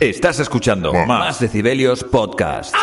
[0.00, 2.74] Estás escuchando Más Decibelios Podcast.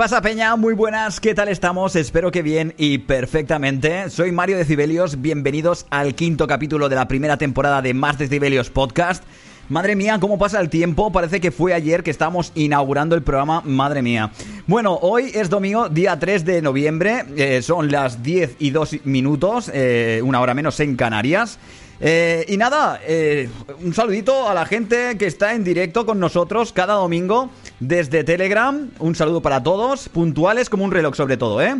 [0.00, 0.56] Pasa, Peña?
[0.56, 1.94] Muy buenas, ¿qué tal estamos?
[1.94, 4.08] Espero que bien y perfectamente.
[4.08, 9.22] Soy Mario Decibelios, bienvenidos al quinto capítulo de la primera temporada de Más Decibelios Podcast.
[9.68, 13.60] Madre mía, cómo pasa el tiempo, parece que fue ayer que estábamos inaugurando el programa,
[13.66, 14.30] madre mía.
[14.66, 19.70] Bueno, hoy es domingo, día 3 de noviembre, eh, son las 10 y 2 minutos,
[19.74, 21.58] eh, una hora menos en Canarias.
[22.02, 23.48] Eh, y nada, eh,
[23.82, 28.90] un saludito a la gente que está en directo con nosotros cada domingo desde Telegram.
[28.98, 31.76] Un saludo para todos, puntuales como un reloj sobre todo, ¿eh?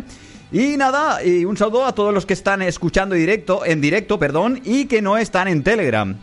[0.51, 4.61] Y nada, y un saludo a todos los que están escuchando directo, en directo, perdón,
[4.63, 6.15] y que no están en Telegram.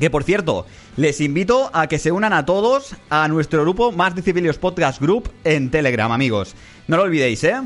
[0.00, 4.14] Que por cierto, les invito a que se unan a todos a nuestro grupo Más
[4.14, 6.54] Decibelios Podcast Group en Telegram, amigos.
[6.88, 7.60] No lo olvidéis, ¿eh?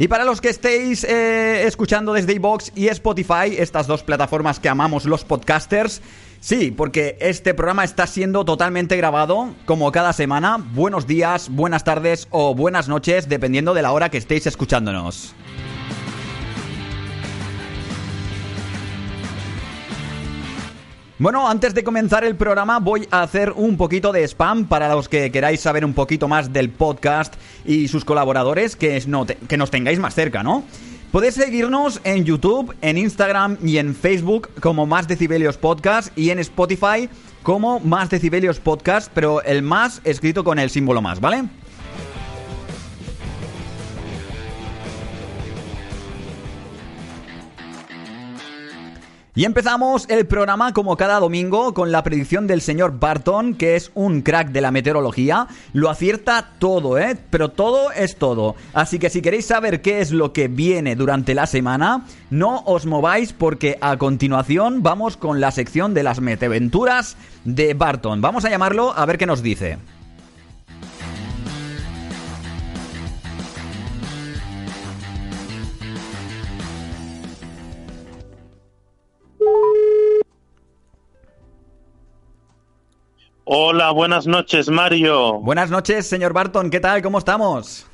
[0.00, 4.68] Y para los que estéis eh, escuchando desde iBox y Spotify, estas dos plataformas que
[4.68, 6.00] amamos los podcasters,
[6.38, 10.64] sí, porque este programa está siendo totalmente grabado, como cada semana.
[10.72, 15.34] Buenos días, buenas tardes o buenas noches, dependiendo de la hora que estéis escuchándonos.
[21.20, 25.08] Bueno, antes de comenzar el programa voy a hacer un poquito de spam para los
[25.08, 27.34] que queráis saber un poquito más del podcast
[27.64, 30.62] y sus colaboradores, que, nos tengáis más cerca, ¿no?
[31.10, 36.38] Podéis seguirnos en YouTube, en Instagram y en Facebook como Más Decibelios Podcast y en
[36.38, 37.08] Spotify
[37.42, 41.48] como Más Decibelios Podcast, pero el más escrito con el símbolo más, ¿vale?
[49.38, 53.92] Y empezamos el programa como cada domingo con la predicción del señor Barton, que es
[53.94, 55.46] un crack de la meteorología.
[55.72, 57.16] Lo acierta todo, ¿eh?
[57.30, 58.56] Pero todo es todo.
[58.74, 62.84] Así que si queréis saber qué es lo que viene durante la semana, no os
[62.84, 68.20] mováis porque a continuación vamos con la sección de las meteventuras de Barton.
[68.20, 69.78] Vamos a llamarlo a ver qué nos dice.
[83.50, 85.40] Hola, buenas noches, Mario.
[85.40, 87.00] Buenas noches, señor Barton, ¿qué tal?
[87.00, 87.86] ¿Cómo estamos?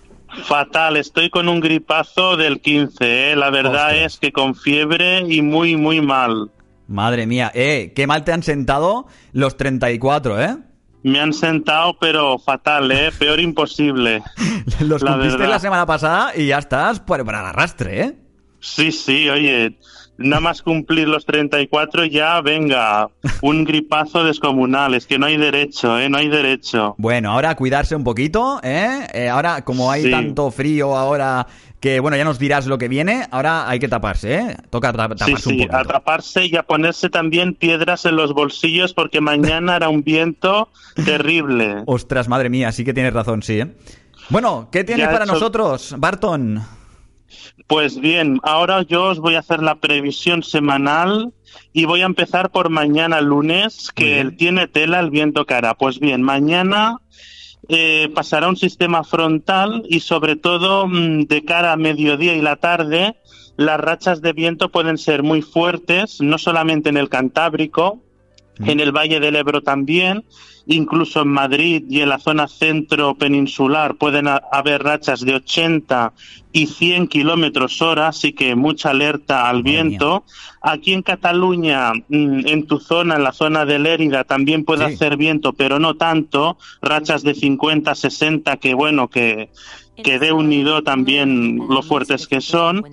[0.47, 3.37] Fatal, estoy con un gripazo del 15, ¿eh?
[3.37, 6.51] La verdad es que con fiebre y muy, muy mal.
[6.89, 10.57] Madre mía, eh, qué mal te han sentado los 34, ¿eh?
[11.05, 13.13] Me han sentado, pero fatal, ¿eh?
[13.17, 14.25] Peor imposible.
[14.81, 15.53] Los La cumpliste verdad.
[15.55, 18.17] la semana pasada y ya estás para, para el arrastre, ¿eh?
[18.59, 19.79] Sí, sí, oye,
[20.19, 23.09] nada más cumplir los 34 ya, venga,
[23.43, 24.95] un gripazo descomunal.
[24.95, 26.09] Es que no hay derecho, ¿eh?
[26.09, 26.95] No hay derecho.
[26.99, 29.07] Bueno, ahora cuidarse un poquito, ¿eh?
[29.13, 30.11] Eh, ahora, como hay Sí.
[30.11, 31.47] tanto frío ahora
[31.81, 34.57] que, bueno, ya nos dirás lo que viene, ahora hay que taparse, ¿eh?
[34.71, 35.77] Toca ta- Sí, taparse un sí, poquito.
[35.77, 40.71] a taparse y a ponerse también piedras en los bolsillos porque mañana hará un viento
[41.05, 41.83] terrible.
[41.87, 43.75] Ostras, madre mía, sí que tienes razón, sí, ¿eh?
[44.31, 46.63] Bueno, ¿qué tienes Ya para nosotros, Barton?
[47.67, 51.33] Pues bien, ahora yo os voy a hacer la previsión semanal
[51.73, 55.75] y voy a empezar por mañana lunes, que tiene tela el viento hará.
[55.75, 56.99] Pues bien, mañana
[57.69, 62.57] eh, pasará un sistema frontal y sobre todo mm, de cara a mediodía y la
[62.57, 63.17] tarde,
[63.57, 68.03] las rachas de viento pueden ser muy fuertes, no solamente en el Cantábrico,
[68.59, 68.71] Mm.
[68.71, 70.25] en el Valle del Ebro también,
[70.67, 76.13] incluso en Madrid y en la zona centro peninsular pueden ha- haber rachas de 80
[76.53, 80.25] y 100 kilómetros hora, así que mucha alerta al viento.
[80.63, 84.95] Aquí en Cataluña, mm, en tu zona, en la zona de Lérida, también puede Sí.
[84.95, 89.51] hacer viento, pero no tanto, rachas de 50, 60, que bueno, que,
[90.03, 92.85] que de unido también lo fuertes que son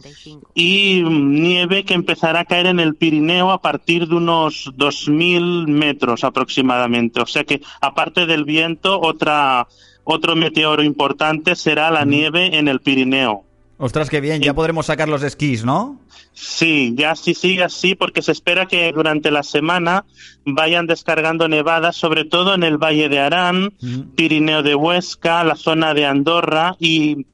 [0.54, 5.68] y mm, nieve que empezará a caer en el Pirineo a partir de unos 2.000
[5.68, 7.22] metros aproximadamente.
[7.22, 9.68] O sea que, aparte del viento, otra,
[10.04, 13.46] otro meteoro importante será la nieve en el Pirineo.
[13.84, 16.00] Ostras, qué bien, ya podremos sacar los esquís, ¿no?
[16.34, 20.06] Sí, ya si sigue así, porque se espera que durante la semana
[20.46, 23.74] vayan descargando nevadas, sobre todo en el Valle de Arán.
[24.16, 27.26] Pirineo de Huesca, la zona de Andorra y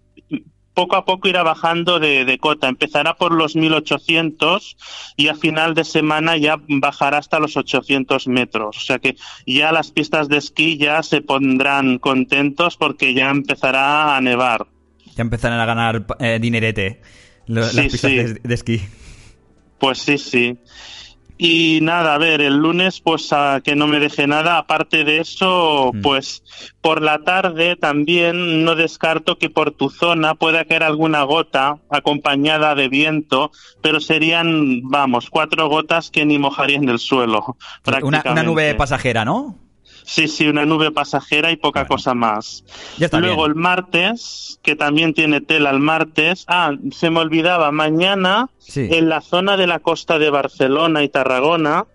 [0.73, 2.69] poco a poco irá bajando de, de cota.
[2.69, 4.77] Empezará por los 1800
[5.17, 8.77] y a final de semana ya bajará hasta los 800 metros.
[8.77, 14.15] O sea que ya las pistas de esquí ya se pondrán contentos porque ya empezará
[14.15, 14.65] a nevar.
[15.17, 17.01] Ya empezarán a ganar eh, dinerete
[17.47, 18.17] lo- Sí, las pistas sí.
[18.17, 18.81] de, de esquí.
[19.79, 20.57] Pues sí, sí.
[21.39, 24.57] Y nada, a ver, el lunes, pues a que no me deje nada.
[24.57, 26.01] Aparte de eso, Mm.
[26.01, 26.41] pues
[26.81, 32.73] por la tarde también no descarto que por tu zona pueda caer alguna gota acompañada
[32.73, 33.51] de viento,
[33.83, 37.55] pero serían, vamos, cuatro gotas que ni mojarían el suelo.
[38.01, 39.59] Una, nube pasajera, ¿no?
[40.09, 41.89] Sí, sí, una nube pasajera y poca Bueno.
[41.95, 42.63] cosa más.
[42.97, 43.49] Ya está Luego bien.
[43.51, 46.45] el martes, que también tiene tela el martes.
[46.47, 48.87] Ah, se me olvidaba, mañana Sí.
[48.89, 51.85] en la zona de la costa de Barcelona y Tarragona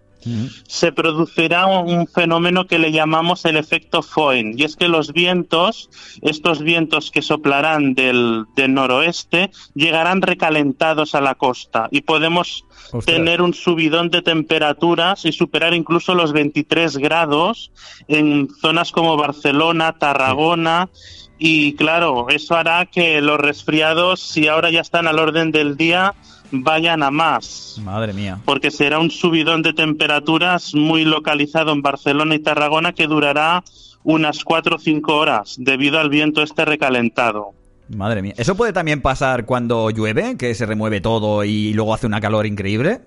[0.66, 4.54] Se producirá un fenómeno que le llamamos el efecto Foehn.
[4.58, 5.90] Y es que los vientos,
[6.22, 12.64] estos vientos que soplarán del, del noroeste, llegarán recalentados a la costa y podemos
[13.04, 17.72] tener un subidón de temperaturas y superar incluso los 23 grados
[18.08, 20.90] en zonas como Barcelona, Tarragona.
[21.38, 26.14] Y claro, eso hará que los resfriados, si ahora ya están al orden del día,
[26.52, 28.38] vayan a más Madre mía.
[28.44, 33.64] porque será un subidón de temperaturas muy localizado en Barcelona y Tarragona que durará
[34.04, 37.52] unas 4 o 5 horas debido al viento este recalentado.
[37.88, 38.34] Madre mía.
[38.36, 40.36] ¿Eso puede también pasar cuando llueve?
[40.36, 43.00] Que se remueve todo y luego hace una calor increíble.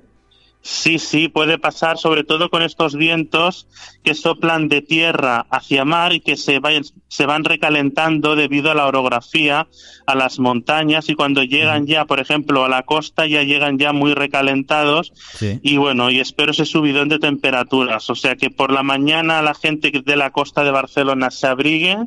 [0.67, 3.67] Sí, sí, puede pasar sobre todo con estos vientos
[4.03, 8.73] que soplan de tierra hacia mar y que se, vayan- se van recalentando debido a
[8.73, 9.67] la orografía,
[10.07, 13.93] a las montañas y cuando llegan ya, por ejemplo, a la costa ya llegan ya
[13.93, 15.59] muy recalentados Sí.
[15.61, 18.09] Y bueno, y espero ese subidón de temperaturas.
[18.09, 21.97] O sea que por la mañana la gente de la costa de Barcelona se abrigue,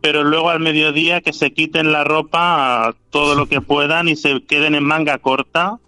[0.00, 4.42] pero luego al mediodía que se quiten la ropa todo lo que puedan y se
[4.42, 5.78] queden en manga corta,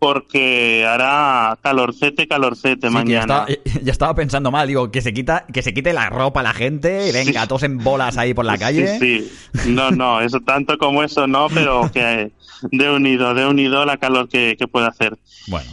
[0.00, 3.44] porque hará calorcete, calorcete Sí, que ya, mañana.
[3.46, 3.46] estaba,
[3.84, 7.08] ya estaba pensando mal, digo, que se quita, que se quite la ropa la gente,
[7.08, 7.48] y venga, Sí.
[7.48, 8.98] todos en bolas ahí por la calle.
[8.98, 9.70] Sí, sí.
[9.70, 12.32] No, no, eso tanto como eso no, pero que
[12.72, 15.16] de unido, de unido la calor que, que puede hacer.
[15.46, 15.70] Bueno.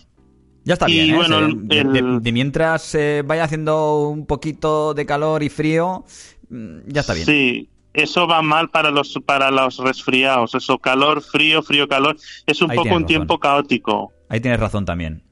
[0.66, 1.16] Ya está Y bien, ¿eh?
[1.16, 6.04] bueno, el- de, de- el- de mientras vaya haciendo un poquito de calor y frío,
[6.50, 7.26] mm, ya está bien.
[7.26, 10.54] Sí, eso va mal para los para los resfriados.
[10.56, 12.18] Eso, calor, frío, frío, calor.
[12.46, 13.06] Es un Ahí poco un razón.
[13.06, 14.12] tiempo caótico.
[14.30, 15.24] Ahí tienes razón también.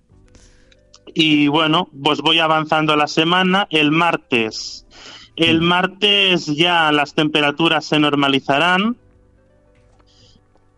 [1.13, 3.67] Y bueno, pues voy avanzando la semana.
[3.69, 4.85] El martes.
[5.35, 5.65] El Mm.
[5.65, 8.97] martes ya las temperaturas se normalizarán.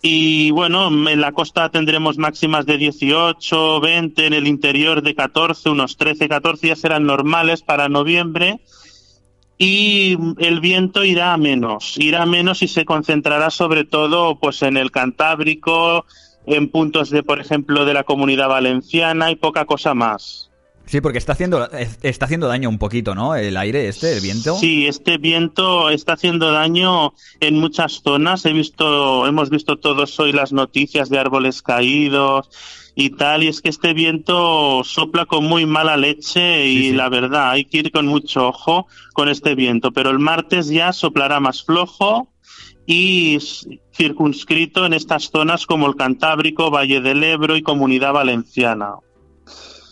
[0.01, 5.69] Y bueno, en la costa tendremos máximas de 18, 20, en el interior de 14,
[5.69, 8.59] unos 13, 14 ya serán normales para noviembre.
[9.57, 14.61] Y el viento irá a menos, irá a menos y se concentrará sobre todo pues
[14.61, 16.05] en el Cantábrico,
[16.47, 20.49] en puntos de, por ejemplo, de la Comunidad Valenciana y poca cosa más.
[20.85, 21.69] Sí, porque está haciendo,
[22.01, 23.35] está haciendo daño un poquito, ¿no?
[23.35, 24.55] El aire este, el viento.
[24.55, 28.45] Sí, este viento está haciendo daño en muchas zonas.
[28.45, 32.49] He visto, hemos visto todos hoy las noticias de árboles caídos
[32.95, 36.95] y tal, y es que este viento sopla con muy mala leche y Sí, sí.
[36.95, 39.91] la verdad hay que ir con mucho ojo con este viento.
[39.91, 42.29] Pero el martes ya soplará más flojo
[42.87, 43.37] y
[43.93, 48.93] circunscrito en estas zonas como el Cantábrico, Valle del Ebro y Comunidad Valenciana.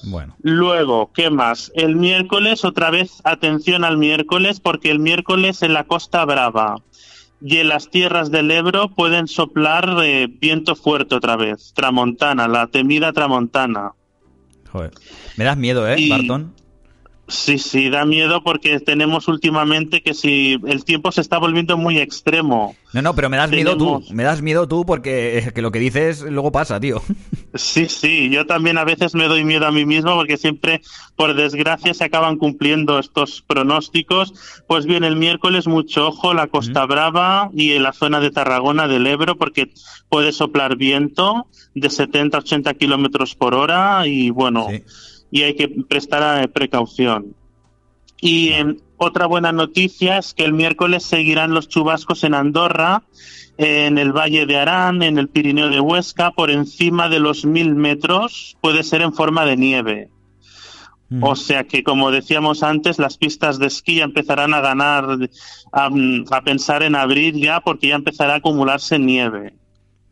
[0.03, 0.35] Bueno.
[0.41, 1.71] Luego, ¿qué más?
[1.75, 6.77] El miércoles, otra vez, atención al miércoles, porque el miércoles en la Costa Brava
[7.41, 12.67] y en las tierras del Ebro pueden soplar eh, viento fuerte otra vez, tramontana, la
[12.67, 13.91] temida tramontana.
[14.71, 14.91] Joder.
[15.35, 16.53] Me das miedo, ¿eh, Y- Barton?
[17.27, 21.97] Sí, sí, da miedo porque tenemos últimamente que si el tiempo se está volviendo muy
[21.97, 22.75] extremo.
[22.93, 24.03] No, no, pero me das miedo tú.
[24.11, 27.01] Me das miedo tú porque eh, que lo que dices luego pasa, tío.
[27.55, 30.81] Sí, sí, yo también a veces me doy miedo a mí mismo porque siempre,
[31.15, 34.33] por desgracia, se acaban cumpliendo estos pronósticos.
[34.67, 38.87] Pues bien, el miércoles mucho ojo, la Costa Brava y en la zona de Tarragona
[38.89, 39.71] del Ebro porque
[40.09, 44.83] puede soplar viento de 70 a 80 kilómetros por hora y bueno, Sí.
[45.31, 47.35] Y hay que prestar eh, precaución.
[48.21, 53.03] Y em, otra buena noticia es que el miércoles seguirán los chubascos en Andorra,
[53.57, 57.75] en el Valle de Arán, en el Pirineo de Huesca, por encima de los mil
[57.75, 60.09] metros, puede ser en forma de nieve.
[61.09, 61.23] Mm.
[61.23, 65.05] O sea que, como decíamos antes, las pistas de esquí ya empezarán a ganar,
[65.71, 65.89] a,
[66.31, 69.53] a pensar en abrir ya, porque ya empezará a acumularse nieve.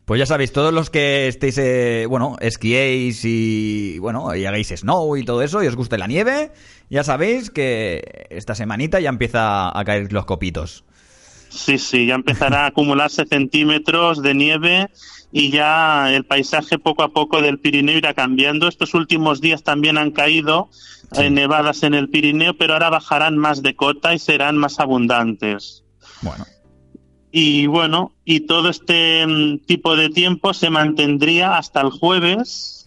[0.04, 5.16] Pues ya sabéis, todos los que estéis, eh, bueno, esquiéis y, bueno, y hagáis snow
[5.16, 6.52] y todo eso, y os guste la nieve,
[6.90, 10.84] ya sabéis que esta semanita ya empieza a caer los copitos.
[11.48, 14.88] Sí, sí, ya empezará a acumularse centímetros de nieve
[15.32, 18.68] y ya el paisaje poco a poco del Pirineo irá cambiando.
[18.68, 20.68] Estos últimos días también han caído
[21.12, 21.22] Sí.
[21.22, 25.84] eh, nevadas en el Pirineo, pero ahora bajarán más de cota y serán más abundantes.
[26.22, 26.44] Bueno,
[27.36, 32.86] Y bueno, y todo este mm, tipo de tiempo se mantendría hasta el jueves.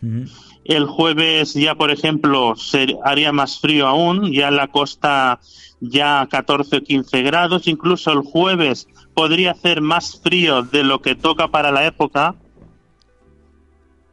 [0.64, 5.42] El jueves ya, por ejemplo, se haría más frío aún, ya en la costa
[5.82, 11.16] ya 14 o 15 grados, incluso el jueves podría hacer más frío de lo que
[11.16, 12.34] toca para la época,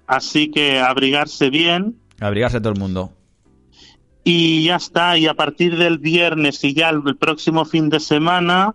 [0.09, 3.13] así que abrigarse bien abrigarse todo el mundo.
[4.25, 8.75] y ya está, y a partir del viernes y ya el próximo fin de semana,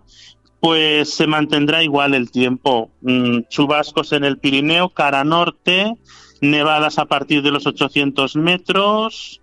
[0.60, 2.90] pues se mantendrá igual el tiempo.
[3.00, 5.94] Mm, chubascos en el Pirineo, cara norte,
[6.40, 9.40] nevadas a partir de los 800 metros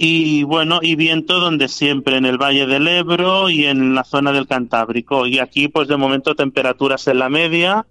[0.00, 4.30] y bueno, y viento donde siempre, en el Valle del Ebro y en la zona
[4.30, 5.26] del Cantábrico.
[5.26, 7.84] Y aquí, pues de momento, temperaturas en la media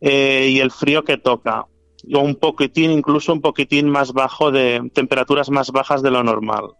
[0.00, 1.66] eh, y el frío que toca.
[2.14, 6.70] O un poquitín, incluso un poquitín más bajo de temperaturas más bajas de lo normal.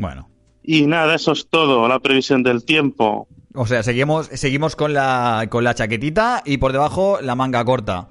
[0.00, 0.28] Bueno.
[0.64, 3.28] Y nada, eso es todo, la previsión del tiempo.
[3.54, 8.08] O sea, seguimos, seguimos con la, con la chaquetita y por debajo la manga corta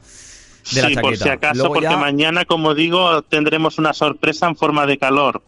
[0.74, 1.02] de la sí, chaqueta.
[1.02, 5.00] por si acaso, Luego porque ya- mañana, como digo, tendremos una sorpresa en forma de
[5.00, 5.42] calor,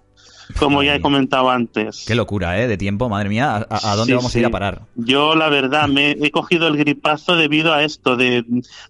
[0.57, 2.03] como ya he comentado antes.
[2.07, 2.67] Qué locura, ¿eh?
[2.67, 3.67] De tiempo, madre mía.
[3.69, 4.81] ¿A, a dónde Sí, vamos a ir a parar?
[4.95, 8.43] Yo, la verdad, me he cogido el gripazo debido a esto, de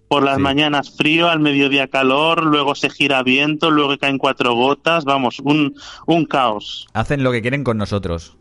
[0.08, 5.04] por las mañanas frío, al mediodía calor, luego se gira viento, luego caen cuatro gotas,
[5.04, 5.74] vamos, un,
[6.06, 6.86] un caos.
[6.94, 8.36] Hacen lo que quieren con nosotros.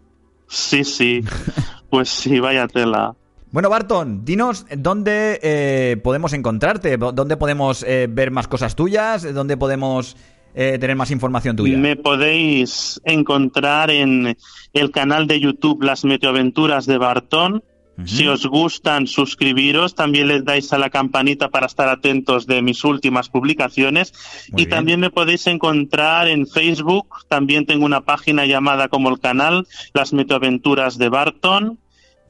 [0.48, 1.22] Sí, sí,
[1.94, 3.14] pues sí, vaya tela.
[3.52, 9.58] Bueno, Barton, dinos dónde eh, podemos encontrarte, dónde podemos eh, ver más cosas tuyas, dónde
[9.58, 10.18] podemos
[10.56, 11.78] eh, tener más información tuya.
[11.78, 14.36] Me podéis encontrar en
[14.74, 17.64] el canal de YouTube Las Meteoaventuras de Bartón.
[17.96, 18.08] Ujú.
[18.08, 19.94] Si os gustan, suscribiros.
[19.94, 24.14] También les dais a la campanita para estar atentos de mis últimas publicaciones.
[24.52, 24.70] Muy y bien.
[24.76, 27.08] también me podéis encontrar en Facebook.
[27.28, 31.78] También tengo una página llamada como el canal Las Meteoaventuras de Barton.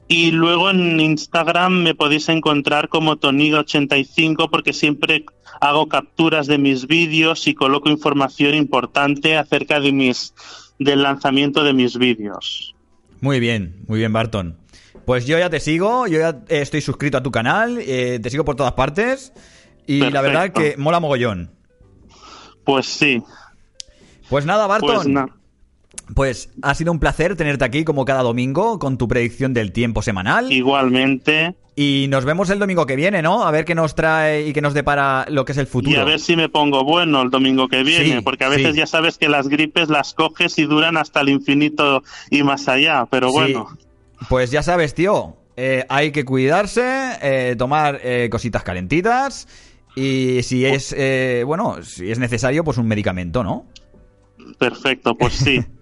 [0.06, 5.24] Y luego en Instagram me podéis encontrar como Toniga85 porque siempre
[5.60, 10.34] hago capturas de mis vídeos y coloco información importante acerca de mis
[10.78, 12.74] del lanzamiento de mis vídeos.
[13.20, 14.58] Muy bien, muy bien, Barton.
[15.06, 18.44] Pues yo ya te sigo, yo ya estoy suscrito a tu canal, eh, te sigo
[18.44, 19.32] por todas partes
[19.86, 21.50] y la verdad que mola mogollón.
[22.64, 23.22] Pues sí,
[24.28, 24.94] Pues nada, Barton.
[24.94, 25.28] pues na-
[26.14, 30.02] Pues ha sido un placer tenerte aquí como cada domingo con tu predicción del tiempo
[30.02, 30.52] semanal.
[30.52, 31.54] igualmente.
[31.76, 33.44] Y nos vemos el domingo que viene, ¿no?
[33.44, 35.96] A ver qué nos trae y qué nos depara lo que es el futuro.
[35.96, 38.72] Y a ver si me pongo bueno el domingo que viene, Sí, porque a veces
[38.74, 38.78] sí.
[38.78, 43.06] ya sabes que las gripes las coges y duran hasta el infinito y más allá,
[43.10, 43.32] pero Sí.
[43.34, 43.66] bueno,
[44.28, 45.36] Pues ya sabes, tío.
[45.56, 46.82] eh, hay que cuidarse,
[47.22, 49.48] eh, tomar eh, cositas calentitas.
[49.96, 50.94] Y si es,
[51.46, 53.66] bueno, si es necesario, pues un medicamento, ¿no?
[54.58, 55.60] perfecto, pues sí.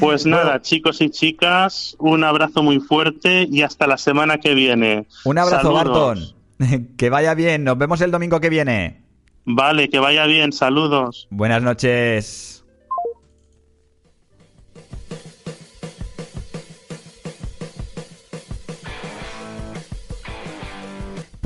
[0.00, 5.06] Pues nada, chicos y chicas, un abrazo muy fuerte y hasta la semana que viene.
[5.24, 5.84] Un abrazo, Saludos.
[5.84, 6.36] Barton.
[6.96, 7.64] Que vaya bien.
[7.64, 9.02] Nos vemos el domingo que viene.
[9.44, 11.28] Vale, que vaya bien, saludos.
[11.30, 12.55] Buenas noches.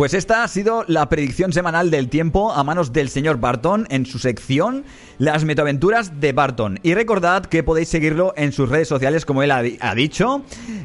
[0.01, 4.07] Pues esta ha sido la predicción semanal del tiempo a manos del señor Barton en
[4.07, 4.87] su sección
[5.19, 6.81] Las metaventuras de Barton.
[6.83, 10.41] Y recordad que podéis seguirlo en sus redes sociales, como él ha, di- ha dicho,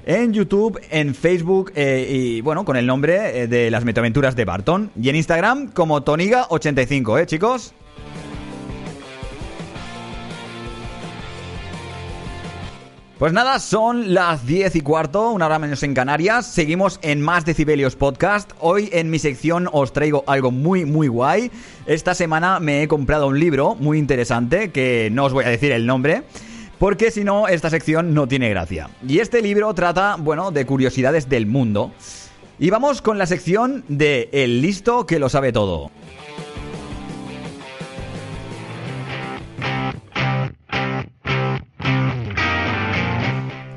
[0.05, 4.43] en YouTube, en Facebook eh, y bueno, con el nombre eh, de Las metaventuras de
[4.43, 4.91] Barton.
[5.01, 7.73] Y en Instagram como Toniga85, ¿eh, chicos?
[13.17, 16.47] Pues nada, son las 10 y cuarto, una hora menos en Canarias.
[16.47, 18.51] Seguimos en Más Decibelios Podcast.
[18.59, 21.49] Hoy en mi sección os traigo algo muy, muy guay.
[21.85, 25.71] Esta semana me he comprado un libro muy interesante, que no os voy a decir
[25.71, 26.23] el nombre,
[26.77, 28.89] porque si no, esta sección no tiene gracia.
[29.07, 31.93] Y este libro trata, bueno, de curiosidades del mundo.
[32.59, 35.89] Y vamos con la sección de El listo que lo sabe todo.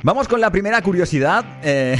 [0.08, 1.44] Vamos con la primera curiosidad.
[1.62, 1.94] Eh,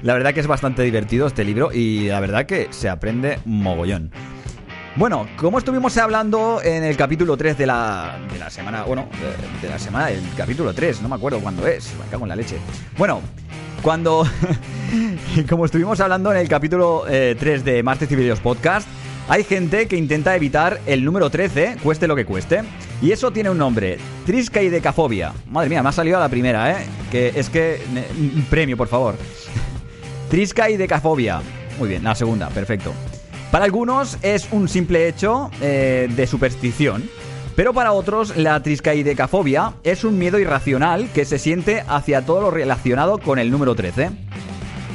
[0.00, 4.10] la verdad que es bastante divertido este libro y la verdad que se aprende mogollón.
[4.94, 9.06] Bueno, como estuvimos hablando en el capítulo 3 de la, de la semana, bueno,
[9.60, 12.36] de, la semana, el capítulo 3, no me acuerdo cuándo es, me cago en la
[12.36, 12.56] leche.
[12.96, 13.20] Bueno,
[13.82, 14.26] cuando,
[15.50, 18.88] como estuvimos hablando en el capítulo eh, 3 de Martes y Videos Podcast,
[19.28, 22.62] hay gente que intenta evitar el número 13, cueste lo que cueste.
[23.02, 25.32] Y eso tiene un nombre, triscaidecafobia.
[25.50, 26.86] Madre mía, me ha salido a la primera, ¿eh?
[27.10, 27.80] Que es que...
[28.48, 29.16] premio, por favor.
[30.30, 31.42] Triscaidecafobia.
[31.78, 32.92] Muy bien, la segunda, perfecto.
[33.50, 37.08] Para algunos es un simple hecho eh, de superstición,
[37.54, 42.50] pero para otros la triscaidecafobia es un miedo irracional que se siente hacia todo lo
[42.50, 44.10] relacionado con el número 13.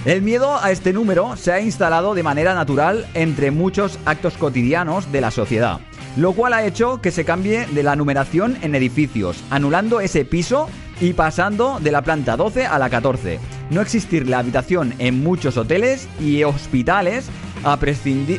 [0.04, 5.12] El miedo a este número se ha instalado de manera natural entre muchos actos cotidianos
[5.12, 5.80] de la sociedad,
[6.18, 10.68] lo cual ha hecho que se cambie de la numeración en edificios, anulando ese piso
[11.00, 13.40] y pasando de la planta 12 a la 14.
[13.70, 17.30] No existir la habitación en muchos hoteles y hospitales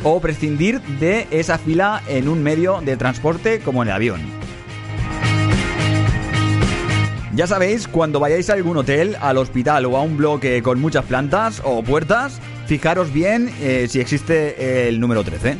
[0.03, 4.42] o prescindir de esa fila en un medio de transporte como el avión.
[7.35, 11.03] Ya sabéis, cuando vayáis a algún hotel, al hospital o a un bloque con muchas
[11.05, 15.57] plantas o puertas, fijaros bien eh, si existe el número 13.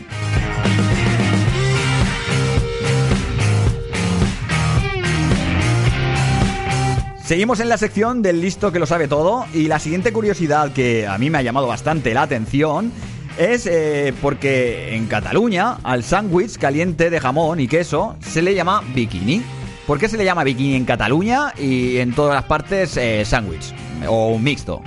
[7.26, 11.08] Seguimos en la sección del listo que lo sabe todo y la siguiente curiosidad que
[11.08, 12.92] a mí me ha llamado bastante la atención
[13.40, 18.84] es eh, porque en Cataluña al sándwich caliente de jamón y queso se le llama
[18.94, 19.42] bikini.
[19.88, 23.74] ¿Por qué se le llama bikini en Cataluña y en todas las partes eh, sándwich
[24.08, 24.82] o mixto?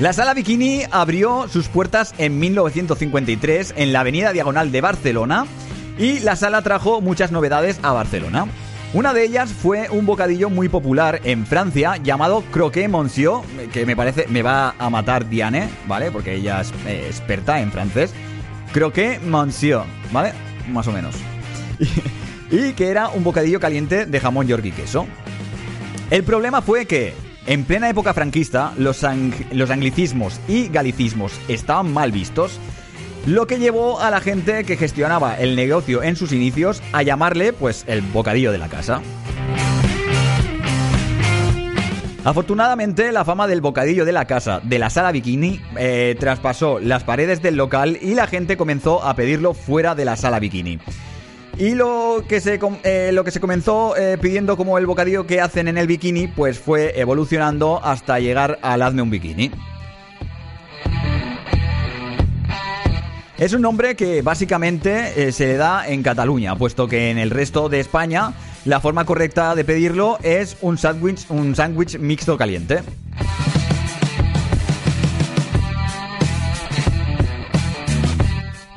[0.00, 5.44] La sala Bikini abrió sus puertas en 1953 en la avenida Diagonal de Barcelona
[5.98, 8.46] y la sala trajo muchas novedades a Barcelona.
[8.94, 13.42] Una de ellas fue un bocadillo muy popular en Francia llamado croquet monsieur,
[13.74, 16.10] que me parece me va a matar Diane, ¿vale?
[16.10, 18.14] Porque ella es eh, experta en francés.
[18.72, 20.32] Croquet monsieur, ¿vale?
[20.70, 21.14] Más o menos.
[22.50, 25.06] y que era un bocadillo caliente de jamón york y queso.
[26.10, 27.14] El problema fue que,
[27.46, 32.58] en plena época franquista, los, ang- los anglicismos y galicismos estaban mal vistos,
[33.26, 37.52] lo que llevó a la gente que gestionaba el negocio en sus inicios a llamarle,
[37.52, 39.02] pues, el bocadillo de la casa.
[42.22, 47.02] Afortunadamente, la fama del bocadillo de la casa de la sala bikini eh, traspasó las
[47.02, 50.78] paredes del local y la gente comenzó a pedirlo fuera de la sala bikini.
[51.60, 55.42] Y lo que se, eh, lo que se comenzó eh, pidiendo como el bocadillo que
[55.42, 59.50] hacen en el bikini, pues fue evolucionando hasta llegar al hazme un bikini.
[63.36, 67.28] Es un nombre que básicamente eh, se le da en Cataluña, puesto que en el
[67.28, 68.32] resto de España
[68.64, 72.80] la forma correcta de pedirlo es un sándwich un sándwich mixto caliente.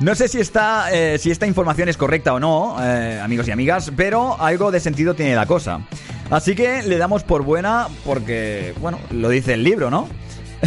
[0.04, 3.52] No sé si esta, eh, si esta información es correcta o no, eh, amigos y
[3.52, 5.80] amigas, pero algo de sentido tiene la cosa.
[6.28, 10.06] Así que le damos por buena porque, bueno, lo dice el libro, ¿no?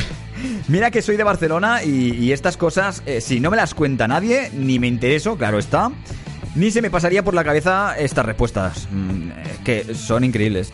[0.67, 4.49] Mira que soy de Barcelona y, estas cosas, eh, si no me las cuenta nadie,
[4.55, 5.91] ni me intereso, claro está,
[6.55, 10.73] ni se me pasaría por la cabeza estas respuestas, mm, que son increíbles.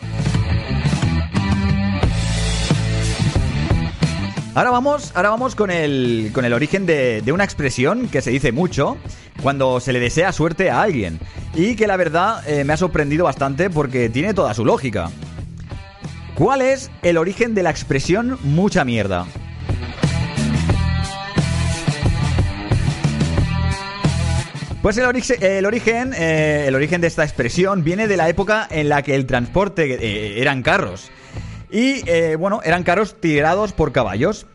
[4.54, 8.30] Ahora vamos, ahora vamos con el, con el origen de, de una expresión que se
[8.30, 8.96] dice mucho
[9.42, 11.18] cuando se le desea suerte a alguien.
[11.54, 15.10] y que la verdad eh, me ha sorprendido bastante porque tiene toda su lógica.
[16.36, 19.26] ¿Cuál es el origen de la expresión mucha mierda?
[24.82, 28.68] Pues el, orixe- el origen, eh, el origen de esta expresión viene de la época
[28.70, 31.10] en la que el transporte eh, eran carros.
[31.70, 34.46] Y eh, bueno, eran carros tirados por caballos.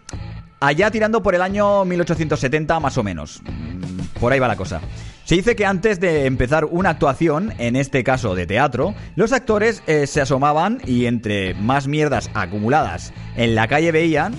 [0.62, 3.42] Allá tirando por el año 1870 más o menos.
[3.44, 4.82] Mm, Por ahí va la cosa.
[5.24, 9.84] Se dice que antes de empezar una actuación, en este caso de teatro, los actores
[9.88, 14.34] eh, se asomaban y entre más mierdas acumuladas en la calle veían,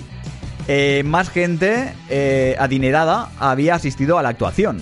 [0.67, 1.93] eh, más gente
[2.59, 4.79] adinerada había asistido a la actuación.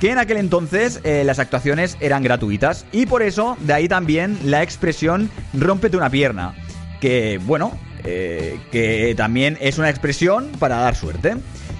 [0.00, 4.64] Que en aquel entonces las actuaciones eran gratuitas y por eso de ahí también la
[4.64, 6.56] expresión rómpete una pierna.
[7.02, 11.34] Que bueno, eh, que también es una expresión para dar suerte.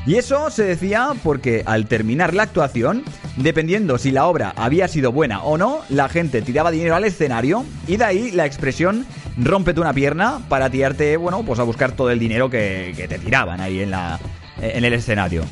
[0.05, 3.05] Y eso se decía porque al terminar la actuación,
[3.37, 7.65] dependiendo si la obra había sido buena o no, la gente tiraba dinero al escenario
[7.87, 9.07] y de ahí la expresión
[9.37, 13.61] rómpete una pierna para tirarte, bueno, pues a buscar todo el dinero que, te tiraban
[13.61, 14.19] ahí en, la,
[14.61, 15.45] en el escenario.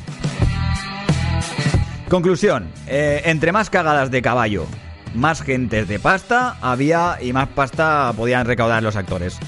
[2.09, 4.67] Conclusión, eh, entre más cagadas de caballo,
[5.15, 9.39] más gentes de pasta había y más pasta podían recaudar los actores.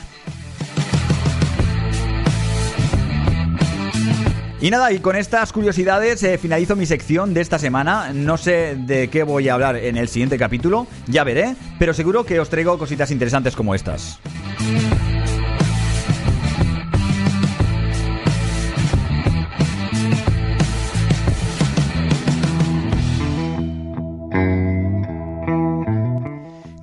[4.64, 8.14] Y nada, y con estas curiosidades eh, finalizo mi sección de esta semana.
[8.14, 12.24] No sé de qué voy a hablar en el siguiente capítulo, ya veré, pero seguro
[12.24, 14.22] que os traigo cositas interesantes como estas.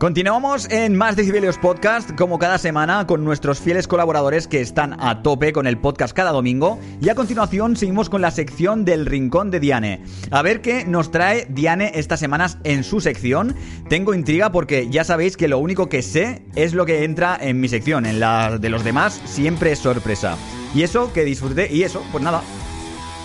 [0.00, 5.22] Continuamos en Más Decibelios Podcast, como cada semana, con nuestros fieles colaboradores que están a
[5.22, 6.78] tope con el podcast cada domingo.
[7.02, 10.02] Y a continuación seguimos con la sección del Rincón de Diane.
[10.30, 13.54] A ver qué nos trae Diane estas semanas en su sección.
[13.90, 17.60] Tengo intriga porque ya sabéis que lo único que sé es lo que entra en
[17.60, 18.06] mi sección.
[18.06, 20.38] En la de los demás siempre es sorpresa.
[20.74, 21.70] Y eso, que disfruté.
[21.70, 22.40] Y eso, pues nada.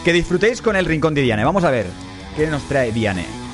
[0.03, 1.45] Que disfrutéis con el Rincón de Diane.
[1.45, 1.85] Vamos a ver
[2.35, 3.44] qué nos trae Diane.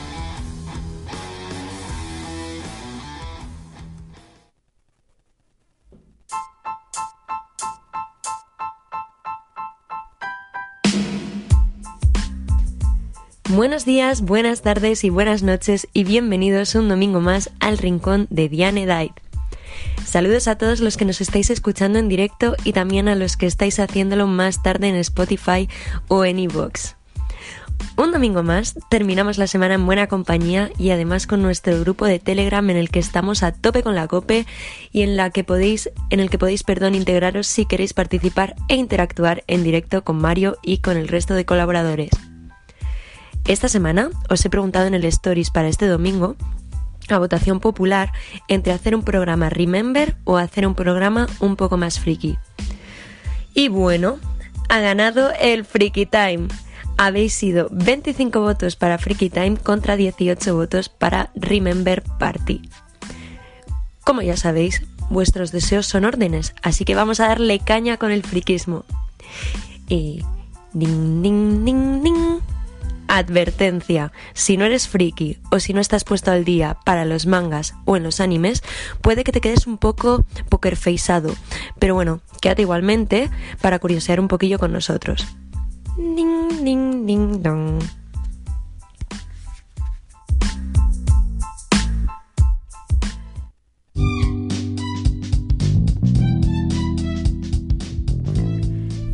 [13.53, 18.47] Buenos días, buenas tardes y buenas noches y bienvenidos un domingo más al rincón de
[18.47, 19.11] Diane Died.
[20.05, 23.47] Saludos a todos los que nos estáis escuchando en directo y también a los que
[23.47, 25.67] estáis haciéndolo más tarde en Spotify
[26.07, 26.95] o en iVoox.
[27.97, 32.19] Un domingo más, terminamos la semana en buena compañía y además con nuestro grupo de
[32.19, 34.45] Telegram en el que estamos a tope con la cope
[34.93, 38.77] y en la que podéis, en el que podéis, perdón, integraros si queréis participar e
[38.77, 42.11] interactuar en directo con Mario y con el resto de colaboradores.
[43.45, 46.35] Esta semana os he preguntado en el Stories para este domingo
[47.09, 48.11] a votación popular
[48.47, 52.37] entre hacer un programa Remember o hacer un programa un poco más friki.
[53.53, 54.19] Y bueno,
[54.69, 56.47] ha ganado el Freaky Time.
[56.97, 62.61] Habéis sido 25 votos para Freaky Time contra 18 votos para Remember Party.
[64.05, 68.23] Como ya sabéis, vuestros deseos son órdenes, así que vamos a darle caña con el
[68.23, 68.85] friquismo.
[69.89, 70.23] Y...
[70.73, 72.39] Ding, ding, ding, ding.
[73.13, 77.75] Advertencia, si no eres friki o si no estás puesto al día para los mangas
[77.83, 78.63] o en los animes,
[79.01, 81.35] puede que te quedes un poco pokerfaceado,
[81.77, 85.27] pero bueno, quédate igualmente para curiosear un poquillo con nosotros.
[85.97, 87.83] Ding, ding, ding, dong.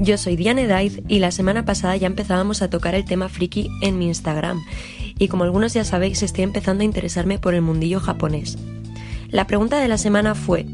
[0.08, 3.70] Yo soy Diane Dive y la semana pasada ya empezábamos a tocar el tema friki
[3.82, 4.63] en mi Instagram.
[5.20, 8.58] Y como algunos ya sabéis, estoy empezando a interesarme por el mundillo japonés.
[9.28, 10.65] La pregunta de la semana fue: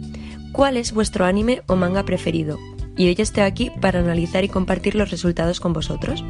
[0.52, 2.60] ¿Cuál es vuestro anime o manga preferido?
[2.96, 6.24] Y hoy estoy aquí para analizar y compartir los resultados con vosotros.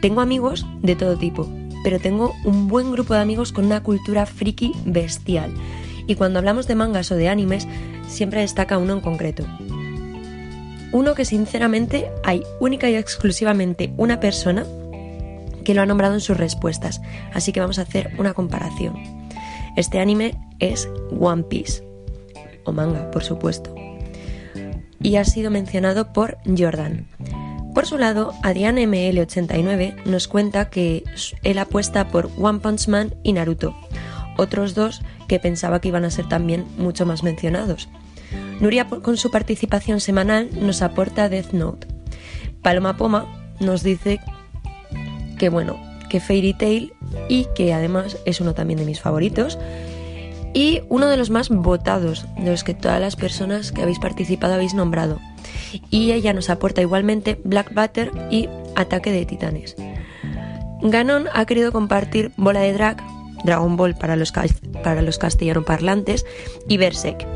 [0.00, 1.46] Tengo amigos de todo tipo,
[1.84, 5.52] pero tengo un buen grupo de amigos con una cultura friki bestial.
[6.06, 7.68] Y cuando hablamos de mangas o de animes,
[8.08, 9.44] siempre destaca uno en concreto.
[10.92, 14.64] Uno que sinceramente hay única y exclusivamente una persona
[15.64, 17.00] que lo ha nombrado en sus respuestas,
[17.32, 18.94] así que vamos a hacer una comparación.
[19.76, 21.82] Este anime es One Piece,
[22.64, 23.74] o manga, por supuesto,
[25.00, 27.06] y ha sido mencionado por Jordan.
[27.74, 31.04] Por su lado, Adrián ML89 nos cuenta que
[31.42, 33.74] él apuesta por One Punch Man y Naruto,
[34.36, 37.88] otros dos que pensaba que iban a ser también mucho más mencionados.
[38.60, 41.86] Nuria, con su participación semanal, nos aporta Death Note.
[42.62, 43.26] Paloma Poma
[43.60, 44.20] nos dice
[45.38, 46.92] que, bueno, que Fairy Tail
[47.28, 49.58] y que además es uno también de mis favoritos
[50.54, 54.54] y uno de los más votados, de los que todas las personas que habéis participado
[54.54, 55.18] habéis nombrado.
[55.90, 59.76] Y ella nos aporta igualmente Black Butter y Ataque de Titanes.
[60.82, 63.02] Ganon ha querido compartir Bola de Drag,
[63.44, 66.26] Dragon Ball para los, para los castellano parlantes,
[66.68, 67.26] y Berserk.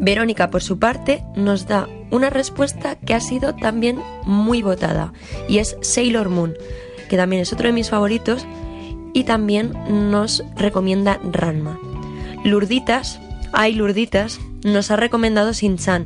[0.00, 5.12] Verónica, por su parte, nos da una respuesta que ha sido también muy votada,
[5.48, 6.54] y es Sailor Moon,
[7.08, 8.46] que también es otro de mis favoritos,
[9.12, 9.72] y también
[10.10, 11.78] nos recomienda Ranma.
[12.44, 13.20] Lurditas,
[13.52, 16.04] ay Lurditas, nos ha recomendado Shin-Chan,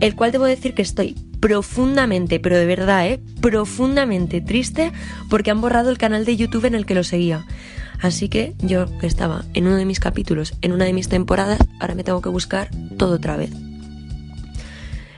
[0.00, 3.20] el cual debo decir que estoy profundamente, pero de verdad, ¿eh?
[3.40, 4.92] profundamente triste
[5.30, 7.46] porque han borrado el canal de YouTube en el que lo seguía.
[8.00, 11.58] Así que yo, que estaba en uno de mis capítulos, en una de mis temporadas,
[11.80, 13.50] ahora me tengo que buscar todo otra vez.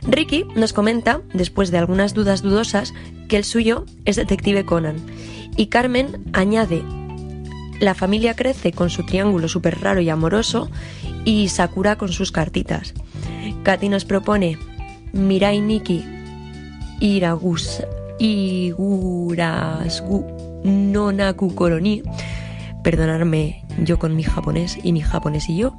[0.02, 2.94] Ricky nos comenta, después de algunas dudas dudosas,
[3.28, 4.96] que el suyo es Detective Conan.
[5.56, 6.82] Y Carmen añade,
[7.80, 10.70] la familia crece con su triángulo súper raro y amoroso
[11.24, 12.94] y Sakura con sus cartitas.
[13.62, 14.58] Katy nos propone
[15.12, 16.04] Mirai Nikki
[17.00, 17.82] Iragus
[18.18, 19.18] Igurasgu
[20.64, 22.02] Nonaku Koroni.
[22.88, 25.77] Perdonadme yo con mi japonés y mi japonés y yo.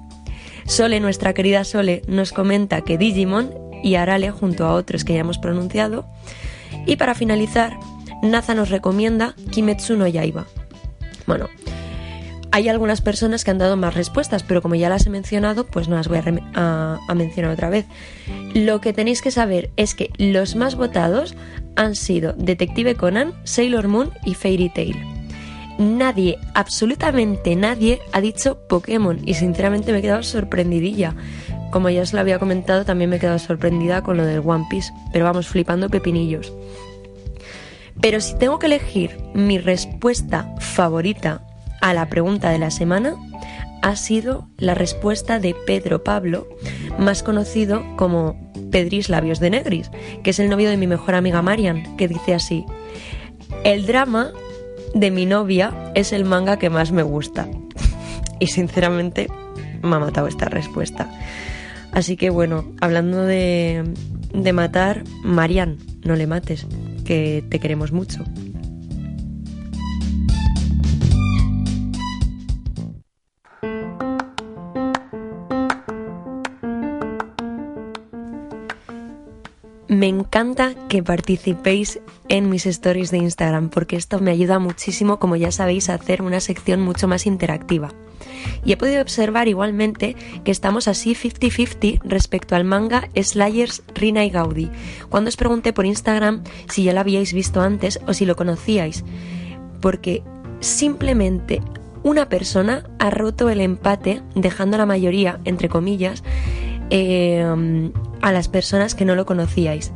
[0.67, 5.21] Sole, nuestra querida Sole, nos comenta que Digimon y Arale junto a otros que ya
[5.21, 6.05] hemos pronunciado.
[6.85, 7.75] Y para finalizar,
[8.21, 10.45] Naza nos recomienda Kimetsu no Yaiba.
[11.25, 11.47] Bueno,
[12.51, 15.87] hay algunas personas que han dado más respuestas, pero como ya las he mencionado, pues
[15.87, 16.19] no las voy
[16.53, 17.87] a- a mencionar otra vez.
[18.53, 21.35] Lo que tenéis que saber es que los más votados
[21.75, 24.95] han sido Detective Conan, Sailor Moon y Fairy Tail.
[25.79, 31.15] Nadie, absolutamente nadie, ha dicho Pokémon y sinceramente me he quedado sorprendidilla.
[31.71, 34.65] Como ya os lo había comentado, también me he quedado sorprendida con lo del One
[34.69, 36.51] Piece, pero vamos flipando pepinillos.
[38.01, 41.47] Pero si tengo que elegir mi respuesta favorita
[41.79, 43.15] a la pregunta de la semana,
[43.81, 46.45] ha sido la respuesta de Pedro Pablo,
[46.97, 49.91] más conocido como Pedris Labios de Negris,
[50.23, 52.65] que es el novio de mi mejor amiga Marian, que dice así:
[53.63, 54.33] El drama
[54.99, 57.47] de mi novia es el manga que más me gusta.
[58.39, 59.27] y sinceramente
[59.81, 61.09] me ha matado esta respuesta.
[61.91, 63.83] Así que bueno, hablando de,
[64.33, 66.67] de matar, Marian, no le mates,
[67.05, 68.23] que te queremos mucho.
[79.89, 85.35] Me encanta que participéis en mis stories de Instagram porque esto me ayuda muchísimo, como
[85.35, 87.89] ya sabéis, a hacer una sección mucho más interactiva.
[88.63, 94.29] Y he podido observar igualmente que estamos así 50-50 respecto al manga Slayers Rina y
[94.29, 94.69] Gaudi.
[95.09, 99.03] Cuando os pregunté por Instagram si ya lo habíais visto antes o si lo conocíais,
[99.81, 100.21] porque
[100.59, 101.63] simplemente
[102.03, 106.23] una persona ha roto el empate, dejando a la mayoría, entre comillas,
[106.89, 107.45] eh,
[108.21, 109.91] a las personas que no lo conocíais.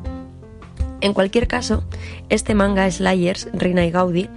[1.01, 1.83] En cualquier caso,
[2.29, 4.29] este manga Slayers, Reina y Gaudi,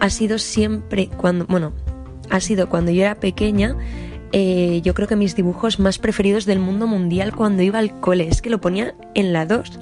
[0.00, 1.72] ha sido siempre cuando, bueno,
[2.30, 3.76] ha sido cuando yo era pequeña,
[4.32, 8.28] eh, yo creo que mis dibujos más preferidos del mundo mundial cuando iba al cole,
[8.28, 9.78] es que lo ponía en la 2.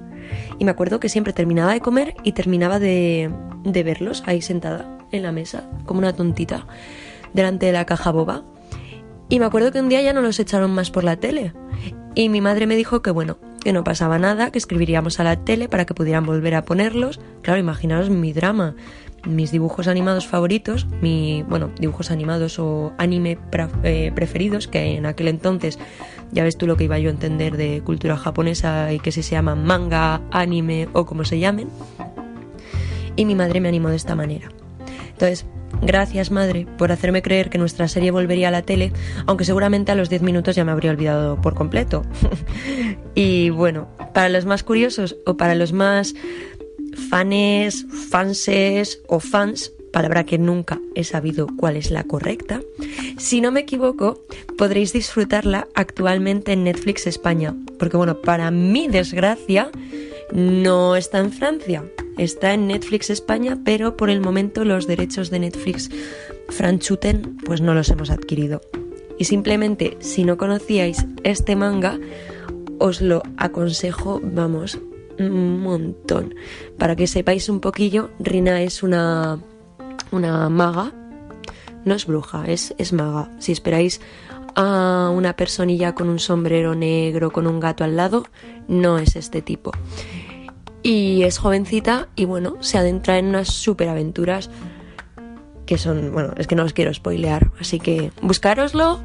[0.59, 3.31] Y me acuerdo que siempre terminaba de comer y terminaba de,
[3.65, 6.67] de verlos ahí sentada en la mesa, como una tontita,
[7.33, 8.43] delante de la caja boba.
[9.29, 11.53] Y me acuerdo que un día ya no los echaron más por la tele.
[12.15, 15.37] Y mi madre me dijo que bueno, que no pasaba nada, que escribiríamos a la
[15.37, 17.21] tele para que pudieran volver a ponerlos.
[17.43, 18.75] Claro, imaginaos mi drama,
[19.27, 23.39] mis dibujos animados favoritos, mi, bueno, dibujos animados o anime
[23.83, 25.79] eh, preferidos, que en aquel entonces
[26.33, 29.23] ya ves tú lo que iba yo a entender de cultura japonesa y que se
[29.23, 31.69] llaman manga, anime o como se llamen.
[33.17, 34.49] Y mi madre me animó de esta manera.
[35.11, 35.45] Entonces,
[35.83, 38.93] gracias madre por hacerme creer que nuestra serie volvería a la tele,
[39.27, 42.03] aunque seguramente a los 10 minutos ya me habría olvidado por completo.
[43.15, 46.15] y bueno, para los más curiosos o para los más
[47.11, 52.61] fanes, fanses o fans, palabra que nunca he sabido cuál es la correcta,
[53.17, 54.23] si no me equivoco,
[54.57, 59.71] podréis disfrutarla actualmente en Netflix España, porque bueno, para mi desgracia,
[60.33, 61.85] no está en Francia,
[62.17, 65.91] está en Netflix España, pero por el momento los derechos de Netflix
[66.49, 68.61] Franchuten pues no los hemos adquirido.
[69.19, 71.99] Y simplemente, si no conocíais este manga,
[72.79, 74.79] os lo aconsejo, vamos,
[75.19, 76.35] un montón.
[76.79, 79.41] Para que sepáis un poquillo, Rina es una,
[80.13, 80.93] una maga,
[81.85, 83.31] no es bruja, es, es maga.
[83.39, 84.01] Si esperáis
[84.55, 88.25] a una personilla con un sombrero negro, con un gato al lado,
[88.69, 89.73] no es este tipo.
[90.83, 94.51] Y es jovencita y bueno, se adentra en unas superaventuras
[95.67, 99.01] que son, bueno, es que no os quiero spoilear, así que buscároslo,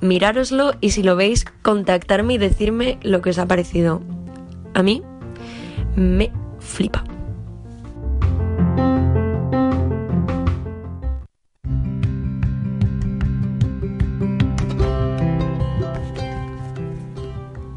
[0.00, 4.00] mirároslo y si lo veis, contactarme y decirme lo que os ha parecido.
[4.72, 5.02] A mí
[5.94, 7.04] me flipa.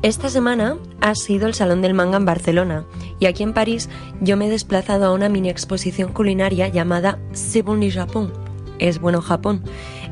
[0.02, 2.86] Esta semana ha sido el Salón del Manga en Barcelona
[3.20, 3.90] y aquí en París
[4.22, 8.32] yo me he desplazado a una mini exposición culinaria llamada C'est bon le Japon,
[8.80, 9.64] es bueno Japón,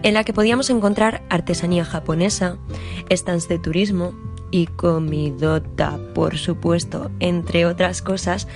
[0.04, 2.58] en la que podíamos encontrar artesanía japonesa,
[3.12, 4.13] stands de turismo
[4.52, 8.47] y comidota, por supuesto, entre otras cosas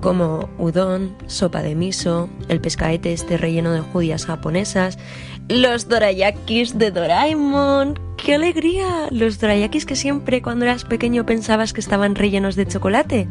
[0.00, 4.98] como udon, sopa de miso, el pescaete este relleno de judías japonesas,
[5.48, 7.98] los dorayakis de Doraemon.
[8.16, 9.08] ¡Qué alegría!
[9.10, 13.28] Los dorayakis que siempre cuando eras pequeño pensabas que estaban rellenos de chocolate.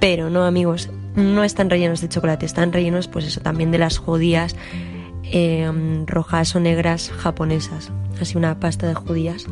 [0.00, 3.98] Pero no, amigos, no están rellenos de chocolate, están rellenos, pues eso, también de las
[3.98, 4.56] judías
[5.24, 5.70] eh,
[6.06, 7.90] rojas o negras japonesas.
[8.20, 9.46] Así una pasta de judías.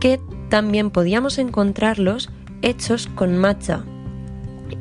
[0.00, 2.30] Que también podíamos encontrarlos
[2.62, 3.84] hechos con matcha.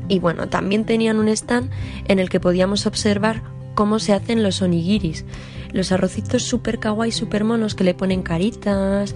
[0.07, 1.69] Y bueno, también tenían un stand
[2.07, 3.41] en el que podíamos observar
[3.75, 5.25] cómo se hacen los onigiris.
[5.71, 9.15] Los arrocitos super kawaii, super monos que le ponen caritas,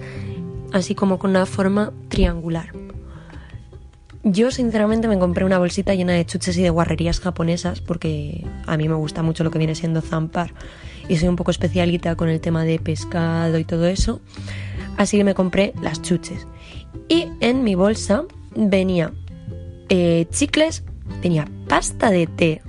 [0.72, 2.72] así como con una forma triangular.
[4.22, 8.78] Yo sinceramente me compré una bolsita llena de chuches y de guarrerías japonesas porque a
[8.78, 10.54] mí me gusta mucho lo que viene siendo zampar
[11.08, 14.22] y soy un poco especialita con el tema de pescado y todo eso.
[14.96, 16.46] Así que me compré las chuches.
[17.08, 18.24] Y en mi bolsa
[18.56, 19.12] venía
[19.88, 20.84] eh, chicles,
[21.22, 22.62] venía pasta de té,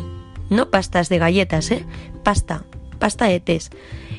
[0.50, 1.86] no pastas de galletas, ¿eh?
[2.24, 2.66] Pasta,
[3.00, 3.72] pasta de tés,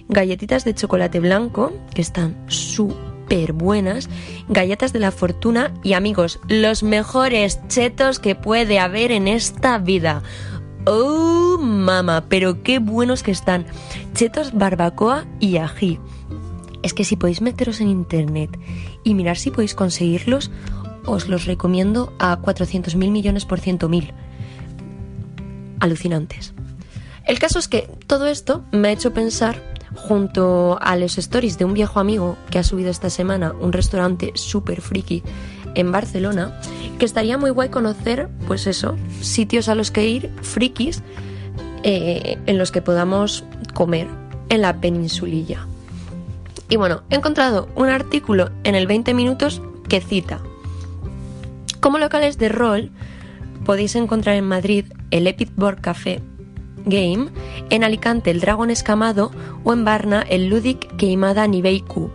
[0.08, 4.08] galletitas de chocolate blanco, que están súper buenas,
[4.48, 10.22] galletas de la fortuna y amigos, los mejores chetos que puede haber en esta vida.
[10.86, 12.26] ¡Oh, mama!
[12.28, 13.66] Pero qué buenos que están.
[14.14, 15.98] Chetos barbacoa y ají.
[16.82, 18.56] Es que si podéis meteros en internet
[19.02, 20.52] y mirar si podéis conseguirlos,
[21.06, 24.12] os los recomiendo a 400.000 millones por ciento mil.
[25.80, 26.54] Alucinantes.
[27.24, 29.60] El caso es que todo esto me ha hecho pensar,
[29.94, 34.32] junto a los stories de un viejo amigo que ha subido esta semana un restaurante
[34.34, 35.22] súper friki
[35.74, 36.60] en Barcelona,
[36.98, 41.02] que estaría muy guay conocer, pues eso, sitios a los que ir, frikis,
[41.82, 44.08] eh, en los que podamos comer
[44.48, 45.66] en la peninsulilla.
[46.68, 50.40] Y bueno, he encontrado un artículo en el 20 minutos que cita.
[51.86, 52.90] Como locales de rol,
[53.64, 56.20] podéis encontrar en Madrid el Epic Board Café
[56.84, 57.28] Game,
[57.70, 59.30] en Alicante el Dragon Escamado
[59.62, 62.10] o en Varna el Ludic Queimada Nibeiku.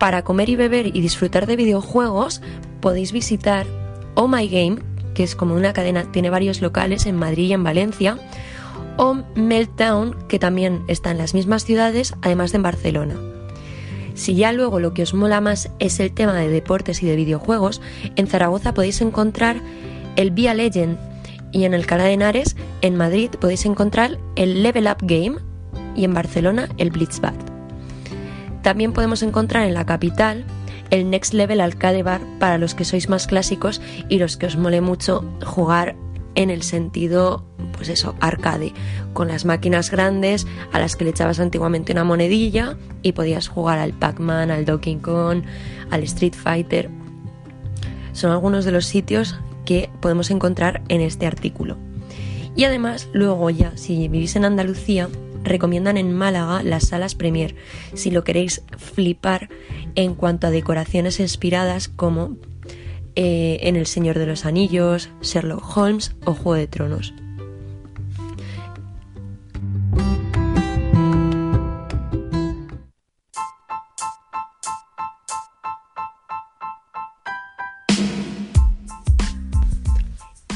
[0.00, 2.42] Para comer y beber y disfrutar de videojuegos
[2.80, 3.68] podéis visitar
[4.16, 4.78] Oh My Game,
[5.14, 8.18] que es como una cadena, tiene varios locales en Madrid y en Valencia,
[8.96, 13.35] o Meltdown, que también está en las mismas ciudades, además de en Barcelona.
[14.16, 17.16] Si ya luego lo que os mola más es el tema de deportes y de
[17.16, 17.82] videojuegos,
[18.16, 19.60] en Zaragoza podéis encontrar
[20.16, 20.98] el Via Legend
[21.52, 25.36] y en el Cala de Henares, en Madrid, podéis encontrar el Level Up Game
[25.94, 27.34] y en Barcelona el Blitzbad.
[28.62, 30.44] También podemos encontrar en la capital
[30.90, 34.56] el Next Level Arcade Bar para los que sois más clásicos y los que os
[34.56, 35.94] mole mucho jugar
[36.36, 38.72] en el sentido, pues eso, arcade,
[39.12, 43.78] con las máquinas grandes a las que le echabas antiguamente una monedilla y podías jugar
[43.78, 45.42] al Pac-Man, al Donkey Kong,
[45.90, 46.90] al Street Fighter.
[48.12, 51.76] Son algunos de los sitios que podemos encontrar en este artículo.
[52.54, 55.08] Y además, luego ya, si vivís en Andalucía,
[55.42, 57.54] recomiendan en Málaga las salas Premier,
[57.94, 59.48] si lo queréis flipar
[59.94, 62.36] en cuanto a decoraciones inspiradas como
[63.16, 67.14] eh, en El Señor de los Anillos, Sherlock Holmes o Juego de Tronos.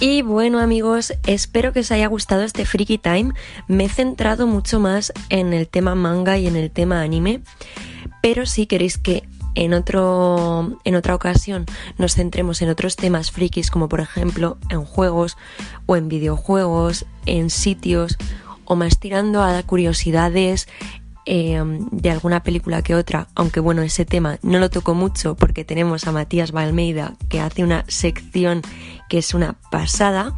[0.03, 3.35] Y bueno amigos, espero que os haya gustado este Freaky Time.
[3.68, 7.42] Me he centrado mucho más en el tema manga y en el tema anime,
[8.23, 11.66] pero si queréis que en, otro, en otra ocasión
[11.98, 15.36] nos centremos en otros temas frikis como por ejemplo en juegos
[15.86, 18.16] o en videojuegos, en sitios
[18.64, 20.68] o más tirando a curiosidades
[21.27, 25.64] eh, de alguna película que otra, aunque bueno, ese tema no lo toco mucho porque
[25.64, 28.62] tenemos a Matías Balmeida que hace una sección
[29.08, 30.33] que es una pasada.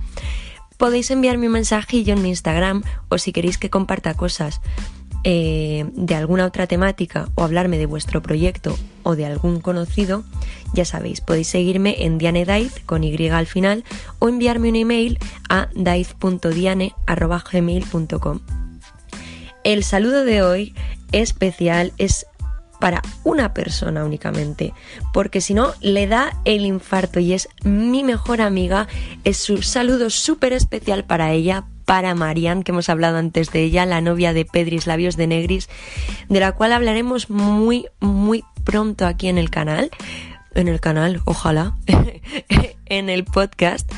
[0.78, 4.60] Podéis enviarme un mensajillo en mi Instagram o si queréis que comparta cosas
[5.24, 10.24] eh, de alguna otra temática o hablarme de vuestro proyecto o de algún conocido,
[10.74, 13.84] ya sabéis, podéis seguirme en Diane Daiz con Y al final
[14.18, 15.18] o enviarme un email
[15.48, 18.40] a daiz.diane.gmail.com.
[19.64, 20.74] el saludo de hoy
[21.12, 22.26] especial es
[22.82, 24.74] para una persona únicamente,
[25.12, 28.88] porque si no le da el infarto y es mi mejor amiga,
[29.22, 33.86] es su saludo súper especial para ella, para Marian, que hemos hablado antes de ella,
[33.86, 35.68] la novia de Pedris Labios de Negris,
[36.28, 39.90] de la cual hablaremos muy, muy pronto aquí en el canal,
[40.54, 41.76] en el canal, ojalá,
[42.86, 43.90] en el podcast,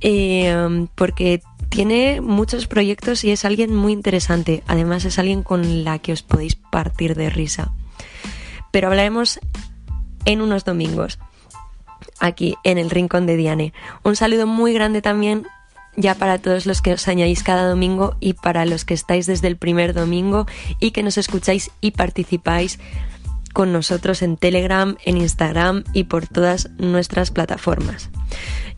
[0.00, 4.62] eh, porque tiene muchos proyectos y es alguien muy interesante.
[4.66, 7.72] Además es alguien con la que os podéis partir de risa.
[8.70, 9.40] Pero hablaremos
[10.26, 11.18] en unos domingos,
[12.20, 13.72] aquí en el Rincón de Diane.
[14.02, 15.46] Un saludo muy grande también
[15.96, 19.48] ya para todos los que os añadís cada domingo y para los que estáis desde
[19.48, 20.46] el primer domingo
[20.80, 22.78] y que nos escucháis y participáis
[23.52, 28.10] con nosotros en Telegram, en Instagram y por todas nuestras plataformas.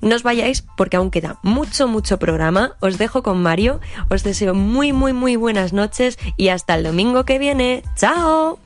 [0.01, 2.73] No os vayáis porque aún queda mucho, mucho programa.
[2.81, 3.81] Os dejo con Mario.
[4.11, 7.83] Os deseo muy, muy, muy buenas noches y hasta el domingo que viene.
[7.97, 8.59] ¡Chao!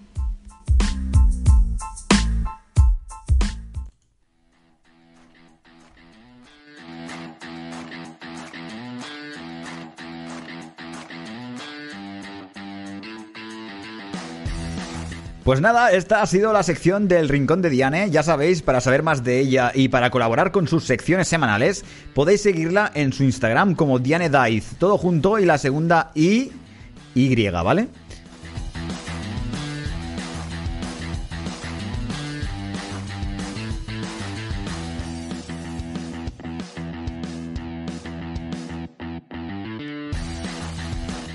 [15.48, 18.10] Pues nada, esta ha sido la sección del Rincón de Diane.
[18.10, 22.42] Ya sabéis, para saber más de ella y para colaborar con sus secciones semanales, podéis
[22.42, 26.52] seguirla en su Instagram como Diane Daiz, todo junto y la segunda I,
[27.14, 27.88] Y, ¿vale?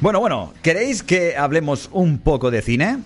[0.01, 2.99] Bueno, bueno, ¿queréis que hablemos un poco de cine?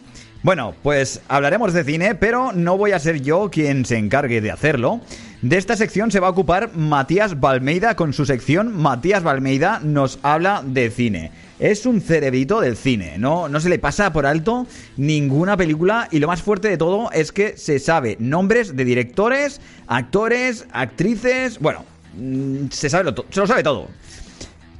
[0.43, 4.51] Bueno, pues hablaremos de cine, pero no voy a ser yo quien se encargue de
[4.51, 5.01] hacerlo.
[5.41, 10.19] De esta sección se va a ocupar Matías Balmeida con su sección Matías Balmeida nos
[10.21, 11.31] habla de cine.
[11.59, 13.49] Es un cerebrito del cine, ¿no?
[13.49, 17.31] no se le pasa por alto ninguna película y lo más fuerte de todo es
[17.31, 21.83] que se sabe nombres de directores, actores, actrices, bueno,
[22.15, 23.87] mm, se sabe lo, se lo sabe todo.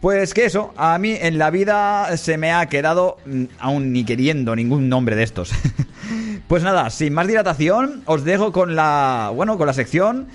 [0.02, 4.04] Pues que eso, a mí en la vida se me ha quedado mm, aún ni
[4.04, 5.52] queriendo ningún nombre de estos.
[6.48, 10.28] pues nada, sin más dilatación, os dejo con la, bueno, con la sección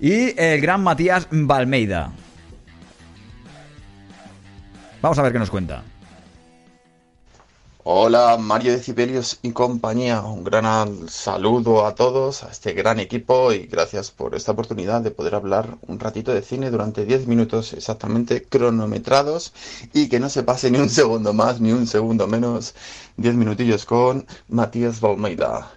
[0.00, 2.12] y el gran Matías Balmeida.
[5.02, 5.82] Vamos a ver qué nos cuenta.
[7.82, 13.66] Hola Mario Decibelios y compañía, un gran saludo a todos, a este gran equipo y
[13.66, 18.44] gracias por esta oportunidad de poder hablar un ratito de cine durante 10 minutos exactamente
[18.44, 19.54] cronometrados
[19.94, 22.74] y que no se pase ni un segundo más ni un segundo menos,
[23.16, 25.70] 10 minutillos con Matías Balmeida.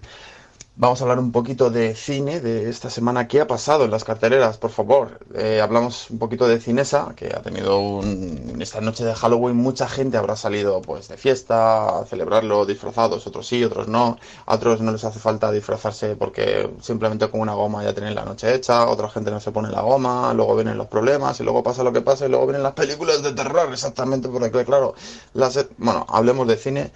[0.75, 3.27] Vamos a hablar un poquito de cine de esta semana.
[3.27, 5.19] ¿Qué ha pasado en las carteleras, por favor?
[5.35, 8.57] Eh, hablamos un poquito de Cinesa, que ha tenido un...
[8.59, 13.45] esta noche de Halloween mucha gente habrá salido pues de fiesta, a celebrarlo disfrazados, otros
[13.47, 14.17] sí, otros no.
[14.47, 18.25] A otros no les hace falta disfrazarse porque simplemente con una goma ya tienen la
[18.25, 21.61] noche hecha, otra gente no se pone la goma, luego vienen los problemas y luego
[21.61, 24.95] pasa lo que pasa y luego vienen las películas de terror, exactamente, porque claro,
[25.35, 25.67] las...
[25.77, 26.91] bueno, hablemos de cine,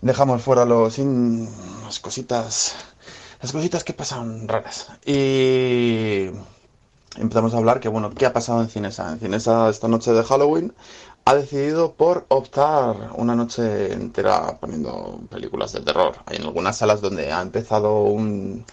[0.00, 0.98] dejamos fuera los...
[0.98, 1.48] in-
[1.84, 2.74] las cositas
[3.42, 4.88] las cositas que pasan raras.
[5.04, 6.30] Y
[7.16, 9.12] empezamos a hablar que, bueno, ¿qué ha pasado en Cinesa?
[9.12, 10.72] En Cinesa esta noche de Halloween
[11.24, 16.14] ha decidido por optar una noche entera poniendo películas de terror.
[16.26, 18.64] Hay en algunas salas donde ha empezado un...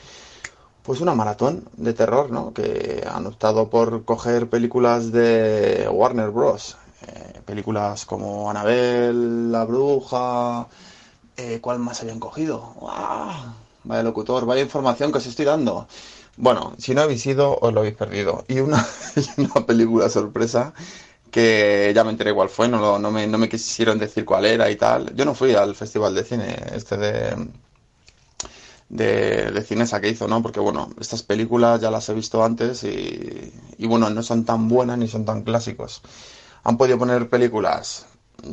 [0.83, 2.53] Pues una maratón de terror, ¿no?
[2.53, 6.77] Que han optado por coger películas de Warner Bros.
[7.07, 10.67] Eh, películas como Annabelle, La Bruja...
[11.37, 12.75] Eh, ¿cuál más habían cogido?
[13.83, 15.87] Vaya locutor, vaya información que os estoy dando.
[16.37, 18.45] Bueno, si no habéis ido, os lo habéis perdido.
[18.47, 18.85] Y una,
[19.37, 20.73] una película sorpresa
[21.31, 24.45] que ya me enteré cuál fue, no, lo- no me, no me quisieron decir cuál
[24.45, 25.15] era y tal.
[25.15, 27.35] Yo no fui al festival de cine este de,
[28.89, 30.41] de, de Cinesa que hizo, ¿no?
[30.41, 34.67] Porque bueno, estas películas ya las he visto antes y, y bueno, no son tan
[34.67, 36.01] buenas ni son tan clásicos.
[36.63, 38.07] Han podido poner películas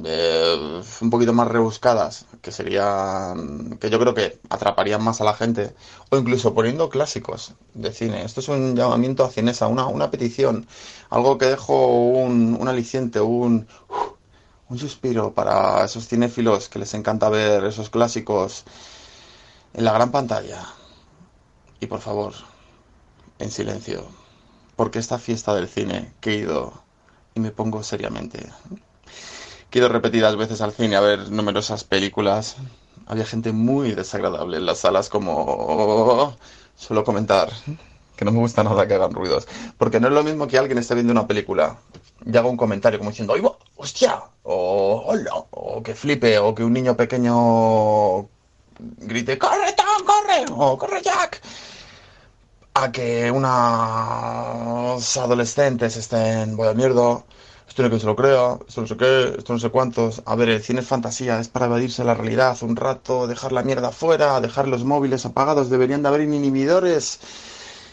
[0.04, 5.34] eh, un poquito más rebuscadas, que serían, que yo creo que atraparían más a la
[5.34, 5.74] gente,
[6.10, 8.24] o incluso poniendo clásicos de cine.
[8.24, 10.66] Esto es un llamamiento a Cinesa, una, una petición,
[11.10, 13.66] algo que dejo un, un aliciente, un,
[14.68, 18.64] un suspiro para esos cinéfilos que les encanta ver esos clásicos
[19.74, 20.66] en la gran pantalla.
[21.80, 22.34] Y por favor,
[23.38, 24.06] en silencio,
[24.76, 26.72] porque esta fiesta del cine que he ido
[27.34, 28.50] y me pongo seriamente.
[29.76, 32.56] Ido repetidas veces al cine a ver numerosas películas.
[33.06, 36.34] Había gente muy desagradable en las salas como...
[36.78, 37.50] Suelo comentar
[38.16, 39.46] que no me gusta nada que hagan ruidos.
[39.76, 41.76] Porque no es lo mismo que alguien esté viendo una película
[42.24, 43.42] y haga un comentario como diciendo, ¡Ay!
[43.76, 44.22] ¡Hostia!
[44.44, 48.28] o hola, o que flipe, o que un niño pequeño
[48.78, 51.42] grite, corre Tom, corre, o corre Jack,
[52.74, 57.24] a que unos adolescentes estén, voy a mierda,
[57.76, 60.22] esto no que se lo crea, esto no sé qué, esto no sé cuántos.
[60.24, 63.62] A ver, el cine es fantasía, es para evadirse la realidad un rato, dejar la
[63.62, 67.20] mierda fuera, dejar los móviles apagados, deberían de haber inhibidores.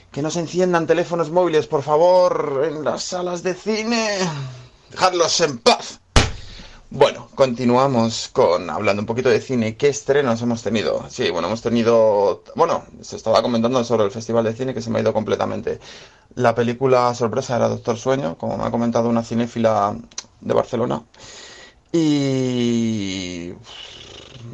[0.10, 4.20] Que no se enciendan teléfonos móviles, por favor, en las salas de cine.
[4.90, 6.00] Dejadlos en paz.
[6.96, 9.76] Bueno, continuamos con hablando un poquito de cine.
[9.76, 11.04] ¿Qué estrenos hemos tenido?
[11.10, 12.44] Sí, bueno, hemos tenido.
[12.56, 15.80] Bueno, se estaba comentando sobre el Festival de Cine que se me ha ido completamente.
[16.36, 19.96] La película sorpresa era Doctor Sueño, como me ha comentado una cinéfila
[20.40, 21.02] de Barcelona.
[21.92, 23.54] Y.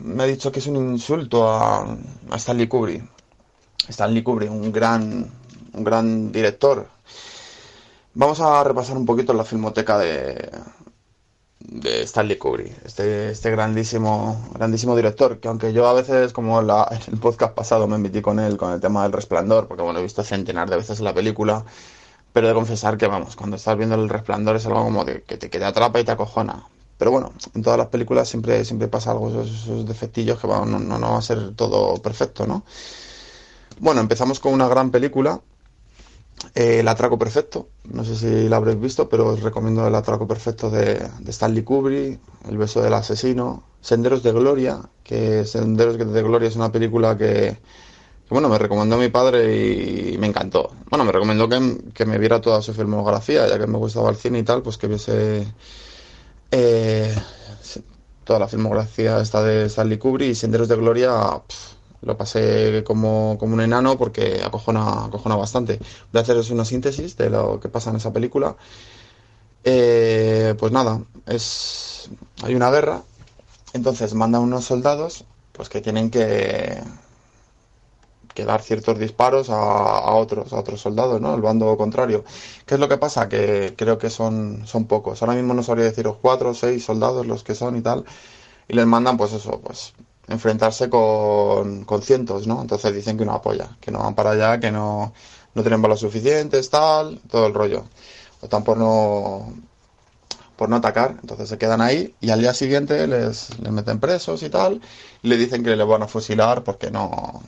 [0.02, 1.98] Me ha dicho que es un insulto a,
[2.36, 3.04] Stanley Kubrick.
[3.90, 5.30] Stanley Kubrick, un gran,
[5.74, 6.88] un gran director.
[8.14, 10.50] Vamos a repasar un poquito la filmoteca de,
[11.60, 16.88] de Stanley Kubrick, este, este grandísimo, grandísimo director, que aunque yo a veces, como la,
[16.92, 20.00] en el podcast pasado me metí con él con el tema del resplandor, porque bueno,
[20.00, 21.66] he visto centenar de veces la película,
[22.34, 25.38] pero de confesar que vamos, cuando estás viendo el resplandor es algo como de, que,
[25.38, 26.66] te, que te atrapa y te acojona.
[26.98, 30.66] Pero bueno, en todas las películas siempre, siempre pasa algo, esos, esos defectillos que bueno,
[30.66, 32.64] no, no, va a ser todo perfecto, ¿no?
[33.80, 35.42] Bueno, empezamos con una gran película
[36.56, 40.70] El atraco perfecto, no sé si la habréis visto, pero os recomiendo El atraco perfecto
[40.70, 46.48] de, de Stanley Kubrick, El beso del asesino, Senderos de Gloria, que Senderos de Gloria
[46.48, 47.58] es una película que,
[48.30, 50.72] bueno, me recomendó mi padre y me encantó.
[50.90, 54.16] Bueno, me recomendó que, que me viera toda su filmografía, ya que me gustaba el
[54.18, 55.48] cine y tal, pues que viese
[56.52, 57.16] eh,
[58.24, 61.42] toda la filmografía esta de Stanley Kubrick y Senderos de Gloria.
[62.02, 65.80] Lo pasé como, como un enano porque acojona, acojona bastante.
[66.12, 68.56] Voy a haceros una síntesis de lo que pasa en esa película.
[69.64, 72.10] Eh, pues nada, es
[72.44, 73.04] hay una guerra,
[73.74, 76.82] entonces mandan unos soldados pues que tienen que,
[78.34, 81.36] que dar ciertos disparos a, otros, a otros soldados, ¿no?
[81.36, 82.24] El bando contrario.
[82.66, 83.28] ¿Qué es lo que pasa?
[83.28, 85.22] Que creo que son, son pocos.
[85.22, 88.06] Ahora mismo no sabría deciros cuatro o seis soldados los que son y tal.
[88.70, 89.94] Y les mandan, pues eso, pues
[90.30, 92.62] enfrentarse con, con cientos, ¿no?
[92.62, 95.14] Entonces dicen que no apoya, que no van para allá, que no,
[95.56, 97.86] no tienen balas suficientes, tal, todo el rollo.
[98.42, 99.54] Optan por no,
[100.56, 104.44] por no atacar, entonces se quedan ahí y al día siguiente les, les meten presos
[104.44, 104.82] y tal,
[105.22, 107.42] y le dicen que le van a fusilar porque no,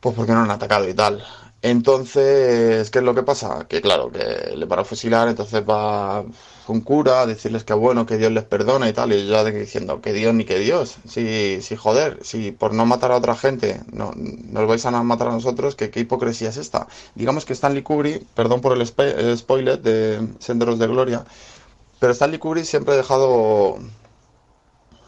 [0.00, 1.24] pues porque no han atacado y tal.
[1.62, 3.66] Entonces, ¿qué es lo que pasa?
[3.68, 6.24] Que claro, que le van a fusilar, entonces va
[6.66, 10.00] un cura a decirles que bueno, que Dios les perdona y tal, y yo diciendo
[10.00, 13.80] que Dios ni que Dios, si, si joder, si por no matar a otra gente
[13.92, 16.88] no, nos vais a matar a nosotros, ¿qué, qué hipocresía es esta?
[17.14, 21.24] Digamos que Stanley Kubrick, perdón por el, el spoiler de Senderos de Gloria,
[22.00, 23.78] pero Stanley Kubrick siempre ha dejado,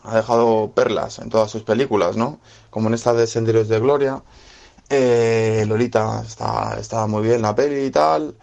[0.03, 2.39] ha dejado perlas en todas sus películas, ¿no?
[2.71, 4.23] Como en esta de Senderos de Gloria.
[4.97, 8.37] Eh, Lolita está, muy bien la peli y tal.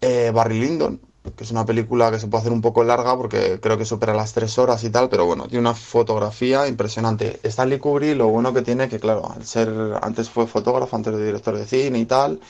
[0.00, 1.00] Eh, Barry Lyndon,
[1.36, 4.14] que es una película que se puede hacer un poco larga porque creo que supera
[4.14, 7.40] las tres horas y tal, pero bueno, tiene una fotografía impresionante.
[7.42, 9.68] Stanley Kubrick, lo bueno que tiene que, claro, al ser,
[10.00, 12.40] antes fue fotógrafo, antes de director de cine y tal,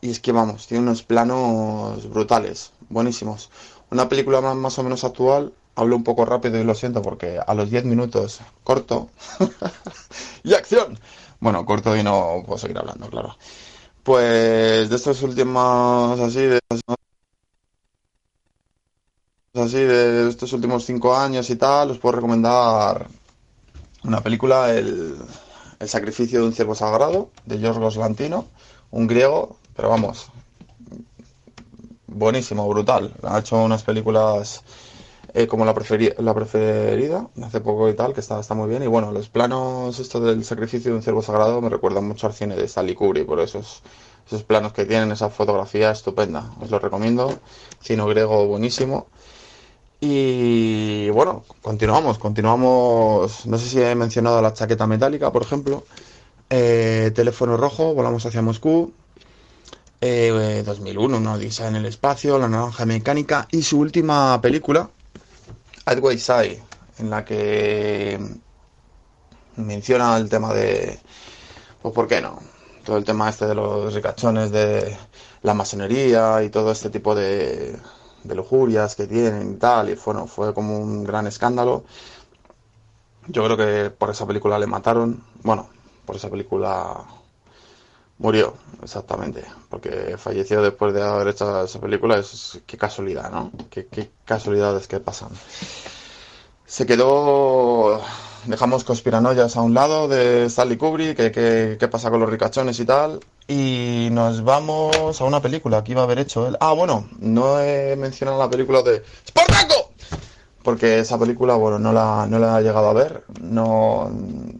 [0.00, 3.50] y es que vamos, tiene unos planos brutales, buenísimos.
[3.90, 7.40] Una película más, más o menos actual, hablo un poco rápido y lo siento porque
[7.44, 9.08] a los 10 minutos corto
[10.44, 10.98] y acción.
[11.40, 13.36] Bueno, corto y no puedo seguir hablando, claro.
[14.02, 16.60] Pues de estos últimos así de
[19.54, 23.08] así de estos últimos cinco años y tal, os puedo recomendar
[24.04, 25.16] una película, El,
[25.80, 28.46] El sacrificio de un ciervo sagrado, de Yorgos Lanthimos,
[28.90, 30.30] un griego, pero vamos,
[32.06, 33.12] buenísimo, brutal.
[33.22, 34.62] Ha hecho unas películas
[35.36, 38.82] eh, como la, preferi- la preferida, hace poco y tal, que está, está muy bien.
[38.82, 42.32] Y bueno, los planos, esto del sacrificio de un ciervo sagrado, me recuerdan mucho al
[42.34, 43.82] cine de Stanley Kubrick, por esos,
[44.26, 46.50] esos planos que tienen, esa fotografía estupenda.
[46.60, 47.38] Os lo recomiendo.
[47.82, 49.06] Cine griego buenísimo.
[50.00, 53.46] Y bueno, continuamos, continuamos.
[53.46, 55.84] No sé si he mencionado la chaqueta metálica, por ejemplo.
[56.50, 58.92] Eh, teléfono rojo, volamos hacia Moscú.
[60.00, 64.90] Eh, 2001, una odisea en el espacio, La naranja mecánica y su última película,
[65.86, 66.62] Adway Side,
[66.98, 68.18] en la que
[69.56, 70.98] menciona el tema de,
[71.80, 72.40] pues ¿por qué no?
[72.84, 74.96] Todo el tema este de los ricachones de
[75.42, 77.76] la masonería y todo este tipo de,
[78.24, 81.84] de lujurias que tienen y tal, y bueno, fue como un gran escándalo.
[83.28, 85.68] Yo creo que por esa película le mataron, bueno,
[86.04, 87.04] por esa película
[88.18, 92.18] Murió, exactamente, porque falleció después de haber hecho esa película.
[92.18, 93.52] Es, qué casualidad, ¿no?
[93.70, 95.30] Qué, qué casualidades que pasan.
[96.66, 98.00] Se quedó,
[98.46, 102.80] dejamos conspiranoias a un lado de Stanley Kubrick, que, que- qué pasa con los ricachones
[102.80, 106.56] y tal, y nos vamos a una película que iba a haber hecho él.
[106.60, 109.92] Ah, bueno, no he mencionado la película de ¡Spartaco!
[110.62, 113.24] Porque esa película, bueno, no la, no la he llegado a ver.
[113.40, 114.10] No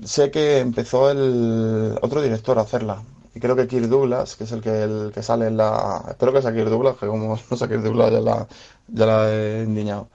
[0.05, 3.03] sé que empezó el otro director a hacerla.
[3.37, 6.03] Y creo que Kirk Douglas, que es el que, el que sale en la...
[6.09, 8.49] Espero que sea Kirk Douglas, que como no sea Kirk Douglas ya la,
[8.89, 10.09] ya la he endiñado.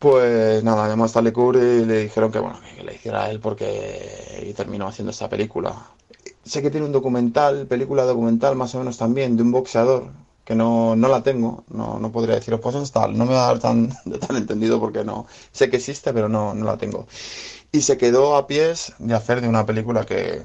[0.00, 3.38] Pues nada, llamó a Stanley Kubrick y le dijeron que bueno, que la hiciera él
[3.38, 5.86] porque y terminó haciendo esta película.
[6.44, 10.10] Sé que tiene un documental, película documental más o menos también, de un boxeador,
[10.44, 13.44] que no, no la tengo, no, no podría deciros, pues es tal, no me va
[13.44, 13.90] a dar tan,
[14.26, 17.06] tan entendido porque no, sé que existe, pero no, no la tengo.
[17.70, 20.42] Y se quedó a pies de hacer de una película que,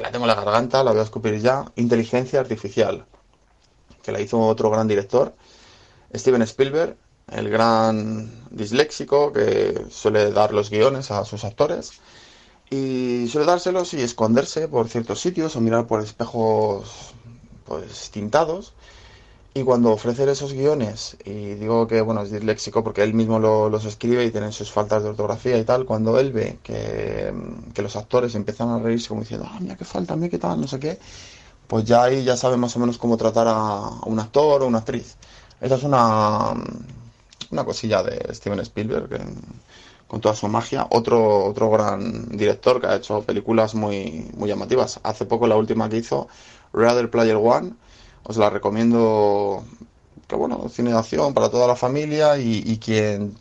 [0.00, 3.04] la tengo en la garganta, la voy a escupir ya, Inteligencia Artificial,
[4.02, 5.34] que la hizo otro gran director,
[6.14, 6.96] Steven Spielberg,
[7.30, 11.92] el gran disléxico que suele dar los guiones a sus actores.
[12.70, 17.14] Y suele dárselos y esconderse por ciertos sitios o mirar por espejos
[17.64, 18.74] pues tintados
[19.60, 23.68] y cuando ofrece esos guiones y digo que bueno es disléxico porque él mismo lo-
[23.70, 27.32] los escribe y tiene sus faltas de ortografía y tal cuando él ve que,
[27.74, 30.60] que los actores empiezan a reírse como diciendo ah mira qué falta mira qué tal
[30.60, 30.98] no sé qué
[31.68, 34.78] pues ya ahí ya sabe más o menos cómo tratar a, un actor o una
[34.78, 35.16] actriz
[35.60, 36.54] esa es una
[37.50, 39.20] una cosilla de Steven Spielberg que-
[40.06, 40.86] con toda su magia.
[40.90, 45.00] Otro, otro gran director que ha hecho películas muy, muy llamativas.
[45.02, 46.28] Hace poco la última que hizo,
[46.72, 47.74] Reader Player One,
[48.28, 49.64] os la recomiendo,
[50.28, 53.36] que bueno, cine de acción para toda la familia y, y quien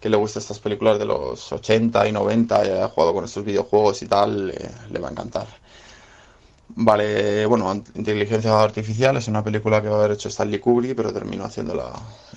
[0.00, 3.44] que le guste estas películas de los 80 y 90 y haya jugado con estos
[3.44, 5.46] videojuegos y tal, le, va a encantar.
[6.68, 11.12] Vale, bueno, Inteligencia Artificial es una película que va a haber hecho Stanley Kubrick, pero
[11.12, 11.92] terminó haciéndola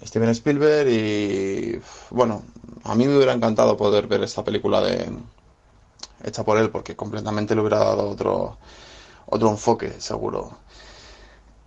[0.06, 1.82] Steven Spielberg y
[2.12, 2.44] bueno,
[2.84, 5.12] a mí me hubiera encantado poder ver esta película de
[6.24, 8.58] hecha por él porque completamente le hubiera dado otro
[9.28, 10.58] otro enfoque, seguro.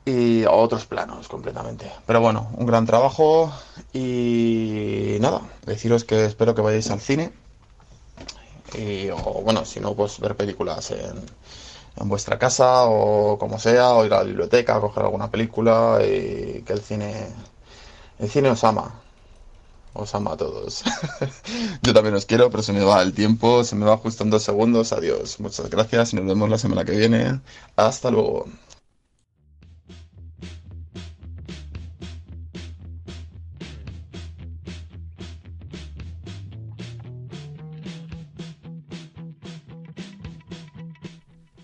[0.05, 1.93] Y a otros planos completamente.
[2.07, 3.53] Pero bueno, un gran trabajo
[3.93, 7.33] y nada, deciros que espero que vayáis al cine
[8.75, 11.23] y o bueno, si no pues ver películas en
[11.97, 15.99] en vuestra casa o como sea, o ir a la biblioteca a coger alguna película
[16.03, 17.29] y que el cine,
[18.19, 18.95] el cine os ama,
[19.95, 20.83] os ama a todos.
[21.83, 24.31] Yo también os quiero, pero se me va el tiempo, se me va justo en
[24.31, 24.93] dos segundos.
[24.93, 27.41] Adiós, muchas gracias y nos vemos la semana que viene.
[27.77, 28.47] Hasta luego.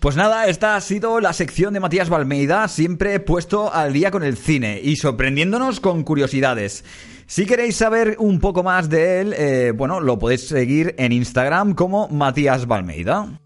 [0.09, 4.23] Pues nada, esta ha sido la sección de Matías Balmeida, siempre puesto al día con
[4.23, 6.83] el cine y sorprendiéndonos con curiosidades.
[7.27, 11.75] Si queréis saber un poco más de él, eh, bueno, lo podéis seguir en Instagram
[11.75, 13.39] como Matías Balmeida.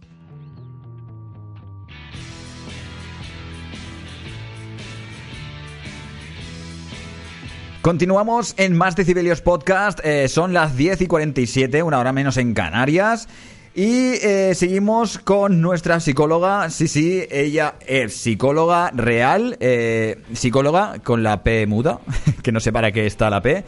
[7.82, 10.00] Continuamos en Más Decibelios Podcast.
[10.06, 13.28] eh, son las 10 y 47, una hora menos en Canarias.
[13.76, 16.70] Y eh, seguimos con nuestra psicóloga.
[16.70, 19.58] Sí, sí, ella es psicóloga real.
[19.60, 22.00] eh, psicóloga con la P muda,
[22.44, 23.64] que no sé para qué está la P.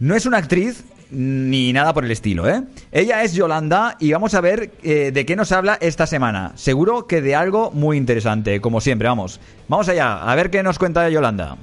[0.00, 2.62] No es una actriz ni nada por el estilo, ¿eh?
[2.90, 6.52] Ella es Yolanda y vamos a ver eh, de qué nos habla esta semana.
[6.56, 9.38] Seguro que de algo muy interesante, como siempre, vamos.
[9.68, 11.56] Vamos allá, a ver qué nos cuenta Yolanda.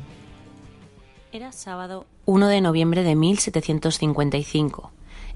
[1.32, 4.91] Era sábado 1 de noviembre de 1755,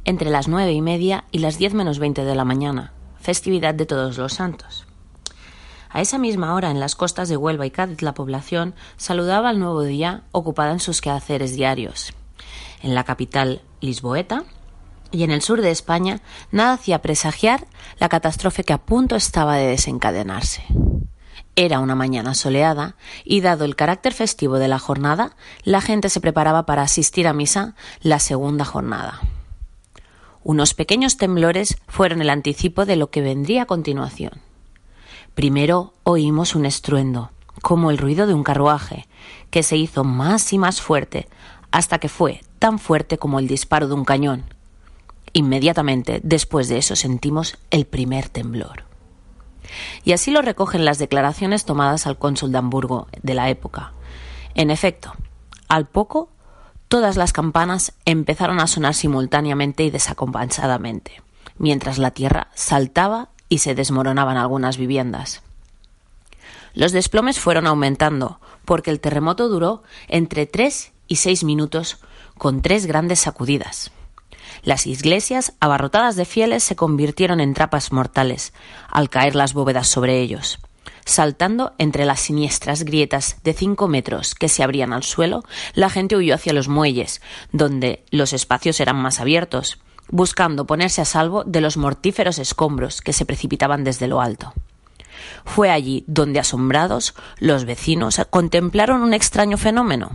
[0.06, 3.86] entre las nueve y media y las 10 menos 20 de la mañana, festividad de
[3.86, 4.86] Todos los Santos.
[5.90, 9.60] A esa misma hora, en las costas de Huelva y Cádiz, la población saludaba al
[9.60, 12.14] nuevo día ocupada en sus quehaceres diarios.
[12.82, 14.44] En la capital lisboeta
[15.12, 17.68] y en el sur de España, nada hacía presagiar
[18.00, 20.64] la catástrofe que a punto estaba de desencadenarse.
[21.56, 26.20] Era una mañana soleada y dado el carácter festivo de la jornada, la gente se
[26.20, 29.22] preparaba para asistir a misa la segunda jornada.
[30.44, 34.42] Unos pequeños temblores fueron el anticipo de lo que vendría a continuación.
[35.36, 37.32] Primero oímos un estruendo,
[37.62, 39.08] como el ruido de un carruaje,
[39.50, 41.28] que se hizo más y más fuerte,
[41.72, 44.44] hasta que fue tan fuerte como el disparo de un cañón.
[45.32, 48.84] Inmediatamente después de eso sentimos el primer temblor.
[50.04, 53.94] Y así lo recogen las declaraciones tomadas al cónsul de Hamburgo de la época.
[54.56, 55.14] En efecto,
[55.68, 56.30] al poco,
[56.94, 61.24] todas las campanas empezaron a sonar simultáneamente y desacompansadamente,
[61.58, 65.42] mientras la tierra saltaba y se desmoronaban algunas viviendas.
[66.76, 71.98] Los desplomes fueron aumentando, porque el terremoto duró entre 3 y 6 minutos,
[72.38, 73.90] con tres grandes sacudidas.
[74.62, 78.54] Las iglesias, abarrotadas de fieles, se convirtieron en trapas mortales,
[78.88, 80.60] al caer las bóvedas sobre ellos.
[81.06, 85.44] Saltando entre las siniestras grietas de cinco metros que se abrían al suelo,
[85.74, 89.80] la gente huyó hacia los muelles, donde los espacios eran más abiertos,
[90.10, 94.54] buscando ponerse a salvo de los mortíferos escombros que se precipitaban desde lo alto.
[95.46, 100.12] Fue allí donde, asombrados, los vecinos contemplaron un extraño fenómeno.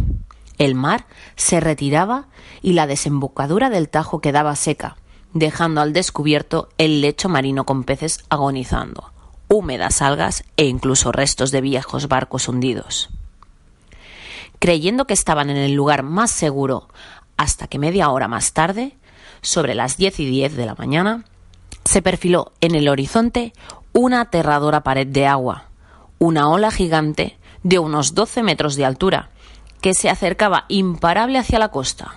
[0.59, 2.29] El mar se retiraba
[2.63, 4.97] y la desembocadura del Tajo quedaba seca,
[5.33, 9.13] dejando al descubierto el lecho marino con peces agonizando,
[9.49, 13.11] húmedas algas e incluso restos de viejos barcos hundidos.
[14.59, 16.89] Creyendo que estaban en el lugar más seguro,
[17.37, 18.97] hasta que media hora más tarde,
[19.41, 21.25] sobre las diez y diez de la mañana,
[21.85, 23.53] se perfiló en el horizonte
[23.93, 25.69] una aterradora pared de agua,
[26.19, 29.31] una ola gigante de unos doce metros de altura,
[29.81, 32.15] que se acercaba imparable hacia la costa.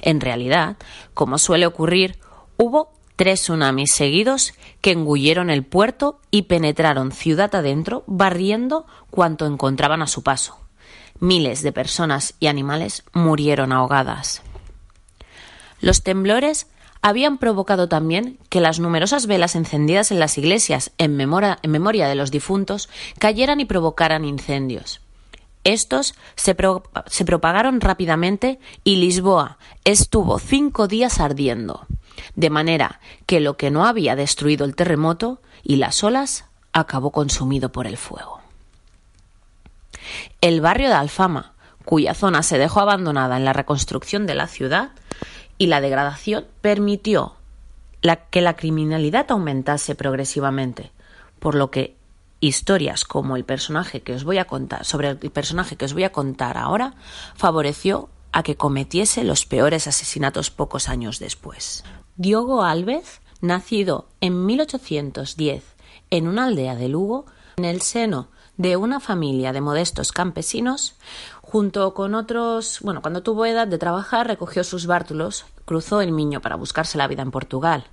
[0.00, 0.76] En realidad,
[1.14, 2.18] como suele ocurrir,
[2.56, 10.02] hubo tres tsunamis seguidos que engulleron el puerto y penetraron ciudad adentro, barriendo cuanto encontraban
[10.02, 10.58] a su paso.
[11.18, 14.42] Miles de personas y animales murieron ahogadas.
[15.80, 16.68] Los temblores
[17.02, 22.30] habían provocado también que las numerosas velas encendidas en las iglesias en memoria, de los
[22.30, 22.88] difuntos
[23.18, 25.00] cayeran y provocaran incendios.
[25.64, 26.54] Estos se
[27.24, 31.86] propagaron rápidamente y Lisboa estuvo cinco días ardiendo,
[32.34, 37.70] de manera que lo que no había destruido el terremoto y las olas acabó consumido
[37.72, 38.40] por el fuego.
[40.40, 41.52] El barrio de Alfama,
[41.84, 44.90] cuya zona se dejó abandonada en la reconstrucción de la ciudad
[45.58, 47.34] y la degradación, permitió
[48.02, 50.90] la- que la criminalidad aumentase progresivamente,
[51.38, 51.96] por lo que
[52.40, 56.04] historias como el personaje que os voy a contar, sobre el personaje que os voy
[56.04, 56.94] a contar ahora,
[57.34, 61.84] favoreció a que cometiese los peores asesinatos pocos años después.
[62.16, 65.64] Diogo Alves, nacido en 1810
[66.10, 67.24] en una aldea de Lugo,
[67.56, 68.28] en el seno
[68.58, 70.96] de una familia de modestos campesinos,
[71.40, 76.42] junto con otros, bueno, cuando tuvo edad de trabajar, recogió sus bártulos, cruzó el Miño
[76.42, 77.86] para buscarse la vida en Portugal.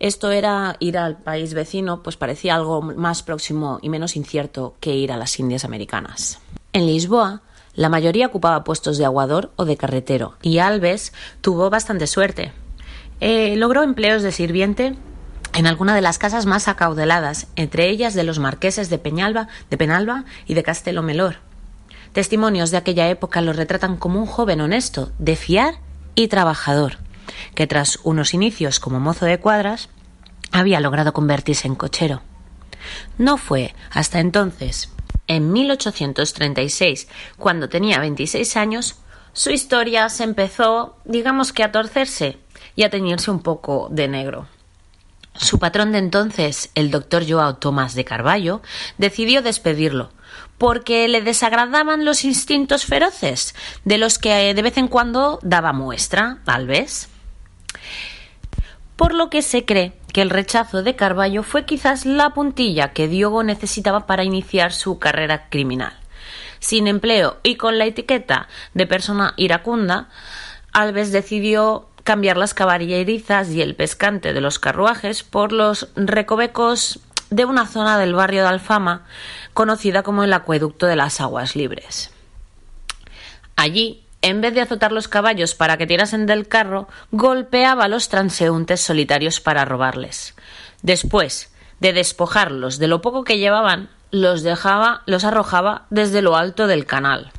[0.00, 4.96] Esto era ir al país vecino, pues parecía algo más próximo y menos incierto que
[4.96, 6.40] ir a las Indias americanas.
[6.72, 7.42] En Lisboa,
[7.80, 12.52] la mayoría ocupaba puestos de aguador o de carretero, y Alves tuvo bastante suerte.
[13.20, 14.96] Eh, logró empleos de sirviente
[15.54, 19.78] en alguna de las casas más acaudaladas, entre ellas de los marqueses de Peñalba, de
[19.78, 21.36] Penalba y de Castelo Melor.
[22.12, 25.76] Testimonios de aquella época lo retratan como un joven honesto, de fiar
[26.14, 26.98] y trabajador,
[27.54, 29.88] que tras unos inicios como mozo de cuadras
[30.52, 32.20] había logrado convertirse en cochero.
[33.16, 34.90] No fue hasta entonces,
[35.30, 37.06] en 1836,
[37.38, 38.96] cuando tenía 26 años,
[39.32, 42.38] su historia se empezó, digamos que a torcerse
[42.74, 44.48] y a teñirse un poco de negro.
[45.36, 48.60] Su patrón de entonces, el doctor Joao Tomás de Carballo,
[48.98, 50.10] decidió despedirlo,
[50.58, 53.54] porque le desagradaban los instintos feroces,
[53.84, 57.08] de los que de vez en cuando daba muestra, tal vez.
[59.00, 63.08] Por lo que se cree que el rechazo de Carballo fue quizás la puntilla que
[63.08, 65.94] Diogo necesitaba para iniciar su carrera criminal.
[66.58, 70.10] Sin empleo y con la etiqueta de persona iracunda,
[70.74, 77.46] Alves decidió cambiar las caballerizas y el pescante de los carruajes por los recovecos de
[77.46, 79.06] una zona del barrio de Alfama
[79.54, 82.10] conocida como el acueducto de las aguas libres.
[83.56, 88.08] Allí, en vez de azotar los caballos para que tirasen del carro, golpeaba a los
[88.08, 90.34] transeúntes solitarios para robarles.
[90.82, 96.66] Después de despojarlos de lo poco que llevaban, los dejaba, los arrojaba desde lo alto
[96.66, 97.32] del canal.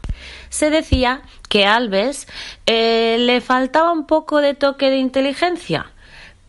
[0.50, 2.28] Se decía que a Alves
[2.66, 5.92] eh, le faltaba un poco de toque de inteligencia,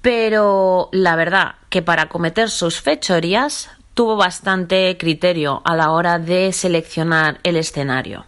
[0.00, 6.52] pero la verdad que para cometer sus fechorías tuvo bastante criterio a la hora de
[6.52, 8.26] seleccionar el escenario.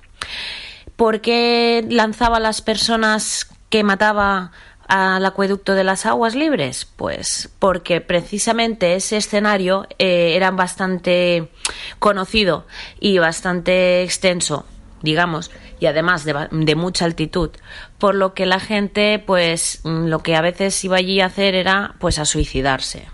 [0.96, 4.52] ¿Por qué lanzaba a las personas que mataba
[4.86, 6.84] al acueducto de las aguas libres?
[6.84, 11.50] Pues porque precisamente ese escenario eh, era bastante
[11.98, 12.66] conocido
[13.00, 14.66] y bastante extenso,
[15.02, 17.50] digamos, y además de, de mucha altitud,
[17.98, 21.56] por lo que la gente, pues, mm, lo que a veces iba allí a hacer
[21.56, 23.08] era, pues, a suicidarse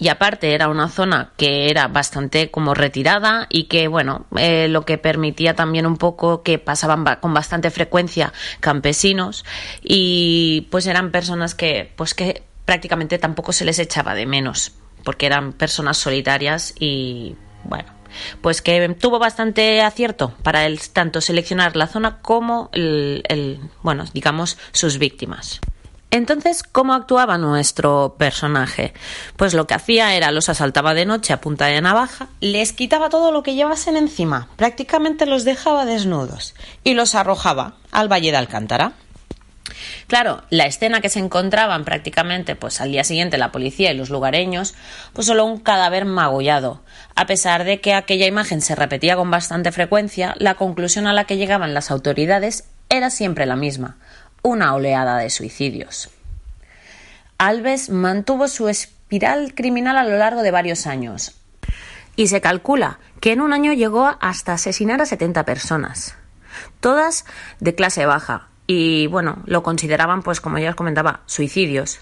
[0.00, 4.84] y aparte era una zona que era bastante como retirada y que bueno eh, lo
[4.86, 9.44] que permitía también un poco que pasaban ba- con bastante frecuencia campesinos
[9.82, 14.72] y pues eran personas que pues que prácticamente tampoco se les echaba de menos
[15.04, 18.00] porque eran personas solitarias y bueno
[18.40, 24.04] pues que tuvo bastante acierto para el, tanto seleccionar la zona como el, el, bueno,
[24.12, 25.60] digamos, sus víctimas.
[26.12, 28.92] Entonces, ¿cómo actuaba nuestro personaje?
[29.36, 33.10] Pues lo que hacía era los asaltaba de noche a punta de navaja, les quitaba
[33.10, 38.38] todo lo que llevasen encima, prácticamente los dejaba desnudos y los arrojaba al Valle de
[38.38, 38.92] Alcántara.
[40.08, 44.10] Claro, la escena que se encontraban prácticamente pues al día siguiente la policía y los
[44.10, 44.74] lugareños,
[45.12, 46.82] pues solo un cadáver magullado.
[47.14, 51.24] A pesar de que aquella imagen se repetía con bastante frecuencia, la conclusión a la
[51.24, 53.98] que llegaban las autoridades era siempre la misma,
[54.42, 56.10] una oleada de suicidios.
[57.38, 61.36] Alves mantuvo su espiral criminal a lo largo de varios años
[62.16, 66.16] y se calcula que en un año llegó hasta asesinar a 70 personas,
[66.80, 67.24] todas
[67.60, 72.00] de clase baja, y bueno, lo consideraban pues como ya os comentaba, suicidios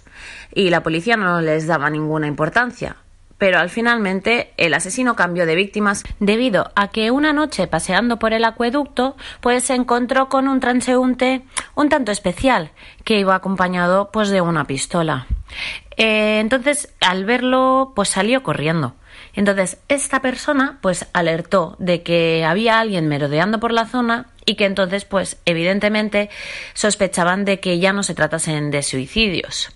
[0.52, 2.96] y la policía no les daba ninguna importancia.
[3.38, 8.32] Pero al finalmente el asesino cambió de víctimas debido a que una noche paseando por
[8.32, 11.42] el acueducto pues se encontró con un transeúnte
[11.74, 12.72] un tanto especial
[13.04, 15.26] que iba acompañado pues de una pistola.
[15.96, 18.94] Eh, entonces al verlo pues salió corriendo.
[19.34, 24.64] Entonces, esta persona pues alertó de que había alguien merodeando por la zona y que
[24.64, 26.30] entonces pues evidentemente
[26.74, 29.70] sospechaban de que ya no se tratasen de suicidios.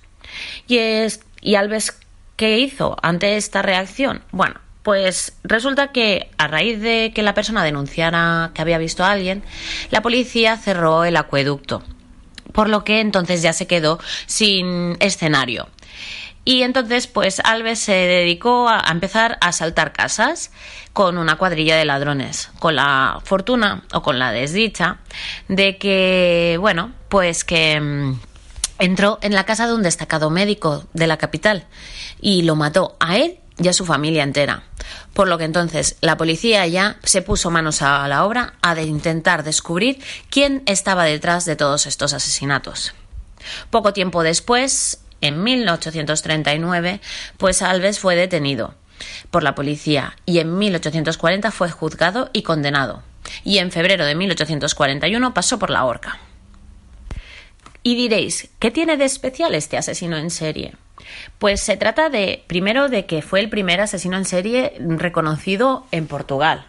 [0.67, 1.99] Y, es, y Alves,
[2.43, 4.25] ¿qué hizo ante esta reacción?
[4.33, 9.13] Bueno, pues resulta que a raíz de que la persona denunciara que había visto a
[9.13, 9.45] alguien,
[9.93, 11.85] la policía cerró el acueducto,
[12.53, 15.69] por lo que entonces ya se quedó sin escenario.
[16.45, 20.51] Y entonces, pues Alves se dedicó a, empezar a asaltar casas
[20.93, 24.97] con una cuadrilla de ladrones, con la fortuna o con la desdicha
[25.47, 28.19] de que, bueno, pues que mm,
[28.81, 31.69] entró en la casa de un destacado médico de la capital
[32.23, 34.63] y lo mató a él y a su familia entera.
[35.13, 38.85] Por lo que entonces la policía ya se puso manos a la obra a de
[38.85, 42.95] intentar descubrir quién estaba detrás de todos estos asesinatos.
[43.69, 47.01] Poco tiempo después, en 1839,
[47.37, 48.75] pues Alves fue detenido
[49.31, 53.03] por la policía y en 1840 fue juzgado y condenado.
[53.45, 56.19] Y en febrero de 1841 pasó por la horca.
[57.83, 60.75] Y diréis, ¿qué tiene de especial este asesino en serie?
[61.39, 66.07] Pues se trata de, primero, de que fue el primer asesino en serie reconocido en
[66.07, 66.67] Portugal.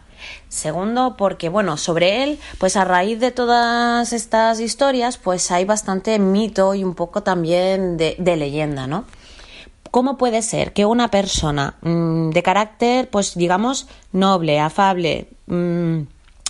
[0.50, 6.18] Segundo, porque bueno, sobre él, pues a raíz de todas estas historias, pues hay bastante
[6.20, 9.06] mito y un poco también de, leyenda, ¿no?
[9.92, 16.02] ¿Cómo puede ser que una persona mmm, de carácter, pues digamos, noble, afable, mmm,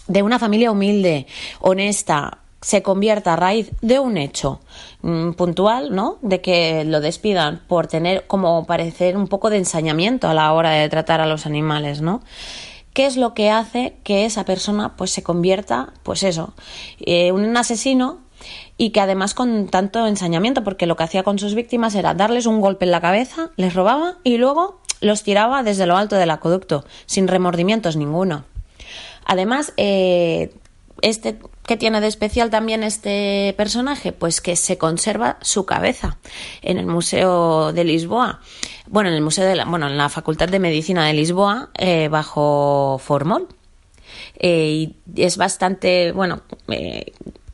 [0.07, 1.27] de una familia humilde,
[1.59, 4.61] honesta, se convierta a raíz de un hecho
[5.01, 6.17] mmm, puntual, ¿no?
[6.21, 10.71] De que lo despidan por tener como parecer un poco de ensañamiento a la hora
[10.71, 12.21] de tratar a los animales, ¿no?
[12.93, 16.53] qué es lo que hace que esa persona pues se convierta, pues eso,
[16.99, 18.19] eh, un asesino
[18.77, 22.45] y que además con tanto ensañamiento, porque lo que hacía con sus víctimas era darles
[22.45, 26.31] un golpe en la cabeza, les robaba y luego los tiraba desde lo alto del
[26.31, 28.45] acueducto, sin remordimientos ninguno.
[29.25, 30.53] Además, eh,
[31.01, 34.11] este ¿Qué tiene de especial también este personaje?
[34.11, 36.17] Pues que se conserva su cabeza
[36.61, 38.41] en el Museo de Lisboa.
[38.87, 42.09] Bueno, en el Museo de la, bueno, en la Facultad de Medicina de Lisboa, eh,
[42.09, 43.47] bajo Formol.
[44.39, 47.13] Eh, y es bastante, bueno, eh,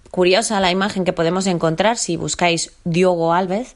[0.10, 3.76] curiosa la imagen que podemos encontrar si buscáis Diogo Alves.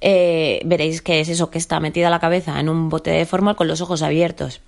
[0.00, 3.56] Eh, veréis que es eso que está metida la cabeza en un bote de Formol
[3.56, 4.60] con los ojos abiertos.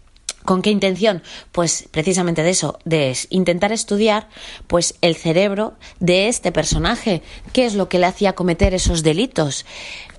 [0.47, 1.23] ¿Con qué intención?
[1.51, 4.29] Pues precisamente de eso, de intentar estudiar
[4.69, 7.21] pues el cerebro de este personaje,
[7.53, 9.67] qué es lo que le hacía cometer esos delitos,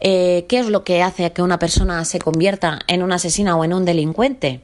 [0.01, 3.63] eh, qué es lo que hace que una persona se convierta en un asesina o
[3.63, 4.59] en un delincuente.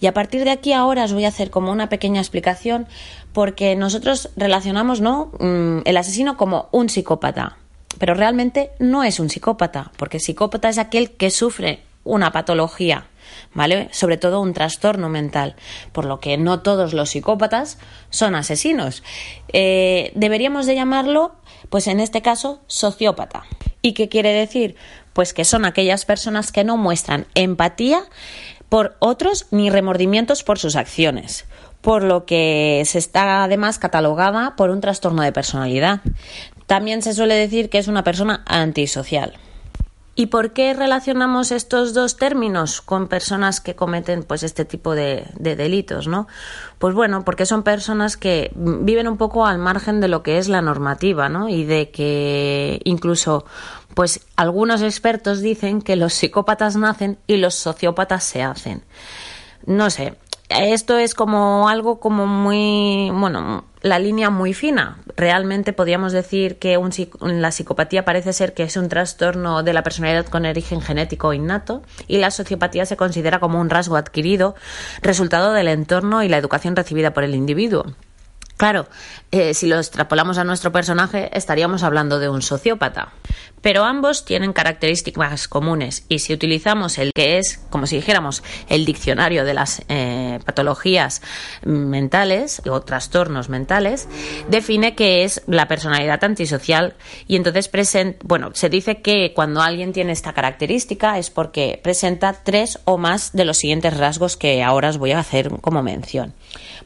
[0.00, 2.86] Y a partir de aquí ahora os voy a hacer como una pequeña explicación
[3.32, 5.32] porque nosotros relacionamos ¿no?
[5.40, 7.56] Mm, el asesino como un psicópata,
[7.98, 13.08] pero realmente no es un psicópata, porque psicópata es aquel que sufre una patología
[13.54, 13.88] ¿vale?
[13.92, 15.56] Sobre todo un trastorno mental,
[15.92, 17.78] por lo que no todos los psicópatas
[18.10, 19.02] son asesinos.
[19.52, 21.34] Eh, deberíamos de llamarlo,
[21.68, 23.44] pues en este caso, sociópata.
[23.82, 24.76] ¿Y qué quiere decir?
[25.12, 28.02] Pues que son aquellas personas que no muestran empatía
[28.68, 31.44] por otros ni remordimientos por sus acciones,
[31.80, 36.00] por lo que se está además catalogada por un trastorno de personalidad.
[36.66, 39.34] También se suele decir que es una persona antisocial.
[40.20, 45.24] ¿Y por qué relacionamos estos dos términos con personas que cometen pues este tipo de,
[45.38, 46.28] de, delitos, ¿no?
[46.78, 50.50] Pues bueno, porque son personas que viven un poco al margen de lo que es
[50.50, 51.48] la normativa, ¿no?
[51.48, 53.46] Y de que incluso
[53.94, 58.82] pues algunos expertos dicen que los psicópatas nacen y los sociópatas se hacen.
[59.64, 60.18] No sé,
[60.50, 64.98] esto es como algo como muy, bueno, la línea muy fina.
[65.16, 66.90] Realmente podríamos decir que un,
[67.20, 71.82] la psicopatía parece ser que es un trastorno de la personalidad con origen genético innato
[72.08, 74.54] y la sociopatía se considera como un rasgo adquirido,
[75.02, 77.84] resultado del entorno y la educación recibida por el individuo.
[78.56, 78.88] Claro,
[79.30, 83.12] eh, si lo extrapolamos a nuestro personaje, estaríamos hablando de un sociópata.
[83.62, 88.84] Pero ambos tienen características comunes y si utilizamos el que es, como si dijéramos, el
[88.84, 91.22] diccionario de las eh, patologías
[91.64, 94.08] mentales o trastornos mentales,
[94.48, 96.94] define que es la personalidad antisocial
[97.26, 97.68] y entonces
[98.22, 103.32] bueno, se dice que cuando alguien tiene esta característica es porque presenta tres o más
[103.32, 106.34] de los siguientes rasgos que ahora os voy a hacer como mención.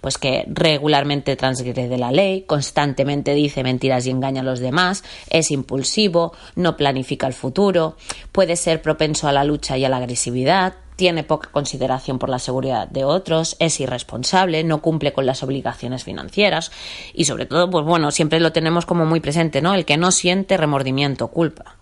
[0.05, 5.51] Pues que regularmente transgrede la ley, constantemente dice mentiras y engaña a los demás, es
[5.51, 7.97] impulsivo, no planifica el futuro,
[8.31, 12.39] puede ser propenso a la lucha y a la agresividad, tiene poca consideración por la
[12.39, 16.71] seguridad de otros, es irresponsable, no cumple con las obligaciones financieras
[17.15, 19.73] y sobre todo, pues bueno, siempre lo tenemos como muy presente, ¿no?
[19.73, 21.77] El que no siente remordimiento, culpa.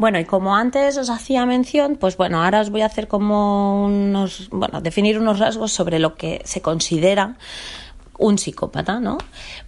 [0.00, 3.84] Bueno, y como antes os hacía mención, pues bueno, ahora os voy a hacer como
[3.84, 7.36] unos, bueno, definir unos rasgos sobre lo que se considera
[8.16, 9.18] un psicópata, ¿no?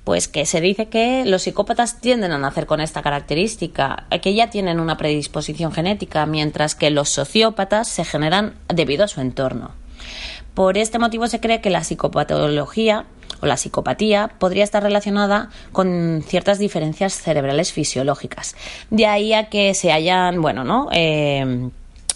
[0.04, 4.48] Pues que se dice que los psicópatas tienden a nacer con esta característica, que ya
[4.48, 9.72] tienen una predisposición genética, mientras que los sociópatas se generan debido a su entorno.
[10.54, 13.04] Por este motivo se cree que la psicopatología
[13.42, 18.54] o la psicopatía podría estar relacionada con ciertas diferencias cerebrales fisiológicas.
[18.90, 20.88] De ahí a que se hayan, bueno, ¿no?
[20.92, 21.70] Eh,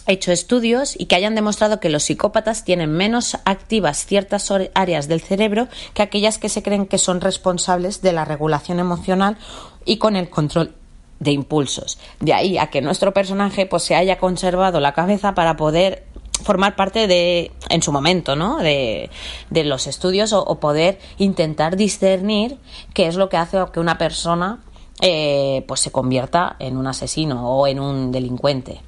[0.07, 5.21] hecho estudios y que hayan demostrado que los psicópatas tienen menos activas ciertas áreas del
[5.21, 9.37] cerebro que aquellas que se creen que son responsables de la regulación emocional
[9.85, 10.73] y con el control
[11.19, 11.99] de impulsos.
[12.19, 16.05] De ahí a que nuestro personaje pues se haya conservado la cabeza para poder
[16.43, 18.57] formar parte de, en su momento, ¿no?
[18.57, 19.09] De,
[19.49, 22.57] de los estudios o, poder intentar discernir
[22.93, 24.59] qué es lo que hace que una persona
[25.01, 28.81] eh, pues se convierta en un asesino o en un delincuente.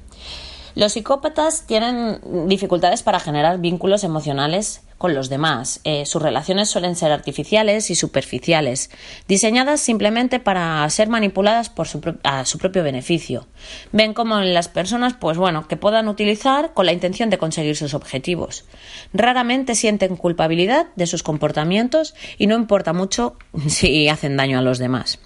[0.74, 5.80] Los psicópatas tienen dificultades para generar vínculos emocionales con los demás.
[5.84, 8.90] Eh, sus relaciones suelen ser artificiales y superficiales,
[9.26, 13.46] diseñadas simplemente para ser manipuladas por su a su propio beneficio.
[13.92, 17.76] Ven como en las personas, pues bueno, que puedan utilizar con la intención de conseguir
[17.76, 18.66] sus objetivos.
[19.14, 23.36] Raramente sienten culpabilidad de sus comportamientos y no importa mucho
[23.68, 25.18] si hacen daño a los demás.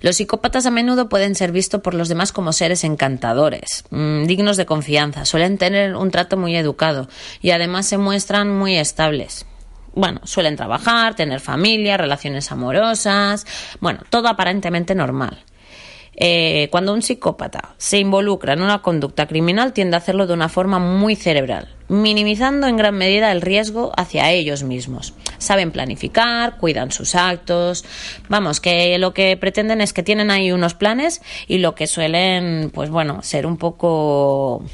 [0.00, 4.56] Los psicópatas a menudo pueden ser vistos por los demás como seres encantadores, mm, dignos
[4.56, 7.08] de confianza, suelen tener un trato muy educado
[7.40, 9.46] y además se muestran muy estables.
[9.94, 13.46] Bueno, suelen trabajar, tener familia, relaciones amorosas,
[13.80, 15.44] bueno, todo aparentemente normal.
[16.14, 20.48] Eh, cuando un psicópata se involucra en una conducta criminal tiende a hacerlo de una
[20.48, 25.12] forma muy cerebral, minimizando en gran medida el riesgo hacia ellos mismos.
[25.38, 27.84] Saben planificar, cuidan sus actos,
[28.28, 32.70] vamos, que lo que pretenden es que tienen ahí unos planes y lo que suelen,
[32.72, 34.64] pues bueno, ser un poco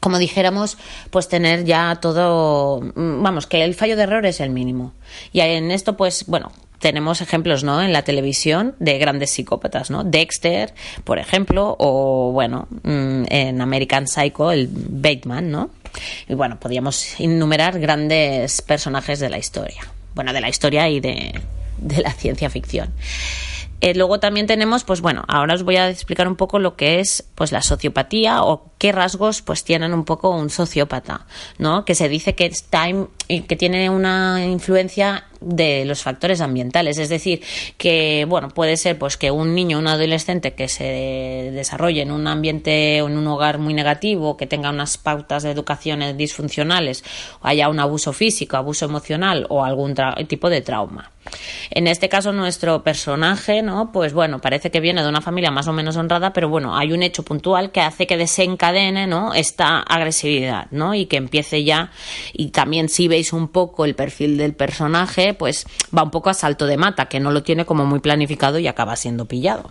[0.00, 0.76] como dijéramos,
[1.08, 4.92] pues tener ya todo, mm, vamos, que el fallo de error es el mínimo.
[5.32, 7.80] Y en esto, pues, bueno, tenemos ejemplos, ¿no?
[7.80, 10.04] En la televisión de grandes psicópatas, ¿no?
[10.04, 10.74] Dexter,
[11.04, 15.70] por ejemplo, o, bueno, mm, en American Psycho, el Bateman, ¿no?
[16.28, 19.82] Y bueno, podríamos enumerar grandes personajes de la historia.
[20.14, 21.40] Bueno, de la historia y de,
[21.78, 22.92] de la ciencia ficción.
[23.80, 27.00] Eh, luego también tenemos, pues bueno, ahora os voy a explicar un poco lo que
[27.00, 31.26] es pues la sociopatía o qué rasgos pues tienen un poco un sociópata,
[31.58, 31.84] ¿no?
[31.84, 36.98] Que se dice que está in- y que tiene una influencia de los factores ambientales,
[36.98, 37.42] es decir,
[37.76, 42.26] que bueno, puede ser pues que un niño, un adolescente que se desarrolle en un
[42.26, 47.04] ambiente o en un hogar muy negativo, que tenga unas pautas de educación disfuncionales,
[47.42, 49.94] haya un abuso físico, abuso emocional o algún
[50.26, 51.10] tipo de trauma.
[51.70, 53.92] En este caso, nuestro personaje, ¿no?
[53.92, 56.92] Pues bueno, parece que viene de una familia más o menos honrada, pero bueno, hay
[56.92, 59.32] un hecho puntual que hace que desencadene, ¿no?
[59.32, 60.94] Esta agresividad, ¿no?
[60.94, 61.90] Y que empiece ya,
[62.32, 66.34] y también si veis un poco el perfil del personaje, pues va un poco a
[66.34, 69.70] salto de mata, que no lo tiene como muy planificado y acaba siendo pillado.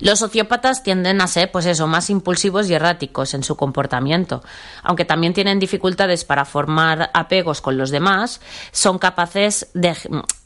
[0.00, 4.42] Los sociópatas tienden a ser, pues eso, más impulsivos y erráticos en su comportamiento.
[4.82, 9.96] Aunque también tienen dificultades para formar apegos con los demás, son capaces de,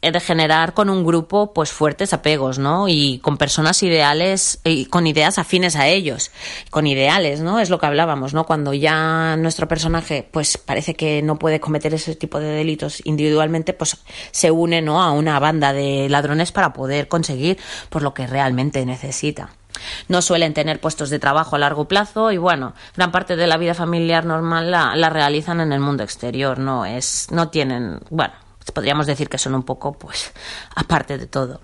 [0.01, 2.88] de generar con un grupo, pues fuertes apegos, ¿no?
[2.88, 6.30] Y con personas ideales y con ideas afines a ellos,
[6.70, 7.59] con ideales, ¿no?
[7.59, 8.46] Es lo que hablábamos, ¿no?
[8.46, 13.72] Cuando ya nuestro personaje, pues parece que no puede cometer ese tipo de delitos individualmente,
[13.72, 13.96] pues
[14.30, 15.03] se une, ¿no?
[15.03, 17.59] A una banda de ladrones para poder conseguir,
[17.90, 19.51] pues lo que realmente necesita.
[20.09, 23.59] No suelen tener puestos de trabajo a largo plazo y bueno, gran parte de la
[23.59, 28.34] vida familiar normal la, la realizan en el mundo exterior, no es, no tienen, bueno,
[28.72, 30.32] podríamos decir que son un poco, pues,
[30.74, 31.60] aparte de todo.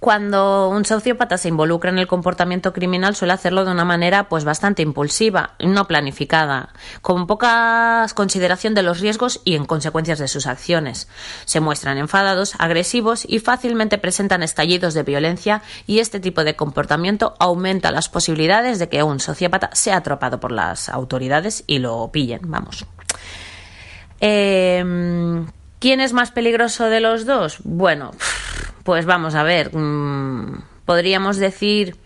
[0.00, 4.44] Cuando un sociópata se involucra en el comportamiento criminal suele hacerlo de una manera pues
[4.44, 6.68] bastante impulsiva, no planificada,
[7.02, 11.08] con poca consideración de los riesgos y en consecuencias de sus acciones.
[11.46, 17.34] Se muestran enfadados, agresivos y fácilmente presentan estallidos de violencia y este tipo de comportamiento
[17.40, 22.42] aumenta las posibilidades de que un sociópata sea atrapado por las autoridades y lo pillen,
[22.44, 22.86] vamos.
[24.20, 24.84] Eh,
[25.78, 27.58] ¿Quién es más peligroso de los dos?
[27.64, 28.10] Bueno,
[28.82, 29.74] pues vamos a ver.
[29.74, 31.96] mmm, podríamos decir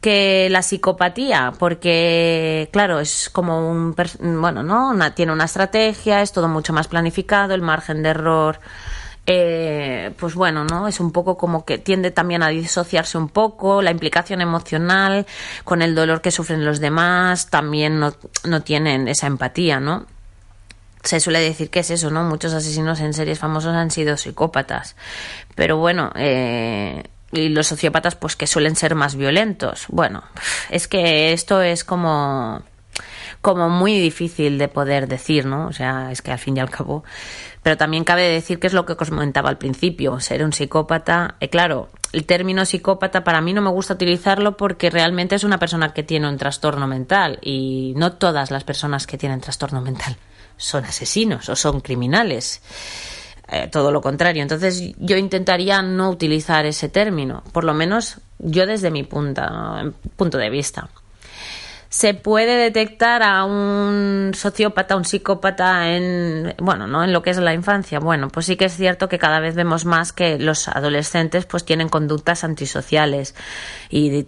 [0.00, 3.94] que la psicopatía, porque claro, es como un
[4.40, 4.90] bueno, ¿no?
[4.90, 8.60] Una- tiene una estrategia, es todo mucho más planificado, el margen de error
[9.30, 10.88] eh, pues bueno, ¿no?
[10.88, 15.26] Es un poco como que tiende también a disociarse un poco, la implicación emocional
[15.64, 18.14] con el dolor que sufren los demás, también no,
[18.44, 20.06] no tienen esa empatía, ¿no?
[21.08, 22.22] Se suele decir que es eso, ¿no?
[22.22, 24.94] Muchos asesinos en series famosos han sido psicópatas.
[25.54, 27.02] Pero bueno, eh,
[27.32, 29.86] y los sociópatas, pues que suelen ser más violentos.
[29.88, 30.22] Bueno,
[30.68, 32.62] es que esto es como
[33.40, 35.68] como muy difícil de poder decir, ¿no?
[35.68, 37.04] O sea, es que al fin y al cabo.
[37.62, 41.36] Pero también cabe decir que es lo que os comentaba al principio, ser un psicópata.
[41.40, 45.58] Eh, claro, el término psicópata para mí no me gusta utilizarlo porque realmente es una
[45.58, 50.18] persona que tiene un trastorno mental y no todas las personas que tienen trastorno mental
[50.58, 52.60] son asesinos o son criminales.
[53.50, 54.42] Eh, todo lo contrario.
[54.42, 60.36] Entonces yo intentaría no utilizar ese término, por lo menos yo desde mi punta- punto
[60.36, 60.90] de vista.
[61.90, 67.38] Se puede detectar a un sociópata, un psicópata en, bueno, no en lo que es
[67.38, 67.98] la infancia.
[67.98, 71.64] Bueno, pues sí que es cierto que cada vez vemos más que los adolescentes pues
[71.64, 73.34] tienen conductas antisociales
[73.88, 74.22] y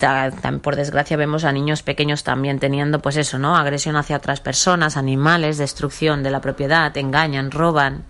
[0.63, 3.55] por desgracia vemos a niños pequeños también teniendo pues eso, ¿no?
[3.55, 8.05] Agresión hacia otras personas, animales, destrucción de la propiedad, engañan, roban,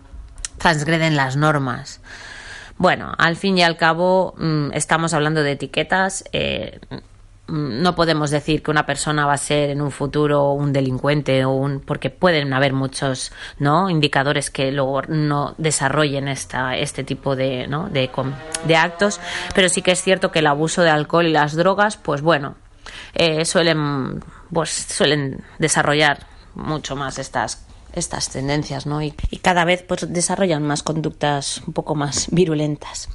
[0.59, 2.01] transgreden las normas.
[2.79, 6.23] Bueno, al fin y al cabo mm, estamos hablando de etiquetas.
[6.33, 6.79] eh,
[7.51, 11.51] no podemos decir que una persona va a ser en un futuro un delincuente o
[11.51, 17.67] un porque pueden haber muchos no indicadores que luego no desarrollen esta este tipo de
[17.67, 18.11] no de,
[18.65, 19.21] de actos.
[19.55, 22.55] Pero sí que es cierto que el abuso de alcohol y las drogas pues bueno
[23.15, 24.23] eh, suelen
[24.53, 30.63] pues suelen desarrollar mucho más estas estas tendencias no y, y cada vez pues desarrollan
[30.63, 33.09] más conductas un poco más virulentas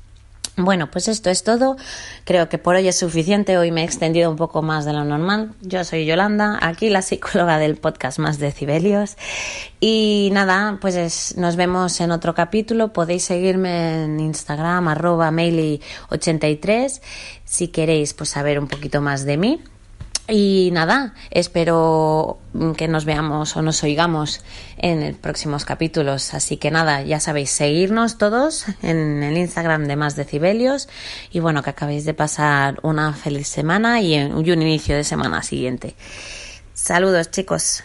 [0.57, 1.75] bueno, pues esto es todo.
[2.23, 3.57] Creo que por hoy es suficiente.
[3.57, 5.51] Hoy me he extendido un poco más de lo normal.
[5.61, 9.17] Yo soy Yolanda, aquí la psicóloga del podcast Más Decibelios.
[9.79, 12.93] Y nada, pues es- nos vemos en otro capítulo.
[12.93, 17.01] Podéis seguirme en Instagram, arroba maili83,
[17.43, 19.61] si queréis pues saber un poquito más de mí.
[20.27, 22.39] Y nada, espero
[22.77, 24.41] que nos veamos o nos oigamos
[24.77, 26.33] en próximos capítulos.
[26.33, 30.89] Así que nada, ya sabéis, seguirnos todos en el Instagram de Más Decibelios.
[31.31, 35.95] Y bueno, que acabéis de pasar una feliz semana y un inicio de semana siguiente.
[36.73, 37.83] Saludos, chicos.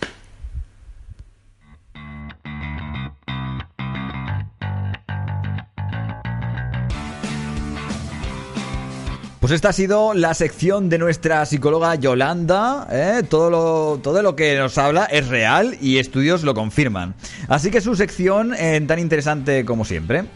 [9.40, 12.86] Pues esta ha sido la sección de nuestra psicóloga Yolanda.
[12.90, 13.22] ¿eh?
[13.26, 17.14] Todo, lo, todo lo que nos habla es real y estudios lo confirman.
[17.48, 20.26] Así que su sección eh, tan interesante como siempre.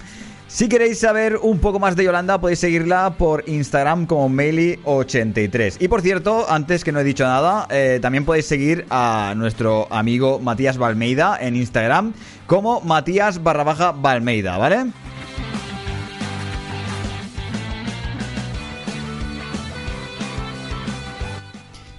[0.48, 5.76] Si queréis saber un poco más de Yolanda, podéis seguirla por Instagram como Meili83.
[5.80, 9.86] Y por cierto, antes que no he dicho nada, eh, también podéis seguir a nuestro
[9.90, 12.14] amigo Matías Balmeida en Instagram
[12.46, 14.86] como Matías barra baja Balmeida, ¿vale?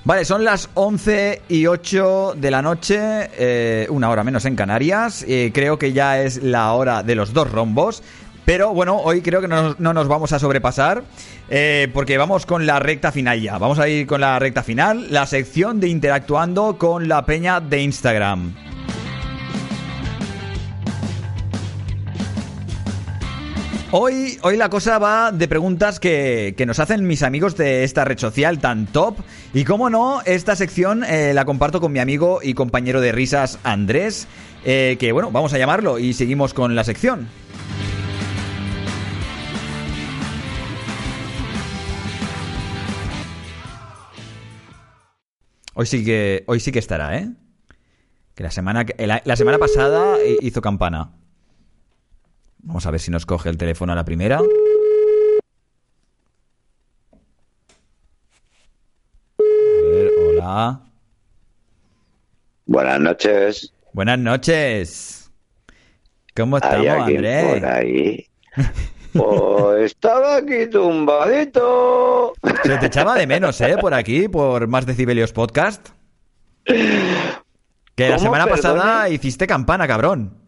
[0.05, 2.99] Vale, son las 11 y 8 de la noche,
[3.39, 5.25] eh, una hora menos en Canarias.
[5.27, 8.03] eh, creo que ya es la hora de los dos rombos.
[8.45, 11.03] Pero bueno, hoy creo que no, no nos vamos a sobrepasar
[11.49, 13.57] eh, porque vamos con la recta final ya.
[13.57, 17.81] Vamos a ir con la recta final, la sección de interactuando con la peña de
[17.81, 18.74] Instagram.
[23.91, 28.03] Hoy, hoy la cosa va de preguntas que, que nos hacen mis amigos de esta
[28.03, 29.19] red social tan top.
[29.53, 33.59] Y como no, esta sección eh, la comparto con mi amigo y compañero de risas
[33.63, 34.27] Andrés.
[34.65, 37.29] eh, que bueno, vamos a llamarlo y seguimos con la sección.
[45.75, 47.29] Hoy sí que, hoy sí que estará, ¿eh?
[48.33, 51.11] Que la semana, la semana pasada hizo campana.
[52.65, 54.41] Vamos a ver si nos coge el teléfono a la primera.
[59.37, 60.79] Hola.
[62.65, 63.73] Buenas noches.
[63.93, 65.31] Buenas noches.
[66.35, 67.53] ¿Cómo ¿Hay estamos, Andrés?
[67.61, 68.25] por ahí?
[69.13, 72.33] Pues estaba aquí tumbadito.
[72.63, 73.77] Se te echaba de menos, ¿eh?
[73.79, 75.89] Por aquí, por Más Decibelios Podcast.
[76.65, 78.61] Que la ¿Cómo, semana perdone?
[78.61, 80.44] pasada hiciste campana, cabrón.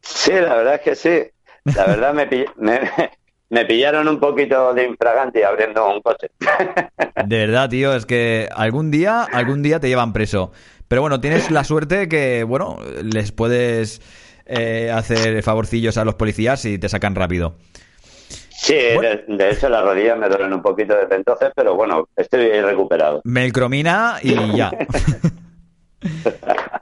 [0.00, 1.30] Sí, la verdad es que sí.
[1.74, 2.80] La verdad me, pill- me,
[3.50, 6.30] me pillaron un poquito de infragante abriendo un coche.
[7.26, 10.52] De verdad, tío, es que algún día, algún día te llevan preso.
[10.88, 14.00] Pero bueno, tienes la suerte que, bueno, les puedes
[14.46, 17.56] eh, hacer favorcillos a los policías y te sacan rápido.
[18.50, 22.60] Sí, de, de hecho las rodillas me duelen un poquito desde entonces, pero bueno, estoy
[22.60, 23.20] recuperado.
[23.24, 24.70] Melcromina y ya.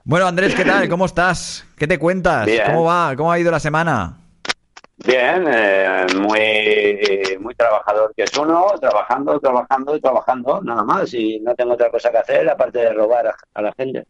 [0.05, 0.89] bueno, Andrés, ¿qué tal?
[0.89, 1.67] ¿Cómo estás?
[1.77, 2.47] ¿Qué te cuentas?
[2.47, 2.65] Bien.
[2.67, 3.15] ¿Cómo va?
[3.17, 4.19] ¿Cómo ha ido la semana?
[5.05, 11.13] Bien, eh, muy, muy trabajador que es uno, trabajando, trabajando y trabajando, nada más.
[11.13, 14.07] Y no tengo otra cosa que hacer aparte de robar a, a la gente.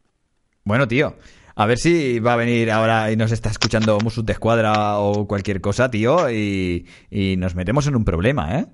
[0.64, 1.14] Bueno, tío,
[1.56, 5.26] a ver si va a venir ahora y nos está escuchando Musut de Escuadra o
[5.26, 8.66] cualquier cosa, tío, y, y nos metemos en un problema, ¿eh?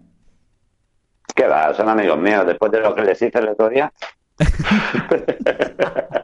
[1.34, 1.72] ¿Qué va?
[1.74, 2.46] Son amigos míos.
[2.46, 3.90] Después de lo que les hice el otro día,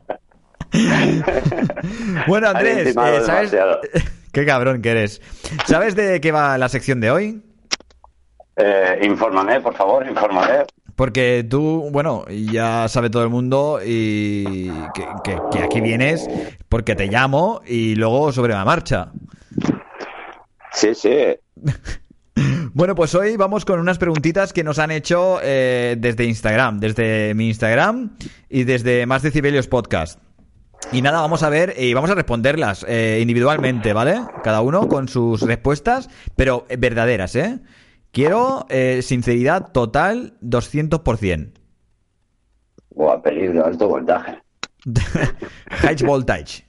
[2.26, 2.92] Bueno, Andrés, eh,
[3.24, 3.54] ¿sabes?
[4.32, 5.20] Qué cabrón que eres.
[5.66, 7.42] ¿Sabes de qué va la sección de hoy?
[8.56, 10.64] eh, infórmame, por favor, infórmame.
[10.96, 16.28] Porque tú, bueno, ya sabe todo el mundo y que, que- que aquí vienes
[16.68, 19.12] porque te llamo y luego sobre la marcha.
[20.72, 21.36] Sí, sí.
[22.74, 27.34] Bueno, pues hoy vamos con unas preguntitas que nos han hecho eh, desde Instagram, desde
[27.34, 28.16] mi Instagram
[28.48, 30.20] y desde Más Decibelios Podcast.
[30.92, 34.20] Y nada, vamos a ver y vamos a responderlas eh, individualmente, ¿vale?
[34.42, 37.60] Cada uno con sus respuestas, pero eh, verdaderas, ¿eh?
[38.10, 41.52] Quiero eh, sinceridad total 200%.
[42.90, 44.38] Buah, peligro, alto voltaje.
[45.70, 46.67] High voltage.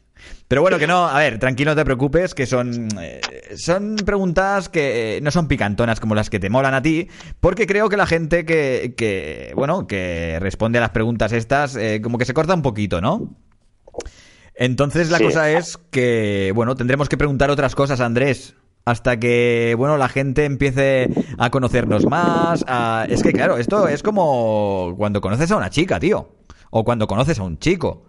[0.49, 3.21] Pero bueno, que no, a ver, tranquilo, no te preocupes, que son, eh,
[3.55, 7.07] son preguntas que eh, no son picantonas como las que te molan a ti,
[7.39, 12.01] porque creo que la gente que, que bueno, que responde a las preguntas estas, eh,
[12.01, 13.29] como que se corta un poquito, ¿no?
[14.55, 15.23] Entonces la Sí.
[15.25, 18.55] cosa es que, bueno, tendremos que preguntar otras cosas, Andrés.
[18.85, 22.65] Hasta que, bueno, la gente empiece a conocernos más.
[22.67, 26.29] a- Es que, claro, esto es como cuando conoces a una chica, tío.
[26.71, 28.05] O cuando conoces a un chico.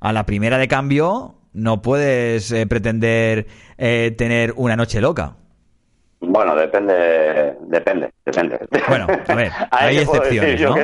[0.00, 5.36] A la primera de cambio, no puedes eh, pretender eh, tener una noche loca.
[6.20, 8.58] Bueno, depende, depende, depende.
[8.88, 10.74] Bueno, a ver, hay excepciones, ¿no?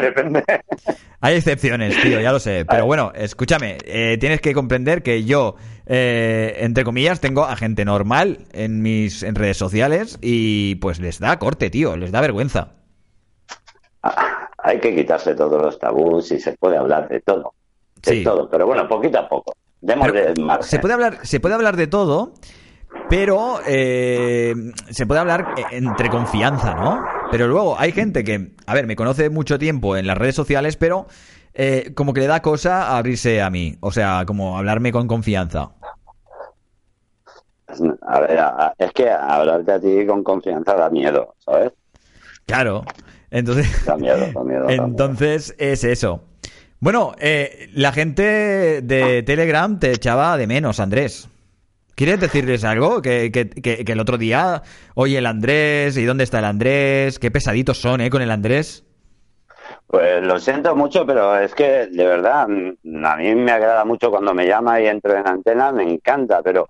[1.20, 2.64] Hay excepciones, tío, ya lo sé.
[2.68, 5.56] Pero bueno, escúchame, eh, tienes que comprender que yo,
[5.86, 11.18] eh, entre comillas, tengo a gente normal en mis en redes sociales y pues les
[11.18, 12.74] da corte, tío, les da vergüenza.
[14.58, 17.54] Hay que quitarse todos los tabús y se puede hablar de todo.
[18.02, 18.22] De Sí.
[18.24, 19.54] todo, pero bueno, poquito a poco.
[19.84, 20.68] Démosle margen.
[20.68, 22.32] se puede hablar, se puede hablar de todo,
[23.10, 24.54] pero eh,
[24.90, 27.04] se puede hablar eh, entre confianza, ¿no?
[27.30, 30.76] Pero luego hay gente que, a ver, me conoce mucho tiempo en las redes sociales,
[30.76, 31.06] pero
[31.52, 35.72] eh, como que le da cosa abrirse a mí, o sea, como hablarme con confianza.
[38.06, 41.72] A ver, a- es que hablarte a ti con confianza da miedo, ¿sabes?
[42.46, 42.84] Claro.
[43.30, 44.62] Entonces, Da miedo, da miedo.
[44.64, 44.68] da miedo.
[44.86, 46.22] entonces es eso.
[46.84, 51.30] Bueno, eh, la gente de Telegram te echaba de menos, Andrés.
[51.94, 53.00] ¿Quieres decirles algo?
[53.00, 54.60] Que, que- que- que el otro día,
[54.94, 57.18] oye, el Andrés, ¿y dónde está el Andrés?
[57.18, 58.10] Qué pesaditos son, ¿eh?
[58.10, 58.84] Con el Andrés.
[59.86, 64.34] Pues lo siento mucho, pero es que de verdad a mí me agrada mucho cuando
[64.34, 66.68] me llama y entro en antena, me encanta, pero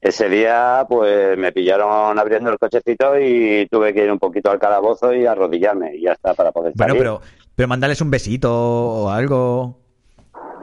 [0.00, 4.58] ese día pues me pillaron abriendo el cochecito y tuve que ir un poquito al
[4.58, 6.98] calabozo y arrodillarme y ya está para poder Bueno, salir.
[7.02, 7.20] pero,
[7.60, 9.78] pero mandales un besito o algo.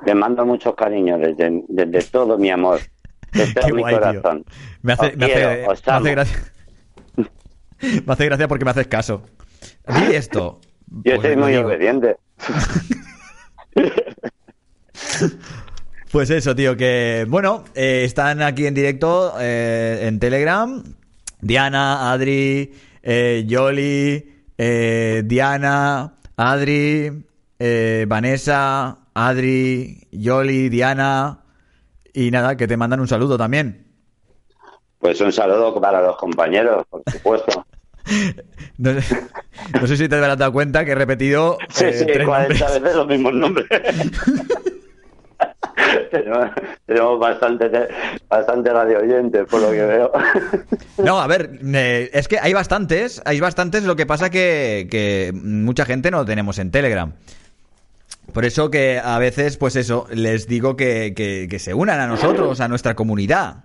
[0.03, 2.79] Le mando muchos cariños desde, desde todo mi amor,
[3.33, 4.01] desde todo Qué mi guay, tío.
[4.23, 4.45] corazón.
[4.81, 6.37] Me hace, Os me hace, me gracia.
[8.03, 9.21] Me hace gracia porque me haces caso.
[9.87, 10.59] Di esto.
[10.87, 11.67] Yo Pues soy muy digo.
[11.67, 12.15] obediente.
[16.11, 20.83] Pues eso, tío, que bueno, eh, están aquí en directo eh, en Telegram.
[21.41, 27.11] Diana, Adri, eh, Yoli, eh, Diana, Adri,
[27.59, 31.39] eh, Vanessa, Adri, Yoli, Diana.
[32.13, 33.85] Y nada, que te mandan un saludo también.
[34.99, 37.65] Pues un saludo para los compañeros, por supuesto.
[38.77, 42.25] No, no sé si te habrás dado cuenta que he repetido Sí, eh, sí, tres
[42.25, 42.81] 40 nombres.
[42.81, 43.67] veces los mismos nombres.
[46.11, 46.49] tenemos,
[46.85, 47.69] tenemos bastante,
[48.29, 50.11] bastante radio oyentes, por lo que veo.
[50.97, 55.31] No, a ver, eh, es que hay bastantes, hay bastantes, lo que pasa que, que
[55.33, 57.13] mucha gente no lo tenemos en Telegram.
[58.33, 62.07] Por eso que a veces, pues eso, les digo que, que- que se unan a
[62.07, 63.63] nosotros, a nuestra comunidad.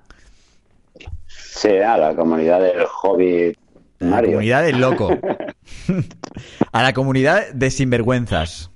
[1.26, 3.56] Sí, a la comunidad del hobby
[4.00, 4.30] A la Mario.
[4.32, 5.10] comunidad del loco.
[6.72, 8.70] a la comunidad de sinvergüenzas.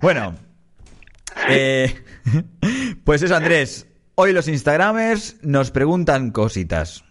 [0.00, 0.34] Bueno.
[1.48, 1.94] eh,
[3.04, 3.86] pues eso, Andrés.
[4.14, 7.04] Hoy los Instagramers nos preguntan cositas.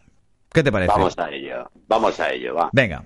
[0.51, 0.91] ¿Qué te parece?
[0.91, 2.69] Vamos a ello, vamos a ello, va.
[2.73, 3.05] Venga.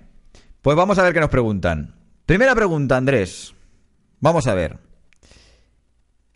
[0.61, 1.95] Pues vamos a ver qué nos preguntan.
[2.25, 3.53] Primera pregunta, Andrés.
[4.19, 4.77] Vamos a ver.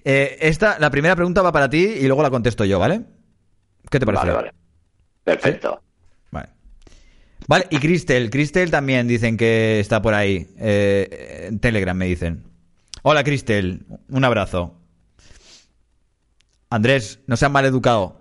[0.04, 3.02] Eh, esta, la primera pregunta va para ti y luego la contesto yo, ¿vale?
[3.90, 4.28] ¿Qué te parece?
[4.28, 4.54] Vale, vale.
[5.24, 5.82] Perfecto.
[6.32, 6.50] Vale.
[7.48, 10.48] Vale, y Cristel, Cristel también dicen que está por ahí.
[10.58, 12.44] eh, en Telegram me dicen.
[13.04, 14.83] Hola Cristel, un abrazo.
[16.74, 18.20] Andrés, no seas mal educado.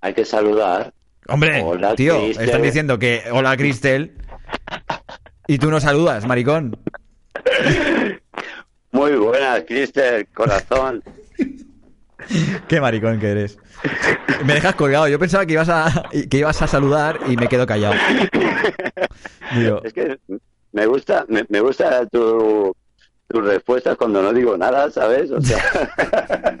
[0.00, 0.94] Hay que saludar.
[1.26, 4.16] Hombre, Hola, tío, están diciendo que hola Cristel
[5.46, 6.74] y tú no saludas, maricón.
[8.92, 11.02] Muy buenas, Cristel, corazón.
[12.66, 13.58] Qué maricón que eres.
[14.46, 15.06] Me dejas colgado.
[15.08, 17.94] Yo pensaba que ibas a que ibas a saludar y me quedo callado.
[19.54, 20.18] Digo, Es que
[20.72, 22.74] me gusta, me, me gusta tu,
[23.28, 25.30] tus respuestas cuando no digo nada, ¿sabes?
[25.30, 25.62] O sea,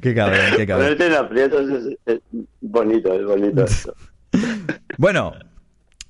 [0.00, 0.86] qué cabrón, qué cabrón.
[0.86, 2.20] ponerte en aprietos es, es
[2.60, 3.94] bonito, es bonito esto.
[4.98, 5.32] Bueno,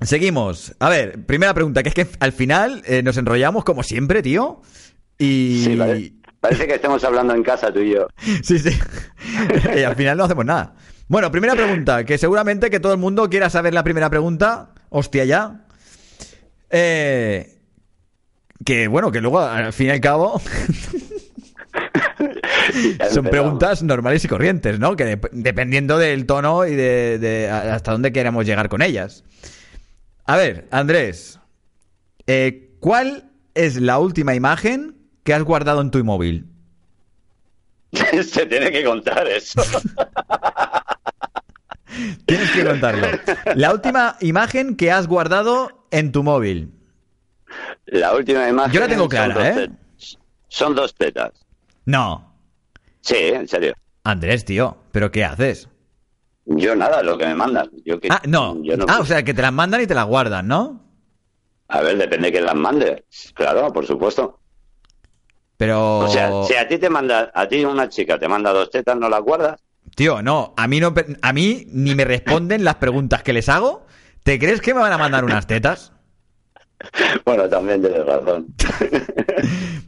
[0.01, 0.75] seguimos.
[0.79, 4.63] A ver, primera pregunta, que es que al final eh, nos enrollamos como siempre, tío.
[5.19, 5.63] Y...
[5.65, 6.13] Sí, vale.
[6.41, 8.07] Parece que estemos hablando en casa tú y yo.
[8.43, 8.71] Sí, sí.
[9.75, 10.75] y al final no hacemos nada.
[11.09, 14.75] Bueno, primera pregunta, que seguramente que todo el mundo quiera saber la primera pregunta.
[14.91, 15.65] Hostia, ya.
[16.69, 17.54] Eh,
[18.65, 20.41] que bueno, que luego al fin y al cabo
[23.11, 24.97] son preguntas normales y corrientes, ¿no?
[24.97, 29.25] Que dep- dependiendo del tono y de, hasta dónde queramos llegar con ellas.
[30.27, 31.39] A ver, Andrés,
[32.27, 36.47] eh, ¿cuál es la última imagen que has guardado en tu móvil?
[37.93, 39.63] Se tiene que contar eso.
[42.27, 43.07] Tienes que contarlo.
[43.55, 46.73] La última imagen que has guardado en tu móvil.
[47.87, 48.73] La última imagen.
[48.73, 49.71] Yo la tengo son clara, dos ¿eh?
[50.49, 51.33] Son dos tetas.
[51.85, 52.33] No.
[53.01, 53.75] Sí, en serio.
[54.05, 55.69] Andrés, tío, ¿pero qué haces?
[56.47, 57.71] Yo nada, lo que me mandan.
[57.85, 58.63] Yo que, Ah, no.
[58.63, 60.83] yo no- Ah, o sea, que te las mandan y te las guardan, ¿no?
[61.69, 63.05] A ver, depende de quién las mande.
[63.35, 64.39] Claro, por supuesto.
[65.57, 66.01] Pero...
[66.01, 68.97] O sea, si a ti te manda, a ti una chica te manda dos tetas,
[68.97, 69.61] ¿no las guardas?
[69.95, 73.87] Tío, no, a mí no, a mí ni me responden las preguntas que les hago.
[74.23, 75.93] ¿Te crees que me van a mandar unas tetas?
[77.25, 78.47] Bueno, también tienes razón.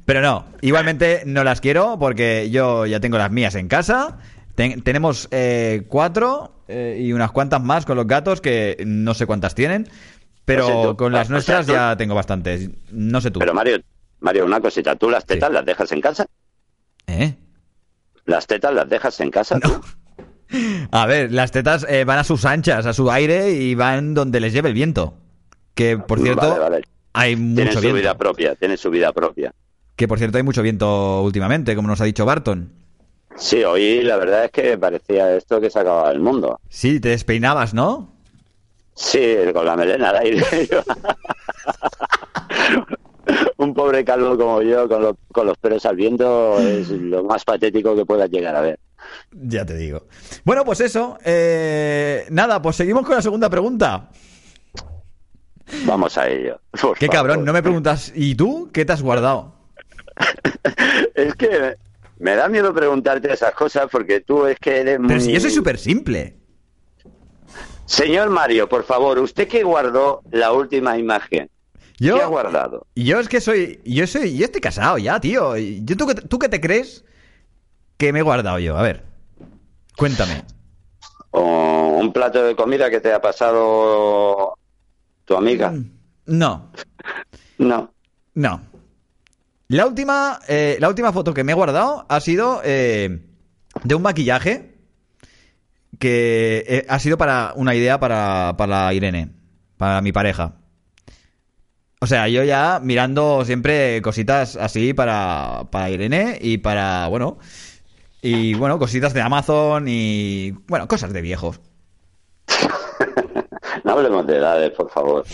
[0.04, 4.18] Pero no, igualmente no las quiero porque yo ya tengo las mías en casa.
[4.54, 9.26] Ten- tenemos eh, cuatro eh, y unas cuantas más con los gatos que no sé
[9.26, 9.88] cuántas tienen.
[10.44, 12.70] Pero tú- con ah, las o nuestras sea, ya tengo bastantes.
[12.90, 13.40] No sé tú.
[13.40, 13.78] Pero Mario,
[14.20, 14.96] Mario, una cosita.
[14.96, 15.54] ¿Tú las tetas Sí.
[15.54, 16.26] las dejas en casa?
[17.06, 17.34] ¿Eh?
[18.24, 19.58] ¿Las tetas las dejas en casa?
[19.60, 19.80] tú?
[20.92, 24.38] A ver, las tetas eh, van a sus anchas, a su aire y van donde
[24.38, 25.14] les lleve el viento.
[25.76, 26.82] Que por cierto, Vale, vale.
[27.12, 27.96] hay Tienen mucho su viento.
[28.00, 29.52] vida propia, tienen su vida propia.
[29.94, 32.72] Que por cierto hay mucho viento últimamente, como nos ha dicho Barton.
[33.36, 36.58] Sí, hoy la verdad es que parecía esto que se acababa el mundo.
[36.68, 38.10] Sí, te despeinabas, ¿no?
[38.94, 39.20] Sí,
[39.52, 40.42] con la melena al aire.
[43.58, 47.44] Un pobre calvo como yo, con, los- con los pelos al viento, es lo más
[47.44, 48.78] patético que puedas llegar a ver.
[49.32, 50.04] Ya te digo.
[50.44, 51.18] Bueno, pues eso.
[51.24, 54.08] eh, nada, pues seguimos con la segunda pregunta.
[55.84, 56.60] Vamos a ello.
[56.80, 57.16] por Qué favor.
[57.20, 59.54] cabrón, no me preguntas, ¿y tú qué te has guardado?
[61.14, 61.76] Es que
[62.18, 65.08] me da miedo preguntarte esas cosas porque tú es que eres muy...
[65.08, 66.36] Pero si yo soy súper simple.
[67.86, 71.48] Señor Mario, por favor, ¿usted qué guardó la última imagen?
[71.98, 72.86] ¿Qué ha Yo, guardado?
[72.94, 75.56] yo es que soy, yo soy, yo estoy casado ya, tío.
[75.56, 77.04] Yo, ¿tú, qué- ¿Tú qué te crees
[77.96, 78.76] que me he guardado yo?
[78.76, 79.04] A ver,
[79.96, 80.44] cuéntame.
[81.30, 84.54] ¿O un plato de comida que te ha pasado
[85.26, 85.70] tu amiga?
[85.70, 85.90] Mm.
[86.26, 86.72] No,
[87.58, 87.92] No.
[88.34, 88.60] no.
[89.68, 93.20] La última, eh, la última foto que me he guardado ha sido eh,
[93.84, 94.76] de un maquillaje
[95.98, 99.30] que eh, ha sido para una idea para, para Irene,
[99.76, 100.54] para mi pareja.
[102.00, 107.38] O sea, yo ya mirando siempre cositas así para, para Irene y para, bueno,
[108.22, 111.60] y bueno, cositas de Amazon y, bueno, cosas de viejos.
[113.86, 115.24] No hablemos de edades, por favor.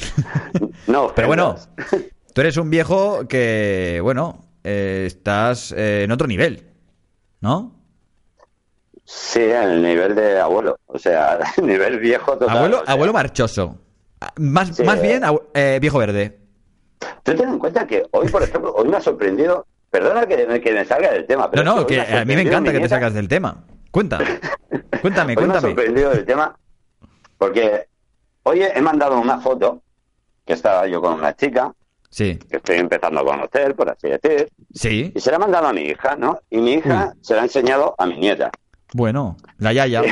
[0.87, 1.57] No, Pero bueno,
[2.35, 6.67] tú eres un viejo que, bueno, eh, estás eh, en otro nivel,
[7.41, 7.73] ¿no?
[9.07, 10.77] Sí, en el nivel de abuelo.
[10.87, 12.57] O sea, nivel viejo total.
[12.59, 13.79] abuelo, o sea, abuelo marchoso.
[14.37, 14.85] Más, Sí.
[14.85, 16.39] más bien, abu- eh, viejo verde.
[17.23, 20.61] tú ten en cuenta que hoy, por ejemplo, hoy me ha sorprendido, perdona que, me-
[20.61, 22.89] que me salga del tema, pero No, no, que a mí me encanta que te
[22.91, 23.65] salgas del tema.
[23.91, 24.19] Cuenta.
[25.01, 25.61] Cuéntame, Hoy me ha cuéntame.
[25.61, 26.55] sorprendido del tema
[27.39, 27.89] porque
[28.45, 29.83] hoy he mandado una foto
[30.45, 31.73] que estaba yo con una chica
[32.13, 35.11] Sí, que estoy empezando a conocer, por así decir, sí.
[35.15, 36.41] y se la he mandado a mi hija, ¿no?
[36.51, 38.51] Y mi hija se la ha enseñado a mi nieta.
[38.93, 40.03] Bueno, la Yaya.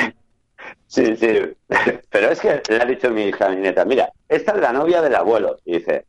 [0.86, 1.28] Sí, sí.
[2.10, 4.72] Pero es que le ha dicho mi hija a mi nieta, mira, esta es la
[4.72, 5.58] novia del abuelo.
[5.66, 6.06] Y dice,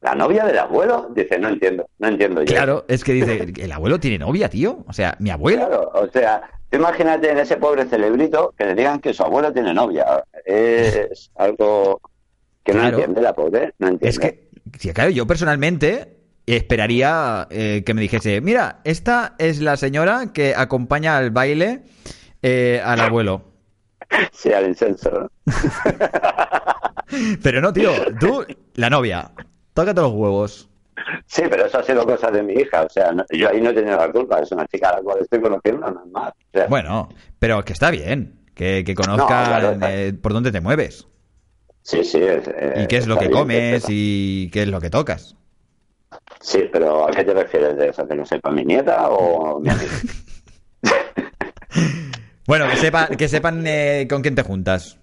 [0.00, 1.10] ¿la novia del abuelo?
[1.14, 2.54] Dice, no entiendo, no entiendo yo.
[2.54, 4.84] Claro, es que dice, el abuelo tiene novia, tío.
[4.86, 5.66] O sea, mi abuelo.
[5.68, 6.42] Claro, o sea,
[6.72, 10.24] imagínate en ese pobre celebrito que le digan que su abuelo tiene novia.
[10.44, 12.00] Es algo
[12.64, 12.96] que no Claro.
[12.98, 14.08] entiende la pobre, no entiende.
[14.08, 14.48] Es que,
[14.78, 16.16] sí, claro, yo personalmente
[16.46, 21.82] esperaría eh, que me dijese, mira, esta es la señora que acompaña al baile
[22.42, 23.42] eh, al abuelo.
[24.32, 25.10] Sí, al incenso.
[25.10, 25.30] ¿no?
[27.42, 28.44] Pero no, tío, tú,
[28.74, 29.30] la novia,
[29.82, 30.68] tócate los huevos.
[31.26, 32.82] Sí, pero eso ha sido cosa de mi hija.
[32.82, 34.40] O sea, no- yo ahí no he tenido la culpa.
[34.40, 36.30] Es una chica a la cual estoy conociendo, nada más.
[36.32, 40.60] O sea, Bueno, pero que está bien, que, que claro, está- eh, por dónde te
[40.60, 41.06] mueves
[41.82, 42.18] sí, sí.
[42.18, 44.90] es, eh, y qué es lo está que bien comes y qué es lo que
[44.90, 45.36] tocas.
[46.40, 48.06] Sí, pero ¿a qué te refieres de eso?
[48.08, 49.92] ¿Que lo sepa mi nieta o mi amiga?
[52.46, 54.98] Bueno, que, sepa, que sepan eh, con quién te juntas.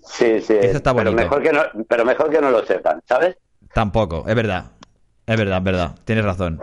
[0.00, 0.54] Sí, sí.
[0.60, 1.14] Eso está pero bonito.
[1.14, 3.36] mejor que no, pero mejor que no lo sepan, ¿sabes?
[3.72, 4.72] Tampoco, es verdad.
[5.26, 5.94] Es verdad, es verdad.
[6.04, 6.60] Tienes razón.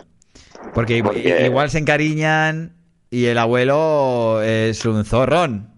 [0.73, 0.97] Porque,
[1.45, 2.75] igual se encariñan
[3.09, 5.69] y el abuelo es un zorrón.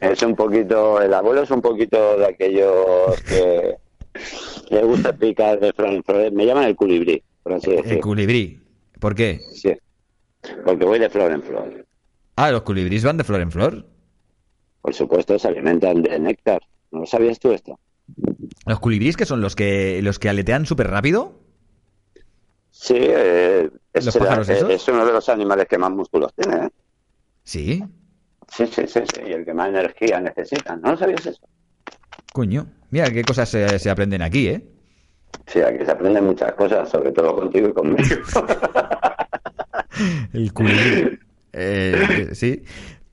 [0.00, 3.76] Es un poquito, el abuelo es un poquito de aquellos que
[4.70, 6.32] le gusta picar de flor en flor.
[6.32, 8.00] Me llaman el culibrí, por así El decirlo.
[8.00, 8.60] culibrí.
[8.98, 9.40] ¿Por qué?
[9.52, 9.72] Sí.
[10.64, 11.86] Porque voy de flor en flor.
[12.36, 13.86] Ah, los culibrís van de flor en flor.
[14.82, 16.60] Por supuesto, se alimentan de néctar.
[16.90, 17.78] ¿No lo sabías tú esto?
[18.68, 21.40] ¿Los culibrís que son los que los que aletean súper rápido?
[22.70, 24.70] Sí, eh, es, ¿Los pájaros eh, esos?
[24.70, 26.66] es uno de los animales que más músculos tiene.
[26.66, 26.68] ¿eh?
[27.44, 27.82] Sí.
[28.46, 30.82] Sí, sí, sí, sí, y el que más energía necesitan.
[30.82, 31.40] ¿No lo sabías eso?
[32.32, 32.66] Coño.
[32.90, 34.68] Mira qué cosas se, se aprenden aquí, ¿eh?
[35.46, 37.98] Sí, aquí se aprenden muchas cosas, sobre todo contigo y conmigo.
[40.34, 41.18] El culibrí.
[41.60, 42.62] Eh, sí.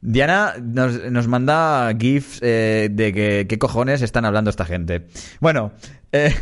[0.06, 5.08] Diana nos, nos manda GIFs eh, de que qué cojones están hablando esta gente.
[5.40, 5.72] Bueno,
[6.12, 6.34] eh,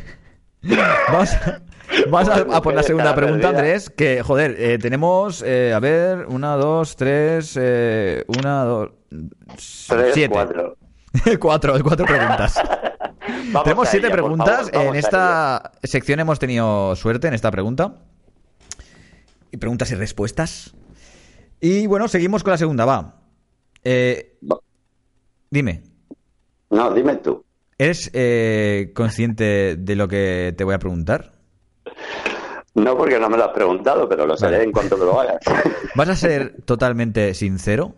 [1.08, 1.62] vamos, a-
[2.10, 3.90] vamos a, a por la segunda pregunta, Andrés.
[3.90, 7.56] Que, joder, eh, tenemos, a ver, una, dos, tres,
[8.28, 8.90] una, dos,
[9.88, 10.34] Tres, siete.
[10.34, 10.78] cuatro.
[11.40, 12.62] cuatro, cuatro preguntas.
[13.52, 14.70] Vamos tenemos siete ella, preguntas.
[14.72, 17.96] favor, en esta sección hemos tenido suerte en esta pregunta.
[19.52, 20.74] Y preguntas y respuestas.
[21.62, 23.22] Y bueno, seguimos con la segunda, va.
[23.84, 24.38] Eh,
[25.50, 25.84] dime,
[26.70, 27.44] No, dime tú.
[27.78, 31.34] ¿eres eh, consciente de lo que te voy a preguntar?
[32.76, 34.64] No porque no me lo has preguntado, pero lo Vale.
[34.64, 35.38] en cuanto me lo hagas.
[35.96, 37.96] ¿Vas a ser totalmente sincero?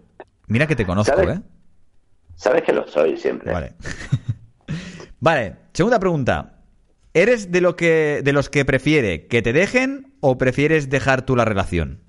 [0.47, 1.37] Mira que te conozco, ¿Sabes?
[1.37, 1.41] ¿eh?
[2.35, 3.53] Sabes que lo soy siempre.
[3.53, 3.73] Vale.
[5.19, 6.51] vale, segunda pregunta.
[7.13, 11.37] ¿Eres de, lo que, de los que prefiere que te dejen o prefieres dejar tú
[11.37, 12.01] la relación?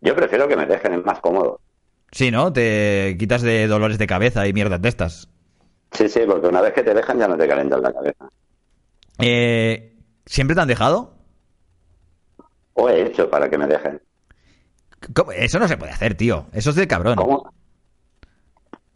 [0.00, 1.60] Yo prefiero que me dejen es más cómodo.
[2.10, 2.52] Sí, ¿no?
[2.52, 5.28] Te quitas de dolores de cabeza y mierdas de estas.
[5.92, 8.28] Sí, sí, porque una vez que te dejan ya no te calientas la cabeza.
[9.18, 11.14] Eh, ¿Siempre te han dejado?
[12.74, 14.00] O he hecho para que me dejen.
[15.14, 15.32] ¿Cómo?
[15.32, 16.46] Eso no se puede hacer, tío.
[16.52, 17.16] Eso es de cabrón.
[17.16, 17.52] ¿Cómo?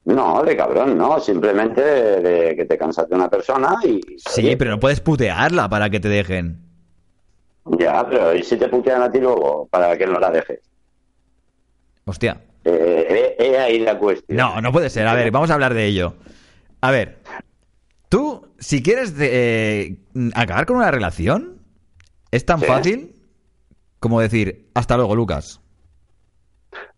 [0.05, 1.21] No, de cabrón, no.
[1.21, 4.01] Simplemente de que te cansas de una persona y...
[4.19, 6.61] Sí, pero no puedes putearla para que te dejen.
[7.79, 10.61] Ya, pero ¿y si te putean a ti luego para que no la dejes?
[12.05, 12.41] Hostia.
[12.65, 14.37] Eh, he, he ahí la cuestión.
[14.37, 15.07] No, no puede ser.
[15.07, 16.15] A ver, vamos a hablar de ello.
[16.81, 17.19] A ver,
[18.09, 19.97] tú, si quieres eh,
[20.35, 21.59] acabar con una relación,
[22.31, 22.67] es tan Sí.
[22.67, 23.15] fácil
[24.01, 25.61] como decir, hasta luego, Lucas.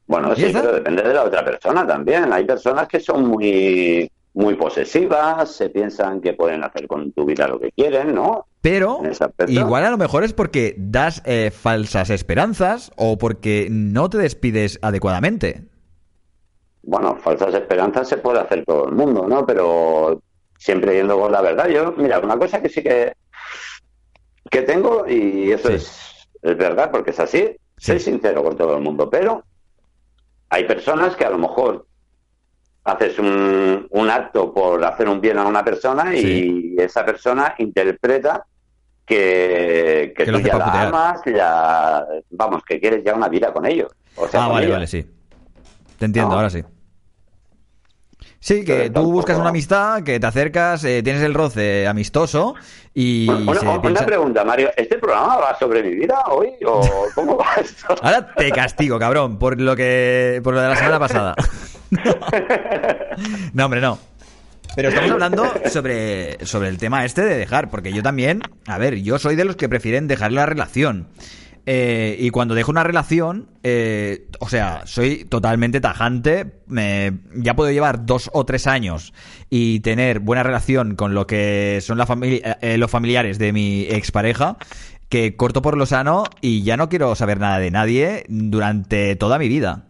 [0.06, 0.60] Bueno, ¿Y sí, esa?
[0.62, 2.32] pero depende de la otra persona también.
[2.32, 7.46] Hay personas que son muy, muy posesivas, se piensan que pueden hacer con tu vida
[7.48, 8.46] lo que quieren, ¿no?
[8.60, 9.00] Pero
[9.46, 14.78] igual a lo mejor es porque das eh, falsas esperanzas o porque no te despides
[14.82, 15.64] adecuadamente.
[16.82, 19.46] Bueno, falsas esperanzas se puede hacer todo el mundo, ¿no?
[19.46, 20.20] Pero
[20.58, 21.68] siempre yendo con la verdad.
[21.68, 23.12] Yo, mira, una cosa que sí que,
[24.50, 25.74] que tengo, y eso Sí.
[25.74, 29.44] es, es verdad, porque es así, soy sincero con todo el mundo, pero
[30.48, 31.86] hay personas que a lo mejor
[32.84, 38.44] haces un, un acto por hacer un bien a una persona y esa persona interpreta
[39.06, 40.86] que, que tú ya la putear.
[40.88, 43.90] amas, ya, vamos, que quieres ya una vida con ellos.
[44.16, 45.04] O sea, ah, vale, vale, sí.
[45.98, 46.36] Te entiendo, No.
[46.36, 46.62] ahora sí.
[48.40, 52.54] Sí, que tú buscas una amistad, que te acercas, eh, tienes el roce amistoso
[52.92, 54.04] y Una, se una piensa...
[54.04, 54.70] pregunta, Mario.
[54.76, 56.82] ¿Este programa va sobre mi vida hoy o
[57.14, 57.94] cómo va esto?
[58.02, 61.34] Ahora te castigo, cabrón, por lo que por lo de la semana pasada.
[63.52, 63.98] no, hombre, no.
[64.76, 68.96] Pero estamos hablando sobre, sobre el tema este de dejar, porque yo también, a ver,
[69.02, 71.06] yo soy de los que prefieren dejar la relación.
[71.66, 76.60] Eh, y cuando dejo una relación, eh, o sea, soy totalmente tajante.
[76.66, 79.14] me- ya puedo llevar dos o tres años
[79.48, 83.82] y tener buena relación con lo que son la familia, eh, los familiares de mi
[83.84, 84.56] expareja,
[85.08, 89.38] que corto por lo sano y ya no quiero saber nada de nadie durante toda
[89.38, 89.84] mi vida.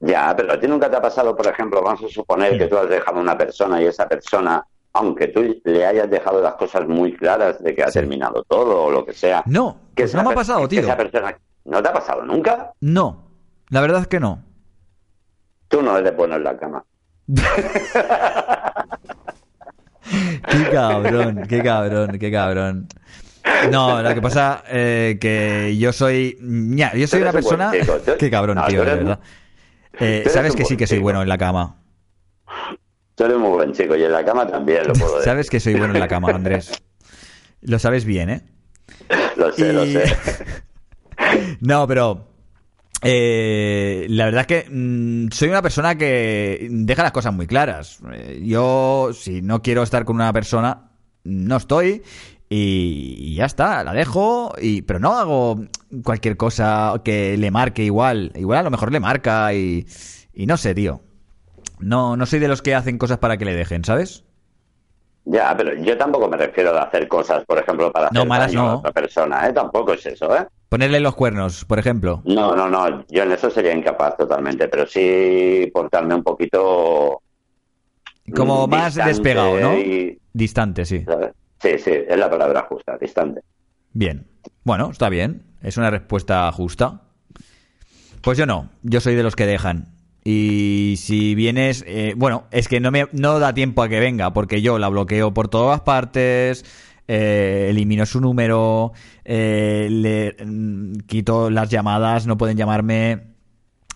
[0.00, 2.76] Ya, pero a ti nunca te ha pasado, por ejemplo, vamos a suponer que tú
[2.78, 6.86] has dejado a una persona y esa persona, aunque tú le hayas dejado las cosas
[6.86, 7.98] muy claras de que ha Sí.
[7.98, 9.42] terminado todo o lo que sea.
[9.46, 10.80] No, que pues no me ha pasado, tío.
[10.82, 12.72] esa persona, ¿No te ha pasado nunca?
[12.80, 13.28] No,
[13.70, 14.42] la verdad es que no.
[15.68, 16.82] Tú no eres bueno en la cama.
[20.50, 22.88] Qué cabrón, qué cabrón, qué cabrón.
[23.70, 28.12] No, lo que pasa eh, que yo soy, ña, yo soy una persona, chico, tú-
[28.18, 29.18] qué cabrón, no, tío, de verdad.
[30.00, 31.76] Eh, Sabes que sí que soy bueno en la cama.
[33.14, 35.24] Tú eres muy buen chico y en la cama también lo puedo decir.
[35.24, 36.70] Sabes que soy bueno en la cama, Andrés.
[37.62, 38.42] Lo sabes bien, ¿eh?
[39.36, 40.04] Lo sé, lo sé.
[41.60, 42.28] No, pero
[43.02, 47.98] eh, la verdad es que mm, soy una persona que deja las cosas muy claras.
[48.12, 50.92] Eh, yo, si no quiero estar con una persona,
[51.24, 52.02] no estoy
[52.48, 54.52] y, y ya está, la dejo.
[54.60, 55.56] Y, pero no hago
[56.04, 58.32] cualquier cosa que le marque igual.
[58.34, 59.86] Igual a lo mejor le marca y,
[60.32, 61.00] y no sé, tío.
[61.80, 64.24] No, no soy de los que hacen cosas para que le dejen, ¿sabes?
[65.24, 68.52] Ya, pero yo tampoco me refiero a hacer cosas, por ejemplo, para No, hacer malas
[68.52, 68.70] daño no.
[68.70, 69.52] a otra persona, ¿eh?
[69.52, 70.46] Tampoco es eso, ¿eh?
[70.70, 72.22] Ponerle los cuernos, por ejemplo.
[72.24, 77.20] No, no, no, yo en eso sería incapaz totalmente, pero sí portarme un poquito...
[78.34, 79.74] Como mm, más despegado, ¿no?
[79.78, 81.04] y- Distante, sí.
[81.04, 81.32] ¿sabes?
[81.60, 83.42] Sí, sí, es la palabra justa, distante.
[83.92, 84.26] Bien.
[84.64, 85.42] Bueno, está bien.
[85.62, 87.02] Es una respuesta justa.
[88.22, 88.70] Pues yo no.
[88.82, 89.98] Yo soy de los que dejan.
[90.24, 94.32] Y si vienes, eh, bueno, es que no me no da tiempo a que venga,
[94.32, 96.64] porque yo la bloqueo por todas partes,
[97.06, 98.92] eh, elimino su número,
[99.24, 103.28] eh, le mm, quito las llamadas, no pueden llamarme,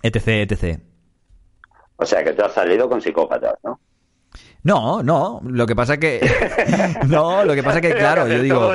[0.03, 0.81] etc, etc.
[1.97, 3.79] O sea, que tú has salido con psicópatas, ¿no?
[4.65, 6.21] No, no, lo que pasa que...
[7.09, 8.73] no, lo que pasa que, claro, yo digo...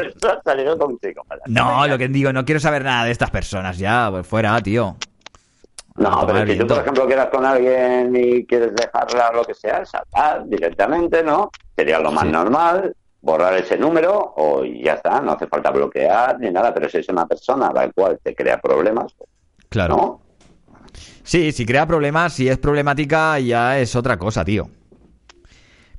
[1.45, 4.97] No, lo que digo, no quiero saber nada de estas personas ya, pues fuera, tío.
[5.95, 9.83] No, pero si tú, por ejemplo, quedas con alguien y quieres dejarla lo que sea,
[9.85, 11.49] saltar directamente, ¿no?
[11.75, 12.31] Sería lo más Sí.
[12.31, 16.97] normal, borrar ese número o ya está, no hace falta bloquear ni nada, pero si
[16.99, 19.29] es una persona la cual te crea problemas, pues,
[19.69, 19.95] Claro.
[19.95, 20.21] ¿no?
[21.23, 24.69] Sí, si crea problemas, si es problemática, ya es otra cosa, tío.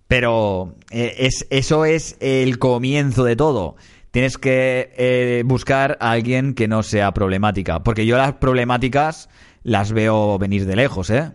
[0.09, 3.77] Pero eh, es, eso es el comienzo de todo.
[4.11, 7.83] Tienes que eh, buscar a alguien que no sea problemática.
[7.83, 9.29] Porque yo las problemáticas
[9.63, 11.31] las veo venir de lejos, ¿eh?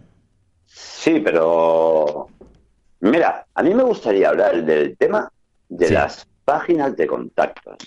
[0.66, 2.28] Sí, pero
[3.00, 5.32] mira, a mí me gustaría hablar del tema
[5.70, 5.94] de Sí.
[5.94, 7.78] las páginas de contactos.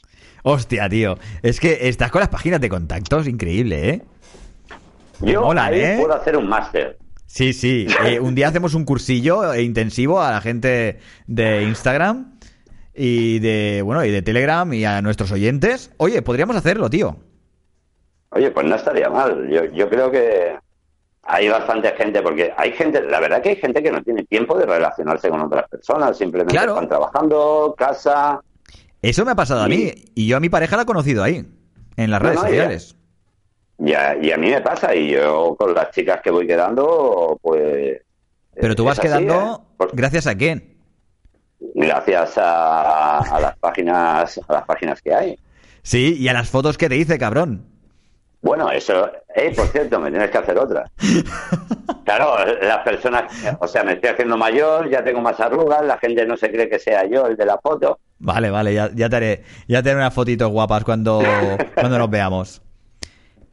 [0.45, 1.19] Hostia, tío.
[1.43, 4.03] Es que estás con las páginas de contactos, increíble, ¿eh?
[5.21, 5.97] Yo molan, ahí ¿eh?
[6.01, 6.97] puedo hacer un máster.
[7.37, 7.87] Sí, sí.
[8.07, 12.39] Eh, un día hacemos un cursillo eh, intensivo a la gente de Instagram
[12.95, 15.91] y de, bueno, y de Telegram y a nuestros oyentes.
[15.99, 17.15] Oye, podríamos hacerlo, tío.
[18.31, 19.51] Oye, pues no estaría mal.
[19.51, 20.57] Yo, yo creo que
[21.25, 24.57] hay bastante gente, porque hay gente, la verdad que hay gente que no tiene tiempo
[24.57, 26.73] de relacionarse con otras personas, simplemente Claro.
[26.73, 28.41] están trabajando, casa.
[29.03, 31.45] Eso me ha pasado a mí y yo a mi pareja la he conocido ahí,
[31.99, 32.96] en las No, redes no, sociales.
[33.79, 37.39] Y a, y a mí me pasa, y yo con las chicas que voy quedando,
[37.43, 38.01] pues.
[38.55, 39.87] Pero tú vas así, quedando ¿eh?
[39.93, 40.77] Gracias a quién.
[41.75, 45.39] gracias a, a las páginas, a las páginas que hay.
[45.83, 47.67] Sí, y a las fotos que te hice, cabrón.
[48.41, 50.85] Bueno, eso, eh, por cierto, me tienes que hacer otra.
[52.05, 53.25] Claro, las personas,
[53.59, 56.69] o sea, me estoy haciendo mayor, ya tengo más arrugas, la gente no se cree
[56.69, 57.99] que sea yo el de la foto.
[58.19, 61.21] Vale, vale, ya, ya te haré, ya te haré unas fotitos guapas cuando,
[61.75, 62.63] cuando nos veamos.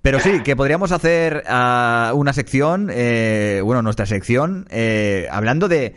[0.04, 5.96] Pero sí, que podríamos hacer ah, una sección, eh, bueno, nuestra sección, eh, hablando de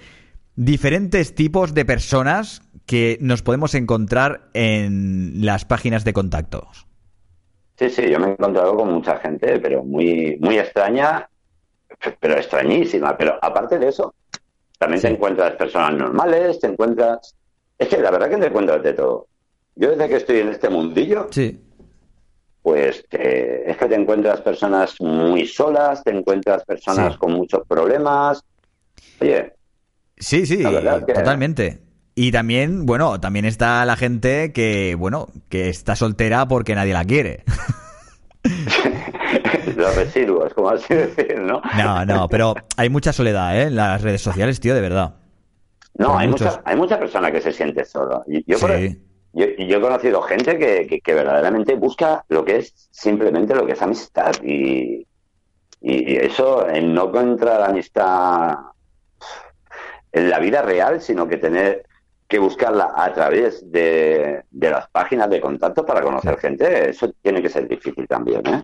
[0.55, 6.87] diferentes tipos de personas que nos podemos encontrar en las páginas de contactos.
[7.78, 11.28] Sí, sí, yo me he encontrado con mucha gente, pero muy, muy extraña,
[12.20, 13.16] pero extrañísima.
[13.19, 14.15] Pero aparte de eso,
[14.78, 15.09] también Sí.
[15.09, 17.35] te encuentras personas normales, te encuentras...
[17.77, 19.27] Es que la verdad que te encuentras de todo.
[19.74, 21.61] Yo desde que estoy en este mundillo, Sí.
[22.66, 27.18] Pues te- es que te encuentras personas muy solas, te encuentras personas Sí.
[27.20, 28.43] con muchos problemas.
[29.20, 29.52] Oye,
[30.18, 31.78] Sí, sí, que- totalmente.
[32.16, 37.05] Y también, bueno, también está la gente que, bueno, que está soltera porque nadie la
[37.05, 37.44] quiere.
[39.76, 41.60] Los residuos, como así decir, ¿no?
[41.78, 43.62] No, no, pero hay mucha soledad, ¿eh?
[43.68, 45.14] En las redes sociales, tío, de verdad.
[45.98, 46.48] No, hay muchos.
[46.48, 48.24] mucha, hay mucha persona que se siente solo.
[48.60, 49.02] Por- Sí.
[49.37, 53.67] Yo, yo he conocido gente que, que- que verdaderamente busca lo que es simplemente lo
[53.67, 54.33] que es amistad.
[54.43, 55.07] Y,
[55.81, 58.57] y eso, en no encontrar amistad
[60.13, 61.85] en la vida real, sino que tener
[62.29, 67.41] que buscarla a través de, de las páginas de contacto para conocer gente, eso tiene
[67.43, 68.63] que ser difícil también, ¿eh?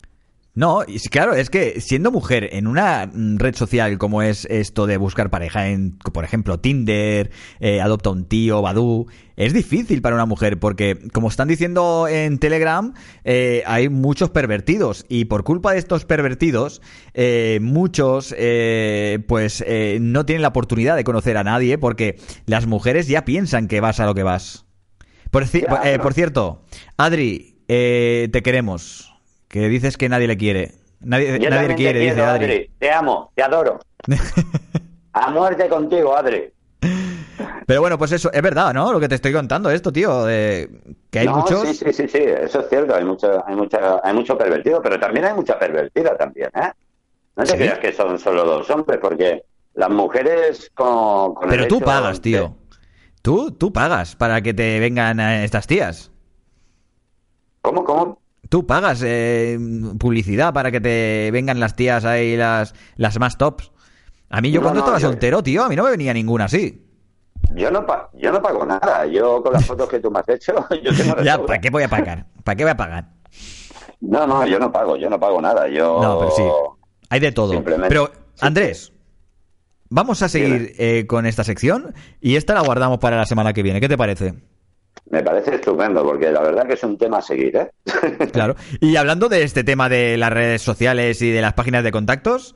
[0.54, 4.86] No, y claro, es que siendo mujer en una mm, red social como es esto
[4.86, 9.06] de buscar pareja en, por ejemplo, Tinder, eh, Adopta un tío, Badoo,
[9.36, 12.92] es difícil para una mujer porque, como están diciendo en Telegram,
[13.24, 16.82] eh, hay muchos pervertidos y por culpa de estos pervertidos,
[17.14, 22.66] eh, muchos, eh, pues, eh, no tienen la oportunidad de conocer a nadie porque las
[22.66, 24.66] mujeres ya piensan que vas a lo que vas.
[25.30, 26.66] Por, ci- eh, por cierto,
[26.98, 29.11] Adri, eh, te queremos.
[29.52, 30.72] Que dices que nadie le quiere.
[31.00, 32.70] Nadie, Yo nadie le quiere, te dice Adri.
[32.78, 33.78] Te amo, te adoro.
[35.12, 36.50] a muerte contigo, Adri.
[37.66, 38.90] Pero bueno, pues eso, es verdad, ¿no?
[38.94, 40.24] Lo que te estoy contando, esto, tío.
[40.24, 40.70] de
[41.10, 41.68] que hay No, muchos.
[41.68, 42.94] Sí, sí, sí, sí, eso es cierto.
[42.94, 46.72] Hay mucho, hay mucha, hay mucho pervertido, pero también hay mucha pervertida también, ¿eh?
[47.36, 47.56] No te ¿Sí?
[47.58, 52.22] creas que son solo dos hombres, porque las mujeres con, con Pero tú pagas, de-
[52.22, 52.56] tío.
[53.20, 56.10] Tú, tú pagas para que te vengan eh, estas tías.
[57.60, 58.21] ¿Cómo, cómo?
[58.52, 59.58] Tú pagas eh,
[59.98, 63.72] publicidad para que te vengan las tías ahí, las, las más tops.
[64.28, 66.12] A mí yo No, cuando no, estaba yo- soltero, tío, a mí no me venía
[66.12, 66.86] ninguna así.
[67.56, 69.06] Yo no, pa- yo no pago nada.
[69.06, 70.52] Yo con las fotos que tú me has hecho,
[70.84, 71.38] yo tengo Ya.
[71.42, 72.26] ¿para qué voy a pagar?
[72.44, 73.08] ¿Para qué voy a pagar?
[74.02, 75.66] No, no, yo no pago, yo no pago nada.
[75.68, 75.98] Yo...
[76.02, 76.42] No, pero sí.
[77.08, 77.52] Hay de todo.
[77.54, 78.92] Simplemente- Pero, Andrés,
[79.88, 83.62] vamos a seguir eh, con esta sección y esta la guardamos para la semana que
[83.62, 83.80] viene.
[83.80, 84.34] ¿Qué te parece?
[85.10, 87.70] Me parece estupendo, porque la verdad que es un tema a seguir, ¿eh?
[88.32, 88.56] Claro.
[88.80, 92.54] Y hablando de este tema de las redes sociales y de las páginas de contactos,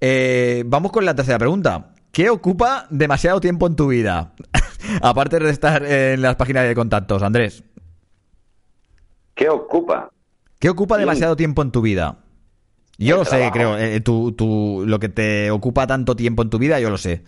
[0.00, 1.94] eh, vamos con la tercera pregunta.
[2.12, 4.32] ¿Qué ocupa demasiado tiempo en tu vida?
[5.02, 7.64] Aparte de estar en las páginas de contactos, Andrés.
[9.34, 10.10] ¿Qué ocupa?
[10.58, 11.00] ¿Qué ocupa Sí.
[11.00, 12.18] demasiado tiempo en tu vida?
[12.98, 13.52] Yo lo sé, trabajo.
[13.52, 13.78] creo.
[13.78, 17.22] eh, tú- tú- lo que te ocupa tanto tiempo en tu vida, yo lo sé.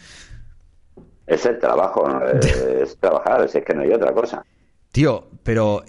[1.30, 2.20] Es el trabajo, ¿no?
[2.82, 4.44] es trabajar, es que no hay otra cosa.
[4.92, 5.82] Tío, pero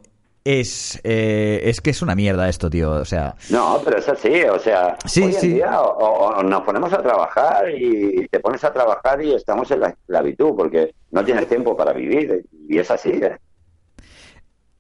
[0.43, 2.91] es, eh, es que es una mierda esto, tío.
[2.91, 5.47] O sea, No, pero es así, o sea, Sí, hoy en sí.
[5.53, 9.69] día o, o- o nos ponemos a trabajar y te pones a trabajar y estamos
[9.71, 13.09] en la esclavitud porque no tienes tiempo para vivir y es así.
[13.11, 13.37] ¿eh?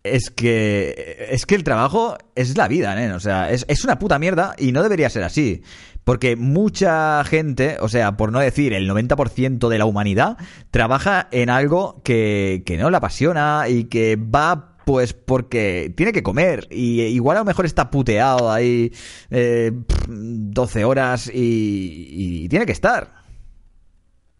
[0.03, 3.11] Es que es que el trabajo es la vida, ¿eh?
[3.13, 5.61] O sea, es, es una puta mierda y no debería ser así.
[6.03, 10.37] Porque mucha gente, o sea, por no decir el 90% de la humanidad,
[10.71, 16.23] trabaja en algo que, que no le apasiona y que va pues porque tiene que
[16.23, 18.91] comer y igual a lo mejor está puteado ahí
[19.29, 23.09] eh, pff, 12 horas y, y tiene que estar.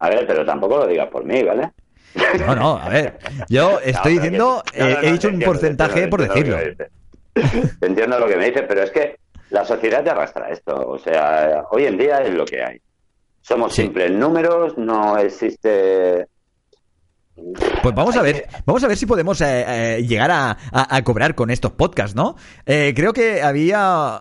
[0.00, 1.70] A ver, pero tampoco lo digas por mí, ¿vale?
[2.46, 3.18] No, no, a ver,
[3.48, 6.56] yo estoy No, diciendo, que- no, eh, no, he dicho un entiendo, porcentaje por decirlo.
[7.80, 9.16] entiendo lo que me dices, pero es que
[9.50, 10.74] la sociedad te arrastra esto.
[10.74, 12.80] O sea, hoy en día es lo que hay.
[13.40, 13.82] Somos Sí.
[13.82, 16.26] simples números, no existe...
[17.82, 19.64] Pues vamos a ver, vamos a ver si podemos eh,
[19.96, 22.36] eh, llegar a, a- a cobrar con estos podcasts, ¿no?
[22.66, 24.20] Eh, creo que había,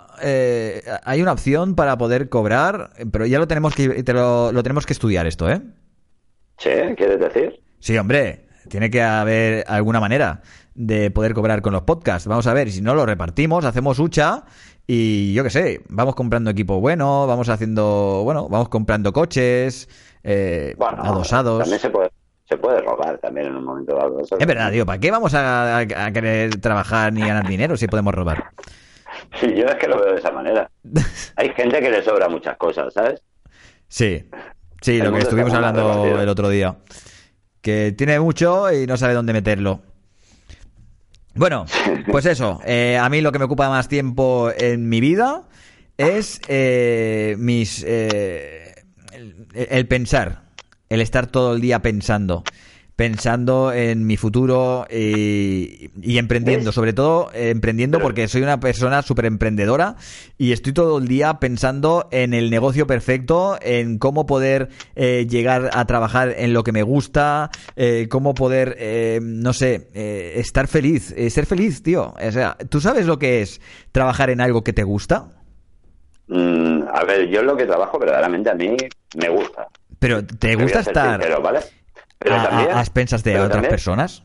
[1.04, 4.86] hay una opción para poder cobrar, pero ya lo tenemos que, te lo, lo tenemos
[4.86, 5.62] que estudiar esto, ¿eh?
[6.58, 7.60] Sí, ¿quieres decir?
[7.82, 10.42] Sí, hombre, tiene que haber alguna manera
[10.76, 12.28] de poder cobrar con los podcasts.
[12.28, 14.44] Vamos a ver, si no lo repartimos, hacemos hucha
[14.88, 19.90] y yo qué sé, vamos comprando equipo bueno, vamos haciendo, bueno, vamos comprando coches,
[20.24, 21.60] eh, Bueno, adosados.
[21.60, 22.12] También se puede,
[22.48, 24.20] se puede robar también en un momento dado.
[24.20, 27.76] Eso Es verdad, tío, ¿para qué vamos a, a- a querer trabajar ni ganar dinero
[27.78, 28.44] si podemos robar?
[29.42, 30.70] Sí, yo es que lo veo de esa manera.
[31.36, 33.22] Hay gente que le sobra muchas cosas, ¿sabes?
[33.90, 34.24] Sí,
[34.82, 36.78] sí, El lo que estuvimos hablando el otro día.
[37.62, 39.82] Que tiene mucho y no sabe dónde meterlo.
[41.36, 41.66] Bueno,
[42.12, 42.60] pues eso.
[42.66, 45.44] eh, a mí lo que me ocupa más tiempo en mi vida
[45.98, 48.74] es eh, mis eh,
[49.14, 50.44] el, el pensar,
[50.90, 52.44] el estar todo el día pensando,
[52.96, 56.76] pensando en mi futuro y, y emprendiendo, ¿Ves?
[56.76, 59.96] sobre todo eh, emprendiendo porque soy una persona súper emprendedora
[60.38, 65.70] y estoy todo el día pensando en el negocio perfecto, en cómo poder eh, llegar
[65.74, 70.68] a trabajar en lo que me gusta, eh, cómo poder, eh, no sé, eh, estar
[70.68, 72.14] feliz, ser feliz, tío.
[72.22, 73.62] O sea, ¿tú sabes lo que es
[73.92, 75.30] trabajar en algo que te gusta?
[76.28, 78.76] Mm, a ver, yo lo que trabajo verdaderamente a mí
[79.16, 79.68] me gusta.
[80.00, 81.60] Pero ¿te gusta estar sincero, ¿vale?
[82.22, 84.24] Pero a, a- también, a expensas de otras también- personas?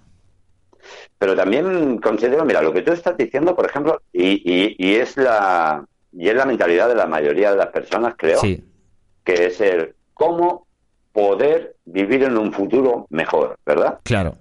[1.18, 5.16] Pero también considero, mira, lo que tú estás diciendo, por ejemplo, y, y, y es
[5.16, 8.64] la y es la mentalidad de la mayoría de las personas, creo, Sí,
[9.24, 10.66] que es el cómo
[11.12, 13.98] poder vivir en un futuro mejor, ¿verdad?
[14.02, 14.36] claro.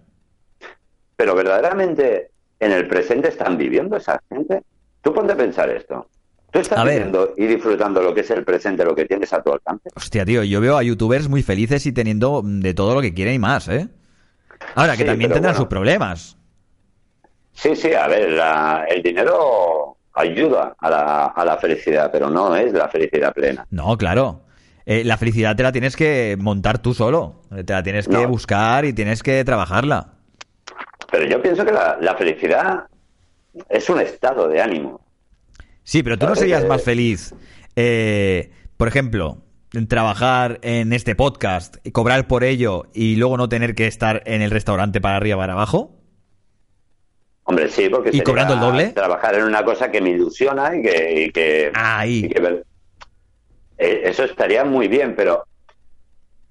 [1.18, 2.30] Pero verdaderamente
[2.60, 4.64] en el presente están viviendo esa gente.
[5.02, 6.08] Tú ponte a pensar esto.
[6.56, 7.12] Tú estás A ver.
[7.36, 9.90] y disfrutando lo que es el presente, lo que tienes a tu alcance.
[9.94, 13.34] Hostia, tío, yo veo a youtubers muy felices y teniendo de todo lo que quieren
[13.34, 13.90] y más, ¿eh?
[14.76, 15.58] Ahora, que Sí, también tendrán bueno.
[15.58, 16.38] sus problemas.
[17.52, 22.56] Sí, sí, a ver, la- el dinero ayuda a la, a la felicidad, pero no
[22.56, 23.68] es la felicidad plena.
[23.70, 24.44] No, claro.
[24.86, 27.42] Eh, la felicidad te la tienes que montar tú solo.
[27.66, 28.30] Te la tienes que No.
[28.30, 30.14] buscar y tienes que trabajarla.
[31.12, 32.86] Pero yo pienso que la, la felicidad
[33.68, 35.02] es un estado de ánimo.
[35.86, 36.68] Sí, pero tú no Vale, serías eh.
[36.68, 37.34] más feliz,
[37.76, 39.38] eh, por ejemplo,
[39.74, 44.24] en trabajar en este podcast, y cobrar por ello y luego no tener que estar
[44.26, 45.92] en el restaurante para arriba para abajo.
[47.44, 48.88] Hombre, sí, porque ¿Y cobrando el doble?
[48.94, 51.24] trabajar en una cosa que me ilusiona y que...
[51.28, 52.26] y que- Ahí.
[52.26, 52.66] y que ver-
[53.78, 55.44] Eh, Eso estaría muy bien, pero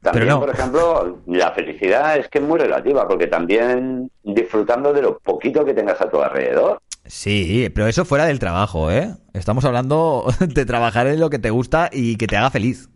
[0.01, 0.41] también, Pero no.
[0.47, 5.65] por ejemplo, la felicidad es que es muy relativa, porque también disfrutando de lo poquito
[5.65, 6.81] que tengas a tu alrededor.
[7.07, 9.15] Sí, pero eso fuera del trabajo, ¿eh?
[9.35, 12.89] Estamos hablando de trabajar en lo que te gusta y que te haga feliz.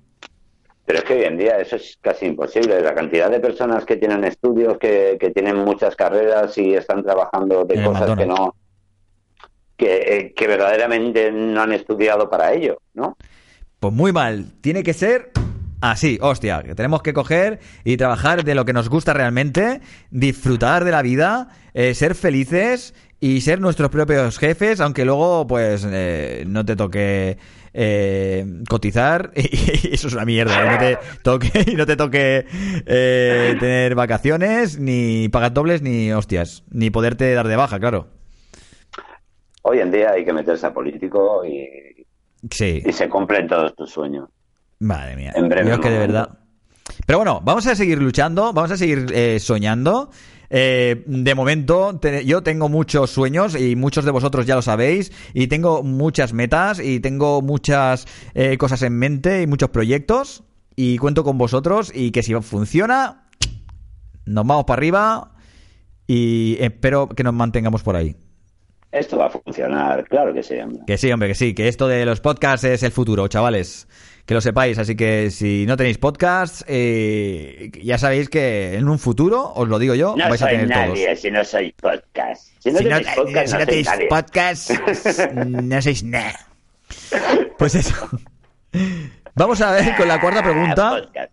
[0.87, 2.81] Pero es que hoy en día eso es casi imposible.
[2.81, 7.65] La cantidad de personas que tienen estudios, que, que tienen muchas carreras y están trabajando
[7.65, 8.55] de En cosas que no...
[9.77, 13.17] Que, eh, que verdaderamente no han estudiado para ello, ¿no?
[13.79, 14.47] Pues muy mal.
[14.61, 15.31] Tiene que ser
[15.81, 16.63] así, hostia.
[16.63, 19.81] Que tenemos que coger y trabajar de lo que nos gusta realmente,
[20.11, 25.87] disfrutar de la vida, eh, ser felices y ser nuestros propios jefes, aunque luego, pues,
[25.91, 27.37] eh, no te toque
[27.73, 29.33] eh, cotizar.
[29.37, 30.65] Y eso es una mierda.
[30.65, 32.47] Y no te toque, y no te toque
[32.87, 36.65] eh, tener vacaciones, ni pagar dobles, ni hostias.
[36.71, 38.09] Ni poderte dar de baja, claro.
[39.63, 42.07] Hoy en día hay que meterse a político y,
[42.51, 42.83] Sí.
[42.87, 44.29] y se cumplen todos tus sueños.
[44.79, 45.33] Madre mía.
[45.35, 46.39] En breve que de verdad.
[47.05, 50.11] Pero bueno, vamos a seguir luchando, vamos a seguir eh, soñando.
[50.51, 55.13] Eh, de momento, te- yo tengo muchos sueños y muchos de vosotros ya lo sabéis.
[55.35, 60.45] Y tengo muchas metas y tengo muchas eh, cosas en mente y muchos proyectos.
[60.77, 63.29] Y cuento con vosotros y que si funciona,
[64.27, 65.35] nos vamos para arriba
[66.07, 68.17] y espero que nos mantengamos por ahí.
[68.91, 70.81] Esto va a funcionar, claro que sí, hombre.
[70.87, 73.87] Que sí, hombre, que sí, que esto de los podcasts es el futuro, chavales.
[74.29, 78.99] Que lo sepáis, así que si no tenéis podcasts, eh, ya sabéis que en un
[78.99, 81.21] futuro, os lo digo yo, No vais a tener nadie todos.
[81.21, 82.49] si no soy podcast.
[82.59, 84.07] Si no Si no, tenéis podcast, si no no sois tenéis nadie.
[84.09, 84.73] podcasts,
[85.35, 86.47] no sois nada.
[87.57, 87.95] Pues eso.
[89.35, 90.91] Vamos a ver con la cuarta Ah, pregunta.
[90.91, 91.33] podcast.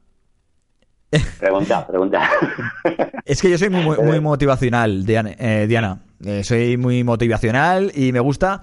[1.39, 2.29] Pregunta, pregunta.
[3.25, 5.31] Es que yo soy muy motivacional, Diana.
[5.37, 5.99] eh, Diana.
[6.25, 8.61] Eh, soy muy motivacional y me gusta.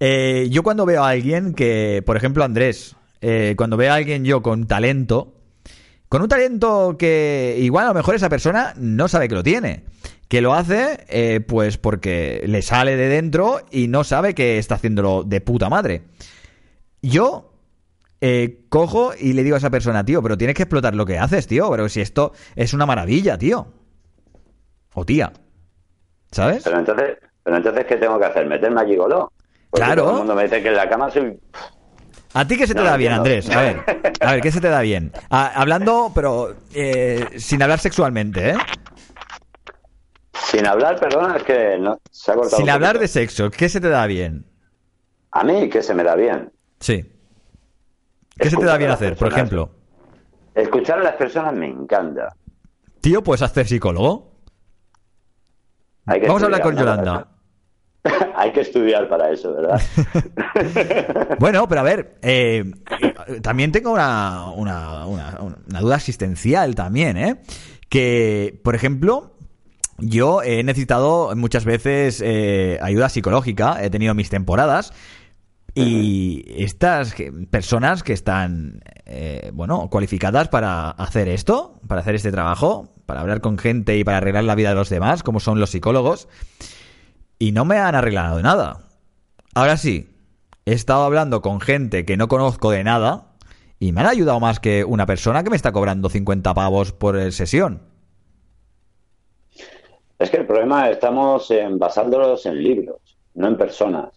[0.00, 4.22] eh, yo cuando veo a alguien que, por ejemplo, Andrés, eh, cuando veo a alguien
[4.26, 5.32] yo con talento,
[6.10, 9.84] con un talento que igual a lo mejor esa persona no sabe que lo tiene.
[10.28, 14.74] Que lo hace, eh, pues porque le sale de dentro y no sabe que está
[14.74, 16.02] haciéndolo de puta madre.
[17.00, 17.54] Yo
[18.20, 21.18] eh, cojo y le digo a esa persona, tío, pero tienes que explotar lo que
[21.18, 21.70] haces, tío.
[21.70, 23.68] Pero si esto es una maravilla, tío.
[24.92, 25.32] O tía.
[26.30, 26.62] ¿Sabes?
[26.62, 28.46] Pero entonces, pero entonces ¿qué tengo que hacer?
[28.46, 29.32] ¿Meterme a gigoló?
[29.70, 30.02] Porque Claro.
[30.02, 31.40] Todo el mundo me dice que en la cama soy...
[32.34, 33.12] ¿A ti qué se te No, da bien.
[33.12, 33.48] Andrés?
[33.48, 33.84] A ver,
[34.20, 35.12] a ver, ¿qué se te da bien?
[35.30, 38.56] Hablando, pero eh, sin hablar sexualmente, ¿eh?
[40.32, 43.80] Sin hablar, perdona, es que no, se ha cortado Sin hablar de sexo, ¿qué se
[43.80, 44.46] te da bien?
[45.30, 46.52] A mí, que se me da bien.
[46.80, 47.04] Sí.
[48.36, 49.70] ¿Qué se te da bien hacer, por ejemplo?
[50.54, 52.34] Escuchar a las personas me encanta.
[53.00, 54.32] Tío, pues hacer psicólogo.
[56.04, 56.76] Vamos a hablar con.
[56.76, 57.28] Yolanda.
[58.36, 59.80] Hay que estudiar para eso, ¿verdad?
[61.38, 62.64] Bueno, pero a ver, eh,
[63.42, 67.36] también tengo una, una, una- duda existencial también, ¿eh?
[67.88, 69.34] Que, por ejemplo,
[69.98, 74.92] yo he necesitado muchas veces eh, ayuda psicológica, he tenido mis temporadas,
[75.74, 77.14] y estas
[77.50, 83.40] personas que están, eh, bueno, cualificadas para hacer esto, para hacer este trabajo, para hablar
[83.40, 86.28] con gente y para arreglar la vida de los demás, como son los psicólogos,
[87.44, 88.78] y no me han arreglado nada.
[89.54, 90.08] Ahora sí,
[90.64, 93.34] he estado hablando con gente que no conozco de nada
[93.78, 97.20] y me han ayudado más que una persona que me está cobrando 50 pavos por
[97.32, 97.82] sesión.
[100.18, 102.96] Es que el problema estamos en basándolos en libros,
[103.34, 104.08] no en personas.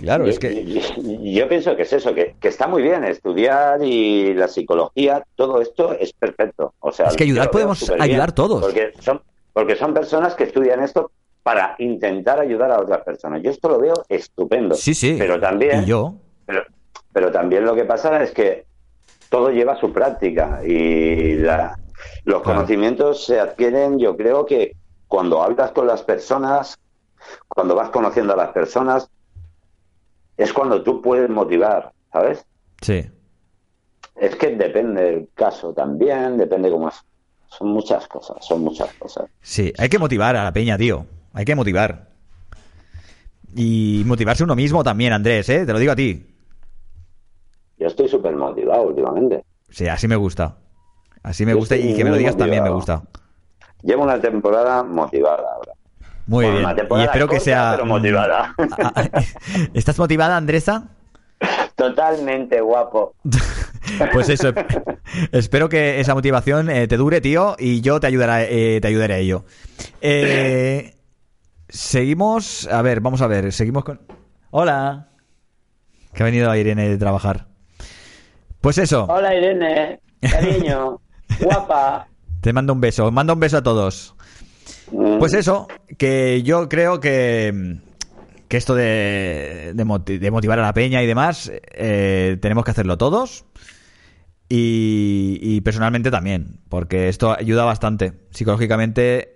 [0.00, 0.64] Claro, yo, es que...
[0.66, 0.82] yo-
[1.22, 5.62] yo pienso que es eso, que, que está muy bien estudiar y la psicología, todo
[5.62, 6.74] esto es perfecto.
[6.80, 8.60] O sea, Es que ayudar podemos ayudar todos.
[8.60, 9.22] Porque son,
[9.54, 11.10] porque son personas que estudian esto
[11.44, 13.40] para intentar ayudar a otras personas.
[13.42, 14.74] Yo esto lo veo estupendo.
[14.74, 15.14] Sí, sí.
[15.18, 16.14] Pero también, Y yo.
[16.46, 16.64] pero,
[17.12, 18.66] pero también lo que pasa es que
[19.28, 21.78] todo lleva su práctica y la-
[22.24, 22.56] los Claro.
[22.60, 24.74] conocimientos se adquieren, yo creo que
[25.06, 26.76] cuando hablas con las personas,
[27.46, 29.08] cuando vas conociendo a las personas,
[30.36, 32.44] es cuando tú puedes motivar, ¿sabes?
[32.80, 33.04] Sí.
[34.16, 36.94] Es que depende del caso también, depende cómo es.
[37.48, 39.26] Son muchas cosas, son muchas cosas.
[39.40, 41.06] Sí, hay que motivar a la peña, tío.
[41.34, 42.08] Hay que motivar.
[43.54, 45.66] Y motivarse uno mismo también, Andrés, ¿eh?
[45.66, 46.26] Te lo digo a ti.
[47.78, 49.44] Yo estoy súper motivado últimamente.
[49.68, 50.56] Sí, así me gusta.
[51.22, 53.02] Así me Yo gusta y que me lo digas también me gusta.
[53.82, 55.72] Llevo una temporada motivada ahora.
[56.26, 56.88] Muy Bueno, bien.
[57.00, 57.72] Y espero que sea...
[57.72, 58.54] pero motivada.
[58.78, 59.08] Ah,
[59.74, 60.88] ¿Estás motivada, Andresa?
[61.76, 63.14] Totalmente guapo.
[64.14, 64.50] Pues eso,
[65.30, 69.14] espero que esa motivación eh, te dure, tío, y yo te ayudaré, eh, te ayudaré
[69.14, 69.44] a ello.
[70.00, 70.94] Eh,
[71.74, 74.00] seguimos, a ver, vamos a ver, seguimos con...
[74.50, 75.08] Hola,
[76.12, 77.48] que ha venido Irene de trabajar.
[78.60, 81.00] Pues eso, Hola Irene, cariño,
[81.40, 82.06] guapa.
[82.40, 84.14] te mando un beso, mando un beso a todos.
[84.92, 85.66] Mm, Pues eso,
[85.98, 87.80] que yo creo que,
[88.48, 93.44] que esto de, de motivar a la peña y demás, eh, tenemos que hacerlo todos.
[94.48, 99.33] Y, y personalmente también, porque esto ayuda bastante psicológicamente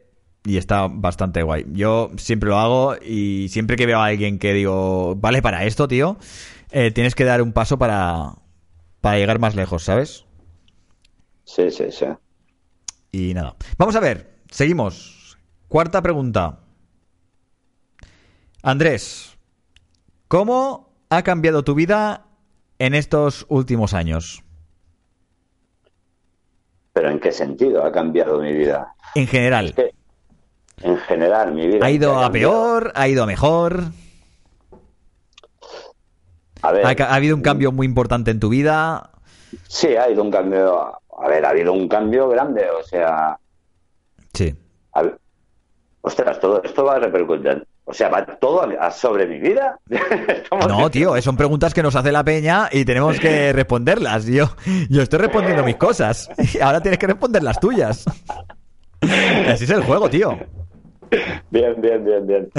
[0.48, 1.66] y está bastante guay.
[1.72, 5.88] Yo siempre lo hago y siempre que veo a alguien que digo, vale para esto,
[5.88, 6.16] tío,
[6.70, 8.32] eh, tienes que dar un paso para,
[9.02, 10.24] para llegar más lejos, ¿sabes?
[11.44, 12.06] Sí, sí, sí.
[13.12, 13.56] Y nada.
[13.76, 15.36] Vamos a ver, seguimos.
[15.68, 16.60] Cuarta pregunta.
[18.62, 19.36] Andrés,
[20.28, 22.26] ¿cómo ha cambiado tu vida
[22.78, 24.42] en estos últimos años?
[26.94, 28.94] Pero ¿en qué sentido ha cambiado mi vida?
[29.14, 29.66] En general.
[29.66, 29.97] Es que,
[30.82, 31.84] en general, mi vida.
[31.86, 32.92] ¿Ha ido ¿qué a peor?
[32.94, 33.82] ¿Ha ido a mejor?
[36.62, 39.10] A ver, ¿Ha, habido un cambio muy importante en tu vida?
[39.68, 40.92] sí, ha ido un cambio.
[41.20, 42.64] A ver, ha habido un cambio grande.
[42.70, 43.38] O sea,
[44.34, 44.54] Sí.
[44.92, 45.18] a ver,
[46.00, 47.66] ostras, todo esto va a repercutir.
[47.84, 49.78] O sea, va todo a- sobre mi vida.
[50.68, 54.26] No, tío, son preguntas que nos hace la peña y tenemos que responderlas.
[54.26, 54.46] Yo,
[54.90, 56.28] yo estoy respondiendo mis cosas.
[56.54, 58.04] Y ahora tienes que responder las tuyas.
[59.00, 60.36] Así es el juego, tío.
[61.50, 62.50] Bien, bien, bien, bien.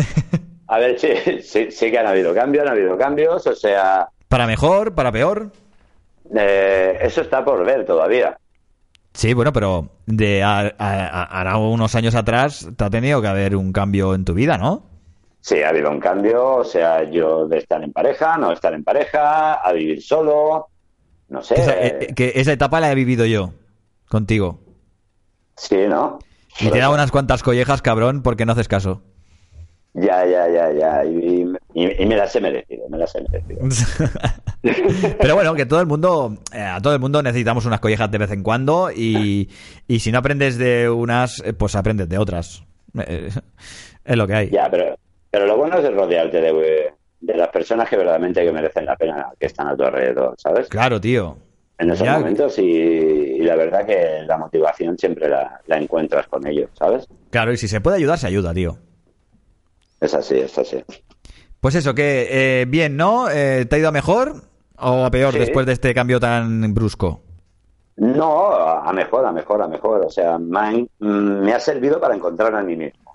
[0.67, 1.09] A ver, sí,
[1.41, 3.45] sí, sí que han habido cambios, han habido cambios.
[3.47, 5.51] O sea, Para mejor, para peor.
[6.35, 8.37] eh, eso está por ver todavía.
[9.13, 13.73] Sí, bueno, pero de a- a- unos años atrás te ha tenido que haber un
[13.73, 14.83] cambio en tu vida, ¿no?
[15.41, 18.83] Sí, ha habido un cambio, o sea, yo de estar en pareja, no estar en
[18.83, 20.67] pareja, a vivir solo,
[21.29, 21.55] no sé.
[21.55, 23.53] Esa, eh, que esa etapa la he vivido yo
[24.09, 24.59] contigo.
[25.55, 26.19] Sí, ¿no?
[26.61, 29.01] Y te da unas cuantas collejas, cabrón, porque no haces caso.
[29.93, 31.03] Ya, ya, ya, ya.
[31.05, 33.59] Y, y- y me las he merecido, me las he merecido.
[35.19, 38.17] Pero bueno, que todo el mundo, eh, a todo el mundo necesitamos unas collejas de
[38.17, 39.49] vez en cuando y,
[39.87, 42.63] y si no aprendes de unas, eh, pues aprendes de otras.
[42.99, 43.29] Eh,
[44.05, 44.49] es lo que hay.
[44.49, 44.95] Ya, pero,
[45.31, 49.27] pero lo bueno es rodearte de, de las personas que verdaderamente que merecen la pena
[49.39, 50.67] que están a tu alrededor, ¿sabes?
[50.67, 51.37] Claro, tío.
[51.77, 52.19] En esos Ya.
[52.19, 52.63] momentos y,
[53.39, 57.07] y la verdad que la motivación siempre la, la encuentras con ellos, ¿sabes?
[57.29, 58.77] Claro, y si se puede ayudar, se ayuda, tío.
[60.01, 60.83] Es así, es así.
[61.61, 63.29] Pues eso, que eh, bien, ¿no?
[63.29, 64.43] Eh, ¿Te ha ido a mejor
[64.77, 65.39] o a peor Sí.
[65.39, 67.21] después de este cambio tan brusco?
[67.95, 70.05] No, a mejor, a mejor, a mejor.
[70.05, 73.13] O sea, me ha, mm, me ha servido para encontrar a mí mismo.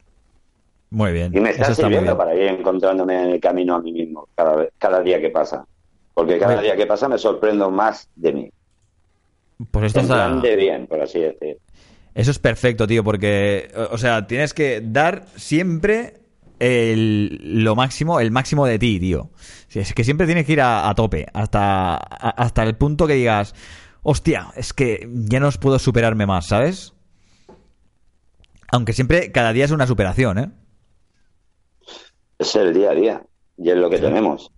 [0.88, 1.36] Muy bien.
[1.36, 5.01] Y me está sirviendo para ir encontrándome en el camino a mí mismo cada, cada
[5.01, 5.66] día que pasa.
[6.14, 8.51] Porque cada día que pasa me sorprendo más de mí.
[9.70, 10.34] Pues esto está...
[10.36, 11.58] de bien, por así decir.
[12.14, 16.20] Eso es perfecto, tío, porque, o sea, tienes que dar siempre
[16.60, 19.30] el, lo máximo, el máximo de ti, tío.
[19.72, 23.14] Es que siempre tienes que ir a, a tope, hasta, a- hasta el punto que
[23.14, 23.54] digas,
[24.02, 26.92] hostia, es que ya no puedo superarme más, ¿sabes?
[28.70, 30.50] Aunque siempre, cada día es una superación, ¿eh?
[32.38, 33.22] Es el día a día.
[33.56, 34.50] Y es lo que tenemos.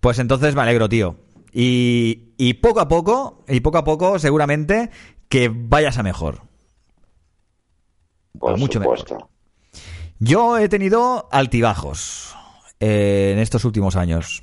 [0.00, 1.16] Pues entonces me alegro, tío.
[1.56, 4.90] Y, y poco a poco, y poco a poco, seguramente,
[5.28, 6.42] que vayas a mejor.
[8.38, 8.98] Por A mucho mejor.
[8.98, 9.30] supuesto.
[10.18, 12.34] Yo he tenido altibajos
[12.80, 14.42] eh, en estos últimos años.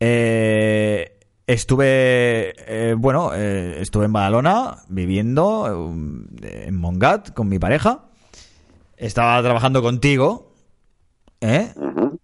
[0.00, 5.92] Eh, estuve, eh, bueno, eh, estuve en Badalona viviendo
[6.42, 8.06] en Mongat con mi pareja.
[8.96, 10.49] Estaba trabajando contigo,
[11.40, 11.72] ¿eh?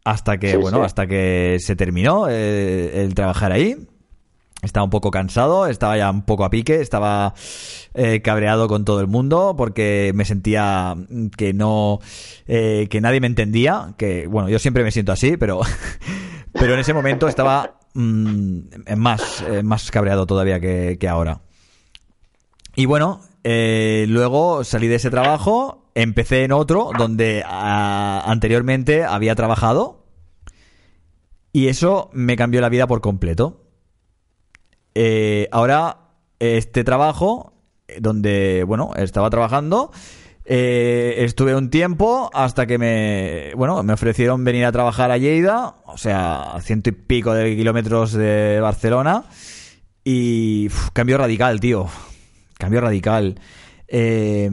[0.05, 0.85] Hasta que, Sí, bueno, sí.
[0.85, 3.77] hasta que se terminó eh, el trabajar ahí.
[4.63, 7.35] Estaba un poco cansado, estaba ya un poco a pique, estaba
[7.95, 10.97] eh, cabreado con todo el mundo porque me sentía
[11.37, 12.01] que no,
[12.47, 15.61] eh, que nadie me entendía, que bueno, yo siempre me siento así, pero,
[16.53, 18.59] pero en ese momento estaba mm,
[18.97, 21.43] más, más cabreado todavía que, que ahora.
[22.75, 30.05] Y bueno, luego salí de ese trabajo, empecé en otro donde ah, anteriormente había trabajado
[31.53, 33.65] y eso me cambió la vida por completo.
[34.95, 37.55] Eh, ahora, este trabajo,
[37.89, 39.91] eh, donde, bueno, estaba trabajando,
[40.45, 45.77] eh, estuve un tiempo hasta que me, bueno, me ofrecieron venir a trabajar a Lleida,
[45.87, 49.25] o sea, a ciento y pico de kilómetros de Barcelona,
[50.05, 51.87] y cambio radical, tío.
[52.59, 53.41] Cambio radical.
[53.89, 54.51] Eh,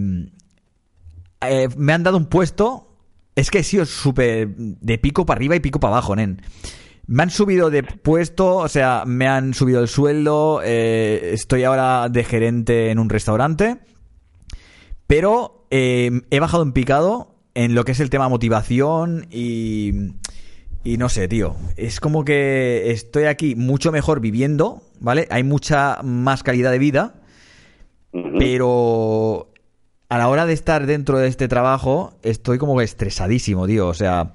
[1.49, 2.89] eh, me han dado un puesto.
[3.35, 6.41] Es que he sido súper de pico para arriba y pico para abajo, nen.
[7.07, 10.61] Me han subido de puesto, o sea, me han subido el sueldo.
[10.63, 13.79] eh, estoy ahora de gerente en un restaurante.
[15.07, 20.13] Pero eh, he bajado en picado en lo que es el tema motivación y.
[20.85, 21.55] Y no sé, tío.
[21.77, 25.27] Es como que estoy aquí mucho mejor viviendo, ¿vale?
[25.31, 27.21] Hay mucha más calidad de vida.
[28.37, 29.52] Pero
[30.13, 33.87] a la hora de estar dentro de este trabajo, estoy como estresadísimo, tío.
[33.87, 34.33] O sea.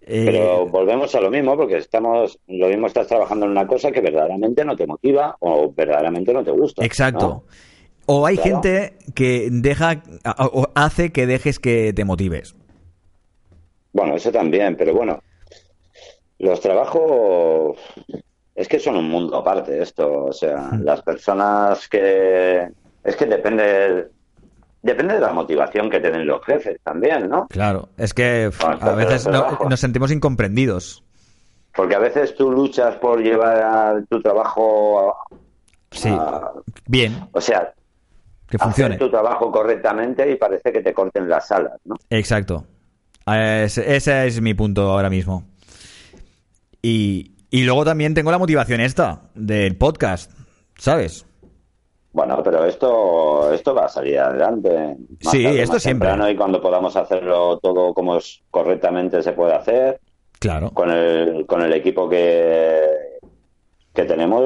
[0.00, 3.92] eh, Pero volvemos a lo mismo, porque estamos, lo mismo estás trabajando en una cosa
[3.92, 6.82] que verdaderamente no te motiva o verdaderamente no te gusta.
[6.84, 7.28] Exacto.
[7.28, 7.44] ¿no?
[8.06, 8.50] O hay Claro.
[8.62, 10.02] gente que deja
[10.38, 12.56] o hace que dejes que te motives.
[13.92, 15.22] Bueno, eso también, pero bueno,
[16.38, 17.76] los trabajos
[18.54, 20.82] es que son un mundo aparte esto, o sea, Hmm.
[20.82, 22.68] las personas que
[23.04, 24.08] es que depende
[24.82, 27.46] depende de la motivación que tienen los jefes también, ¿no?
[27.48, 29.68] Claro, es que a veces no- trabajo.
[29.68, 31.02] nos sentimos incomprendidos.
[31.74, 35.36] Porque a veces tú luchas por llevar tu trabajo, a-
[35.92, 36.50] Sí, a-
[36.86, 37.72] bien, o sea,
[38.48, 38.96] que hacer funcione.
[38.98, 41.96] tu trabajo correctamente y parece que te corten las alas, ¿no?
[42.10, 42.64] Exacto.
[43.26, 45.44] Ese, ese es mi punto ahora mismo.
[46.82, 50.32] Y, y luego también tengo la motivación esta del podcast,
[50.78, 51.26] ¿sabes?
[52.12, 54.96] Bueno, pero esto, esto va a salir adelante.
[55.24, 56.10] más Sí, tarde, esto siempre.
[56.32, 58.18] Y cuando podamos hacerlo todo como
[58.50, 60.00] correctamente se puede hacer,
[60.40, 60.70] Claro.
[60.72, 62.80] con el, con el equipo que,
[63.94, 64.42] que tenemos,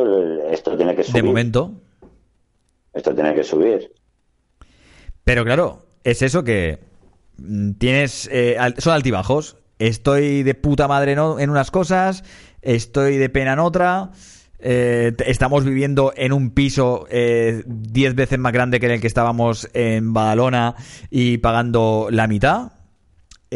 [0.51, 1.23] esto tiene que subir.
[1.23, 1.73] De momento.
[2.93, 3.93] Esto tiene que subir.
[5.25, 6.81] Pero claro, es eso que
[7.39, 8.29] mm, tienes.
[8.31, 9.57] eh, son altibajos.
[9.79, 12.23] Estoy de puta madre en unas cosas,
[12.63, 14.11] estoy de pena en otra.
[14.59, 19.07] Eh, estamos viviendo en un piso eh, 10 veces más grande que en el que
[19.07, 20.75] estábamos en Badalona
[21.11, 22.73] y pagando la mitad.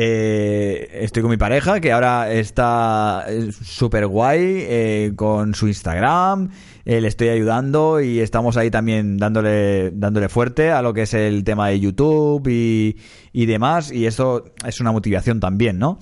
[0.00, 6.50] Eh, estoy con mi pareja que ahora está eh, súper guay eh, con su Instagram.
[6.84, 11.14] eh, le estoy ayudando y estamos ahí también dándole, dándole fuerte a lo que es
[11.14, 12.96] el tema de YouTube y,
[13.32, 13.90] y demás.
[13.90, 15.98] Y eso es una motivación también, ¿no?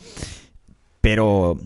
[1.01, 1.56] Pero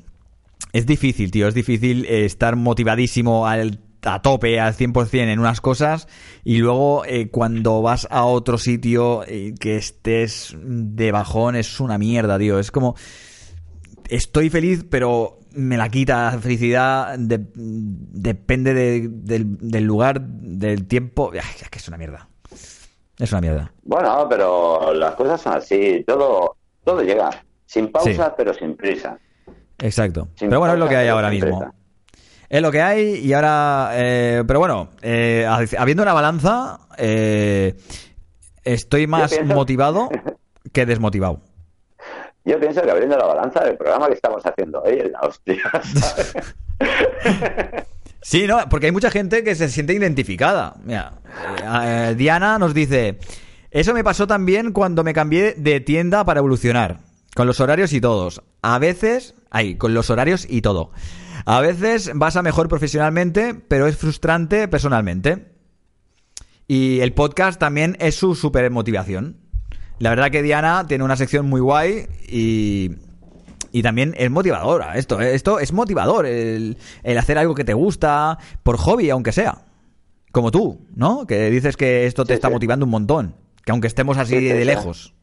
[0.72, 1.48] es difícil, tío.
[1.48, 6.09] Es difícil eh, estar motivadísimo al, a tope, al 100% en unas cosas
[6.44, 11.98] y luego eh, cuando vas a otro sitio eh, que estés de bajón es una
[11.98, 12.59] mierda, tío.
[12.59, 12.94] Es como...
[14.09, 17.16] Estoy feliz, pero me la quita la felicidad.
[17.18, 21.30] de- depende de- del, del lugar, del tiempo.
[21.32, 22.28] Ay, es que es una mierda.
[23.18, 23.72] Es una mierda.
[23.84, 26.02] Bueno, pero las cosas son así.
[26.06, 27.44] Todo, todo llega.
[27.66, 28.32] Sin pausa, Sí.
[28.36, 29.16] pero sin prisa.
[29.81, 30.28] Exacto.
[30.36, 31.73] Sin pero bueno, es lo que hay ahora mismo.
[32.48, 33.90] Es lo que hay y ahora...
[33.94, 35.47] eh, pero bueno, eh,
[35.78, 37.74] habiendo una balanza, eh,
[38.65, 40.09] estoy más pienso- motivado
[40.73, 41.40] que desmotivado.
[42.44, 45.62] Yo pienso que abriendo la balanza del programa que estamos haciendo hoy es la hostia.
[45.94, 46.35] ¿sabes?
[48.23, 50.74] Sí, no, porque hay mucha gente que se siente identificada.
[50.85, 51.15] Mira,
[52.15, 53.19] Diana nos dice,
[53.70, 56.98] eso me pasó también cuando me cambié de tienda para evolucionar,
[57.35, 58.43] con los horarios y todos.
[58.61, 60.90] A veces, ay, con los horarios y todo.
[61.44, 65.52] A veces vas a mejor profesionalmente, pero es frustrante personalmente.
[66.68, 69.39] Y el podcast también es su super motivación.
[69.98, 72.93] La verdad que Diana tiene una sección muy guay y,
[73.72, 74.97] y también es motivadora.
[74.97, 79.62] Esto, esto es motivador, el, el hacer algo que te gusta, por hobby, aunque sea.
[80.32, 81.27] Como tú, ¿no?
[81.27, 82.55] Que dices que esto te Sí, está sí.
[82.55, 83.35] motivando un montón.
[83.64, 85.14] Que aunque estemos así Sí, sí, de lejos.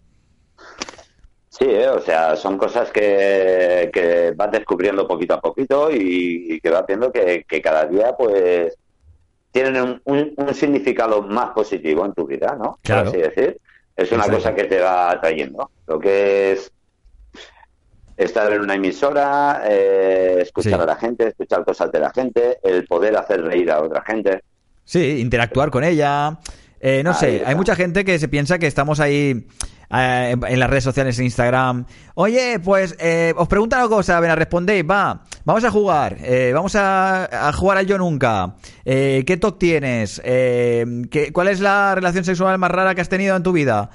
[1.58, 6.60] Sí, eh, o sea, son cosas que, que vas descubriendo poquito a poquito y, y
[6.60, 8.78] que vas viendo que, que cada día, pues,
[9.52, 12.78] tienen un, un- un significado más positivo en tu vida, ¿no?
[12.84, 13.12] Claro.
[13.12, 13.58] Por así decir.
[13.96, 14.38] Es una Exacto.
[14.38, 15.72] cosa que te va atrayendo.
[15.88, 16.72] Lo que es
[18.16, 20.82] estar en una emisora, eh, escuchar Sí.
[20.82, 24.44] a la gente, escuchar cosas de la gente, el poder hacer reír a otra gente.
[24.84, 26.38] Sí, interactuar con ella.
[26.80, 27.50] Eh, no Ahí sé, está.
[27.50, 29.48] hay mucha gente que se piensa que estamos ahí
[29.92, 31.86] eh, en las redes sociales, en Instagram.
[32.16, 36.52] Oye, pues eh, os preguntan una cosa, ven a respondéis, va, vamos a jugar, eh,
[36.54, 38.56] vamos a, a jugar al yo nunca.
[38.86, 40.22] Eh, ¿Qué TOC tienes?
[40.24, 43.90] Eh, ¿qué- ¿Cuál es la relación sexual más rara que has tenido en tu vida?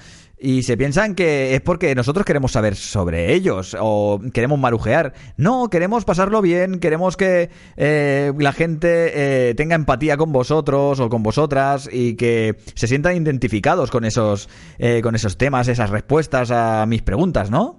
[0.45, 5.13] Y se piensan que es porque nosotros queremos saber sobre ellos o queremos marujear.
[5.37, 11.09] No, queremos pasarlo bien, queremos que eh, la gente eh, tenga empatía con vosotros o
[11.09, 14.49] con vosotras y que se sientan identificados con esos,
[14.81, 17.79] eh, con esos temas, esas respuestas a mis preguntas, ¿no?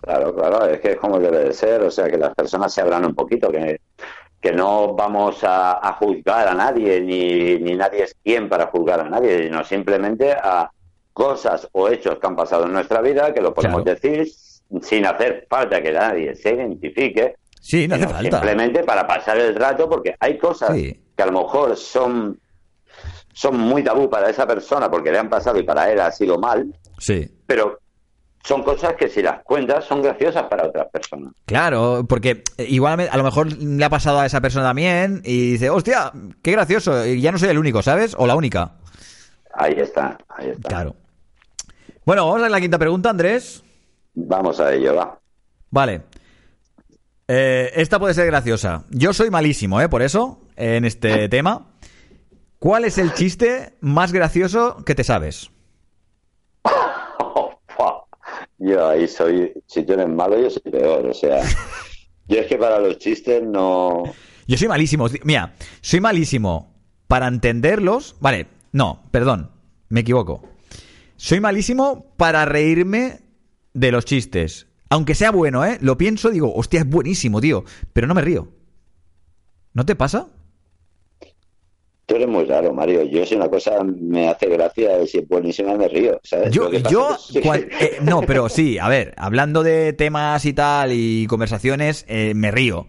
[0.00, 2.80] Claro, claro, es que es como debe de ser, o sea, que las personas se
[2.80, 3.80] abran un poquito, que,
[4.40, 8.98] que no vamos a, a juzgar a nadie, ni, ni nadie es quien para juzgar
[8.98, 10.68] a nadie, sino simplemente a
[11.12, 13.98] cosas o hechos que han pasado en nuestra vida, que lo podemos Claro.
[13.98, 14.28] decir
[14.80, 18.38] sin hacer falta que nadie se identifique, Sí, no hace falta.
[18.38, 20.98] simplemente para pasar el rato, porque hay cosas Sí.
[21.16, 22.40] que a lo mejor son,
[23.34, 26.38] son muy tabú para esa persona porque le han pasado y para él ha sido
[26.38, 26.66] mal,
[26.98, 27.28] Sí.
[27.46, 27.78] pero
[28.44, 31.32] son cosas que si las cuentas son graciosas para otras personas.
[31.44, 35.70] Claro, porque igual a lo mejor le ha pasado a esa persona también y dice,
[35.70, 36.10] hostia,
[36.42, 38.16] qué gracioso, y ya no soy el único, ¿sabes?
[38.18, 38.72] O la única.
[39.54, 40.68] Ahí está, ahí está.
[40.68, 40.96] Claro.
[42.04, 43.62] Bueno, vamos a la quinta pregunta, Andrés.
[44.14, 45.18] Vamos a ello, va.
[45.70, 46.02] Vale.
[47.28, 48.84] Eh, esta puede ser graciosa.
[48.90, 49.88] Yo soy malísimo, ¿eh?
[49.88, 51.68] Por eso, en este tema.
[52.58, 55.50] ¿Cuál es el chiste más gracioso que te sabes?
[58.58, 61.42] Yo ahí soy, si tú eres malo, yo soy peor, o sea,
[62.28, 64.04] yo es que para los chistes no...
[64.46, 65.06] Yo soy malísimo.
[65.24, 66.72] Mira, soy malísimo
[67.08, 68.14] para entenderlos.
[68.20, 69.50] Vale, no, perdón,
[69.88, 70.51] me equivoco.
[71.22, 73.20] Soy malísimo para reírme
[73.74, 74.66] de los chistes.
[74.90, 75.78] Aunque sea bueno, ¿eh?
[75.80, 77.62] Lo pienso, digo, hostia, es buenísimo, tío.
[77.92, 78.48] Pero no me río.
[79.72, 80.26] ¿No te pasa?
[82.06, 83.04] Tú eres muy raro, Mario.
[83.04, 86.50] Yo si una cosa me hace gracia, si es buenísima me río, ¿sabes?
[86.50, 91.28] Yo, yo, es eh, no, pero sí, a ver, hablando de temas y tal y
[91.28, 92.88] conversaciones, eh, me río.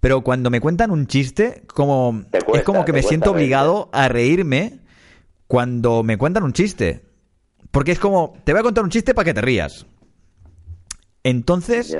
[0.00, 3.38] Pero cuando me cuentan un chiste, como cuesta, es como que me siento reírte.
[3.38, 4.80] obligado a reírme
[5.46, 7.06] cuando me cuentan un chiste.
[7.70, 9.86] Porque es como, te voy a contar un chiste para que te rías.
[11.22, 11.96] Entonces,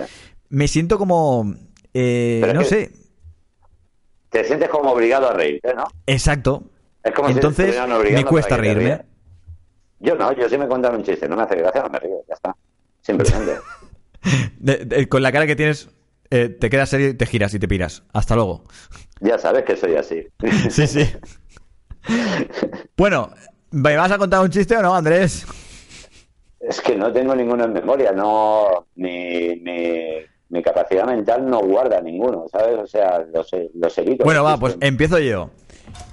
[0.48, 1.54] me siento como,
[1.94, 2.92] eh, no sé,
[4.30, 5.84] Te sientes como obligado a reírte, ¿no?
[6.06, 6.70] exacto.
[7.02, 8.84] Es como si Entonces, estuvieran me cuesta reírme.
[8.84, 9.00] rías.
[10.00, 12.22] Yo no, yo si me cuentan un chiste, no me hace gracia, no me río,
[12.28, 12.56] ya está.
[13.02, 13.58] Simplemente.
[14.58, 15.88] De- de- con la cara que tienes,
[16.30, 18.02] eh, te quedas serio y te giras y te piras.
[18.12, 18.64] Hasta luego.
[19.20, 20.26] ya sabes que soy así.
[20.70, 21.04] Sí, sí.
[22.96, 23.30] Bueno,
[23.70, 25.46] ¿me vas a contar un chiste o no, Andrés?
[26.60, 30.00] Es que no tengo ninguno en memoria, no, mi, mi,
[30.48, 32.76] mi capacidad mental no guarda ninguno, ¿sabes?
[32.78, 33.96] O sea, los, los.
[34.24, 35.50] Bueno, va, pues empiezo yo.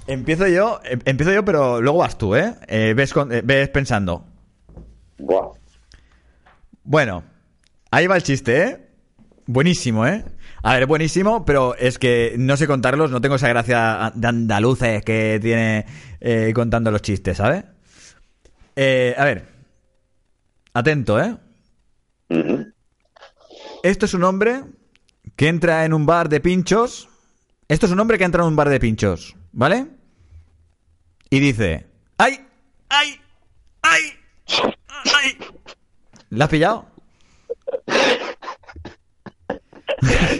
[0.06, 2.54] Empiezo yo, em- empiezo yo, pero luego vas tú, ¿eh?
[2.68, 4.24] Eh, ves, con- eh, ves pensando.
[5.18, 5.48] Buah.
[6.84, 7.24] Bueno,
[7.90, 8.86] ahí va el chiste, ¿eh?
[9.46, 10.24] Buenísimo, ¿eh?
[10.62, 15.04] A ver, buenísimo, pero es que no sé contarlos, no tengo esa gracia de andaluces
[15.04, 15.86] que tiene
[16.28, 17.62] eh, contando los chistes, ¿sabes?
[18.74, 19.46] Eh, a ver,
[20.74, 21.36] atento, ¿eh?
[23.84, 24.64] Esto es un hombre
[25.36, 27.08] que entra en un bar de pinchos.
[27.68, 29.86] Esto es un hombre que entra en un bar de pinchos, ¿vale?
[31.30, 31.86] Y dice:
[32.18, 32.44] ¡Ay!
[32.88, 33.20] ¡Ay!
[33.82, 34.02] ¡Ay!
[34.88, 35.38] ¡Ay!
[36.30, 36.86] ¿La has pillado?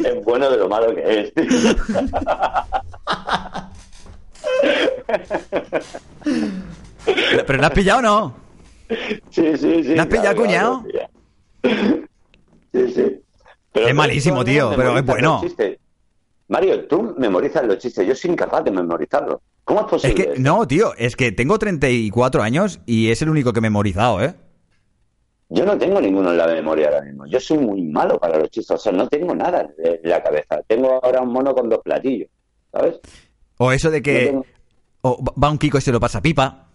[0.05, 1.33] Es bueno de lo malo que es.
[4.63, 6.43] tío.
[7.47, 8.35] ¿Pero la has pillado o no?
[9.31, 9.95] Sí, sí, sí.
[9.95, 10.85] ¿La has pillado, claro, cuñado?
[10.91, 11.09] claro.
[12.73, 13.21] Sí, sí.
[13.73, 15.43] Pero Es malísimo, tío, pero es bueno.
[16.49, 19.41] Mario, tú memorizas los chistes, yo soy incapaz de memorizarlos.
[19.65, 20.35] ¿Cómo es Es posible?
[20.35, 24.23] que, no, tío, es que tengo 34 años y es el único que he memorizado,
[24.23, 24.35] ¿eh?
[25.49, 27.27] Yo no tengo ninguno en la memoria ahora mismo.
[27.27, 28.77] Yo soy muy malo para los chistes.
[28.77, 30.61] O sea, no tengo nada en la cabeza.
[30.67, 32.29] Tengo ahora un mono con dos platillos.
[32.73, 33.01] ¿Sabes?
[33.59, 34.39] O eso de que
[35.03, 36.67] o va un Kiko y se lo pasa pipa.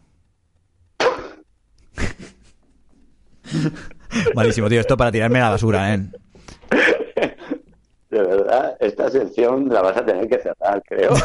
[4.35, 5.99] Malísimo, tío, esto para tirarme a la basura, ¿eh?
[8.09, 11.11] De verdad, esta sección la vas a tener que cerrar, creo.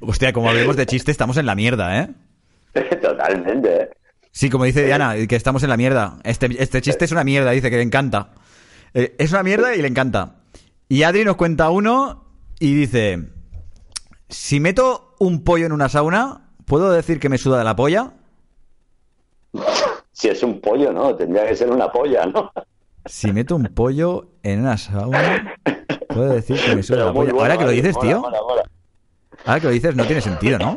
[0.00, 2.08] Hostia, como hablemos de chiste, estamos en la mierda, ¿eh?
[3.00, 3.90] Totalmente.
[4.32, 6.18] Sí, como dice Diana, que estamos en la mierda.
[6.24, 8.30] Este, este chiste es una mierda, dice que le encanta.
[8.94, 10.38] Eh, es una mierda y le encanta.
[10.88, 12.31] Y Adri nos cuenta uno
[12.64, 13.28] y dice:
[14.28, 18.12] Si meto un pollo en una sauna, ¿puedo decir que me suda de la polla?
[20.12, 21.14] Si es un pollo, ¿no?
[21.16, 22.52] Tendría que ser una polla, ¿no?
[23.06, 25.56] Si meto un pollo en una sauna,
[26.08, 27.32] puedo decir que me suda Pero la polla.
[27.32, 27.76] bueno, Ahora que lo ¿vale?
[27.82, 28.20] dices, Mola, tío.
[28.20, 28.62] mola, mola.
[29.44, 30.76] Ahora que lo dices, no tiene sentido, ¿no?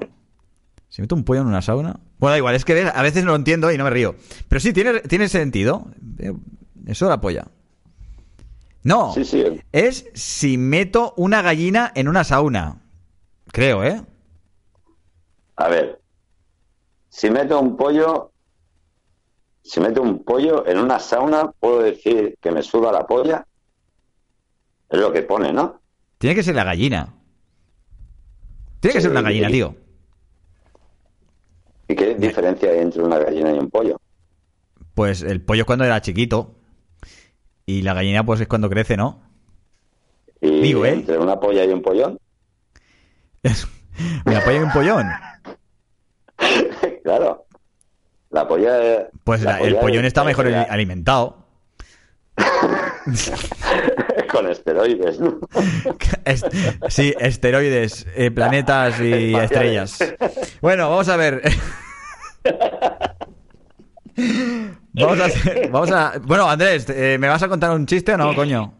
[0.90, 2.00] Si meto un pollo en una sauna.
[2.18, 4.16] Bueno, da igual, es que a veces no lo entiendo y no me río.
[4.48, 5.86] Pero sí, tiene, tiene sentido.
[6.18, 6.34] Eh,
[6.88, 7.46] Eso la polla.
[8.86, 9.44] No, Sí, sí.
[9.72, 12.84] es si meto una gallina en una sauna.
[13.52, 14.00] Creo, ¿eh?
[15.56, 16.00] A ver,
[17.10, 18.32] si meto un pollo,
[19.64, 23.44] si meto un pollo en una sauna, puedo decir que me suda la polla.
[24.88, 25.82] Es lo que pone, ¿no?
[26.20, 27.12] Tiene que ser la gallina.
[28.82, 29.76] Tiene que ser una gallina, y- tío.
[31.88, 34.00] ¿Y qué diferencia hay entre una gallina y un pollo?
[34.94, 36.56] Pues el pollo es cuando era chiquito.
[37.66, 39.22] Y la gallina, pues es cuando crece, ¿no?
[40.42, 40.92] Y Digo, ¿eh?
[40.94, 42.20] entre una polla y un pollón,
[44.26, 45.08] Me apoyo en un pollón.
[47.04, 47.46] claro.
[48.30, 49.08] La polla.
[49.24, 51.44] Pues la la- el polla pollón es- está mejor alimentado.
[54.32, 55.40] con esteroides, ¿no?
[56.26, 56.48] Est-
[56.90, 60.02] sí, esteroides, eh, planetas y Espaciales.
[60.02, 60.58] estrellas.
[60.62, 61.42] Bueno, vamos a ver.
[64.98, 66.14] Vamos a, hacer- vamos a.
[66.24, 68.74] Bueno, Andrés, eh, ¿me vas a contar un chiste o no, coño?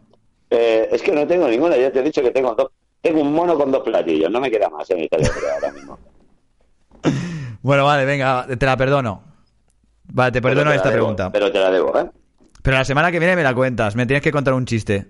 [0.50, 2.68] Eh, es que no tengo ninguna, ya te he dicho que tengo dos.
[3.02, 5.98] Tengo un mono con dos platillos, no me queda más en el cerebro ahora mismo.
[7.62, 9.22] Bueno, vale, venga, te la perdono.
[10.12, 11.32] Vale, te perdono te esta debo, pregunta.
[11.32, 12.08] Pero te la debo, ¿eh?
[12.62, 13.96] Pero la semana que viene me la cuentas.
[13.96, 15.04] Me tienes que contar un chiste.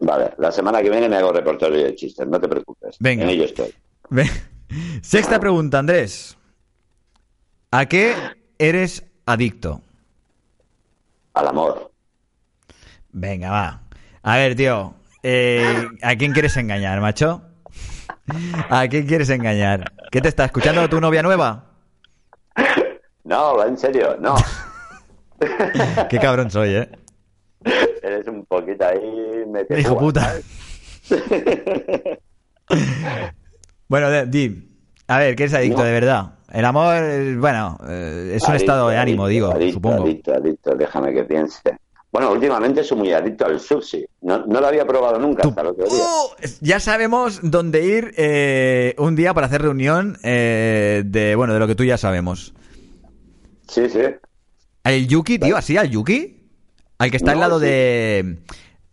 [0.00, 2.96] Vale, la semana que viene me hago repertorio de chistes, no te preocupes.
[3.00, 3.24] Venga.
[3.24, 3.72] En ello estoy.
[5.00, 6.36] Sexta pregunta, Andrés.
[7.70, 8.12] ¿A qué
[8.58, 9.80] eres adicto?
[11.38, 11.92] Al amor.
[13.12, 13.80] Venga, va.
[14.24, 14.94] A ver, tío.
[15.22, 17.42] eh, ¿A quién quieres engañar, macho?
[18.68, 19.92] ¿A quién quieres engañar?
[20.10, 21.64] ¿Qué te está escuchando tu novia nueva?
[23.24, 24.34] No, en serio, no.
[26.08, 26.88] Qué cabrón soy, ¿eh?
[28.02, 29.78] Eres un poquito ahí metido.
[29.78, 30.32] Hijo puta.
[33.86, 34.70] Bueno, di.
[35.06, 35.84] A ver, ¿qué eres adicto No.
[35.84, 36.37] de verdad?
[36.50, 36.94] El amor,
[37.36, 40.04] bueno, eh, es un estado de ánimo, adicto, digo, adicto, supongo.
[40.04, 41.76] Adicto, adicto, déjame que piense.
[42.10, 44.06] Bueno, últimamente soy muy adicto al sushi.
[44.22, 46.04] No, no lo había probado nunca hasta el otro día.
[46.60, 51.66] Ya sabemos dónde ir eh, un día para hacer reunión eh, de, bueno, de lo
[51.66, 52.54] que tú ya sabemos.
[53.68, 54.00] Sí, sí.
[54.84, 55.54] ¿El Yuki, tío?
[55.54, 56.48] ¿Así, al Yuki?
[56.96, 57.66] ¿Al que está al lado sí.
[57.66, 58.38] de,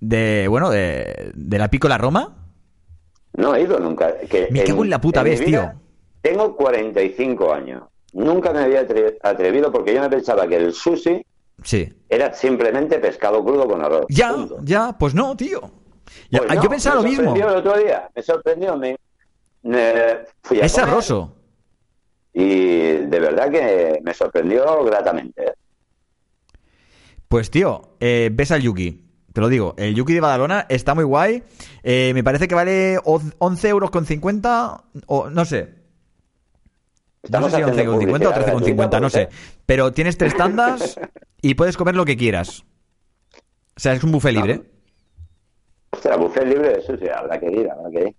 [0.02, 2.36] de, bueno, de, de la Pícola Roma?
[3.38, 4.14] No he ido nunca.
[4.30, 5.82] Que Me cago en la puta vez, vida tío.
[6.26, 7.84] Tengo 45 años.
[8.14, 11.24] Nunca me había atre- atrevido porque yo me pensaba que el sushi
[11.64, 11.94] Sí.
[12.10, 14.08] era simplemente pescado crudo con arroz.
[14.10, 14.58] Ya, Punto.
[14.64, 15.62] ya, pues no, tío.
[16.32, 17.26] Ya- Pues no, yo pensaba me lo mismo.
[17.26, 18.10] sorprendió el otro día.
[18.16, 18.76] Me sorprendió.
[18.76, 18.98] Me,
[19.62, 21.36] me- fui a Es comer sabroso.
[22.34, 22.48] Y
[23.06, 25.54] de verdad que me sorprendió gratamente.
[27.28, 29.04] Pues tío, eh, ves al Yuki.
[29.32, 31.44] Te lo digo, el Yuki de Badalona está muy guay.
[31.84, 35.85] Eh, me parece que vale o- 11 euros con 50 o no sé.
[37.30, 39.30] No Estamos sé si 11 haciendo con 50 o publicidad 13 con 50, no sé.
[39.66, 41.00] Pero tienes tres tandas
[41.42, 42.64] y puedes comer lo que quieras.
[43.76, 44.62] O sea, es un buffet libre.
[45.92, 47.08] Ostras, buffet libre de sushi.
[47.10, 48.16] Habrá que ir, habrá que ir.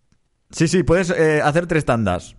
[0.50, 2.36] Sí, sí, puedes eh, hacer tres tandas.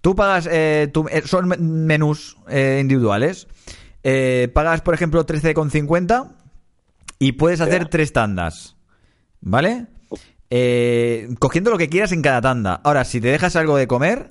[0.00, 3.48] Tú pagas, eh, tu- eh, son men- menús eh, individuales.
[4.02, 6.32] Eh, pagas, por ejemplo, 13,50
[7.18, 8.76] y puedes hacer tres tandas.
[9.40, 9.86] ¿Vale?
[10.50, 12.80] Eh, cogiendo lo que quieras en cada tanda.
[12.84, 14.30] Ahora, si te dejas algo de comer,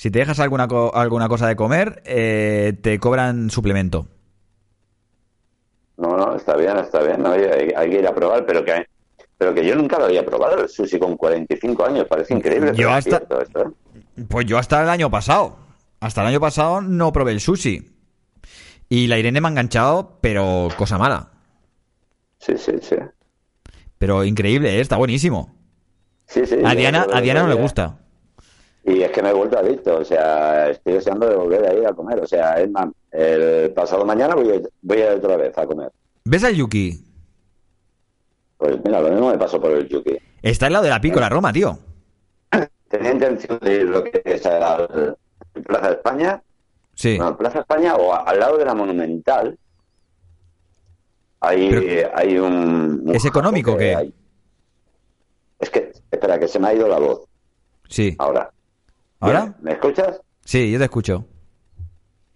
[0.00, 4.06] si te dejas alguna, co- alguna cosa de comer, eh, te cobran suplemento.
[5.98, 7.22] No, no, está bien, está bien.
[7.22, 8.86] no, hay, hay que ir a probar, pero que,
[9.36, 12.06] pero que yo nunca lo había probado el sushi con 45 años.
[12.08, 12.68] Parece increíble.
[12.70, 14.24] Yo pero es hasta- cierto esto, ¿eh?
[14.26, 15.58] Pues yo hasta el año pasado.
[16.00, 17.92] Hasta el año pasado no probé el sushi.
[18.88, 21.28] Y la Irene me ha enganchado, pero cosa mala.
[22.38, 22.96] Sí, sí, sí.
[23.98, 24.80] Pero increíble, ¿eh?
[24.80, 25.54] está buenísimo.
[26.26, 27.98] Sí, sí, A Diana, a Diana no le gusta.
[28.84, 31.86] Y es que me he vuelto adicto, o sea, estoy deseando de volver a ir
[31.86, 32.18] a comer.
[32.20, 35.66] O sea, es más, el pasado mañana voy a, voy a ir otra vez a
[35.66, 35.90] comer.
[36.24, 37.04] ¿Ves al Yuki?
[38.56, 40.16] Pues mira, lo mismo me pasó por el Yuki.
[40.42, 41.78] Está al lado de la Pícola Roma, tío.
[42.88, 45.16] Tenía intención de ir lo que es al
[45.66, 46.42] Plaza de España,
[46.94, 47.16] Sí.
[47.16, 49.56] bueno, Plaza España o a- al lado de la Monumental.
[51.40, 53.02] Hay, Pero- hay un...
[53.06, 54.14] un ¿Es económico que hay-
[55.58, 57.22] Es que, espera, que se me ha ido la voz.
[57.88, 58.14] Sí.
[58.18, 58.50] Ahora.
[59.20, 59.54] ¿Ahora?
[59.60, 60.20] ¿Me escuchas?
[60.44, 61.26] Sí, yo te escucho.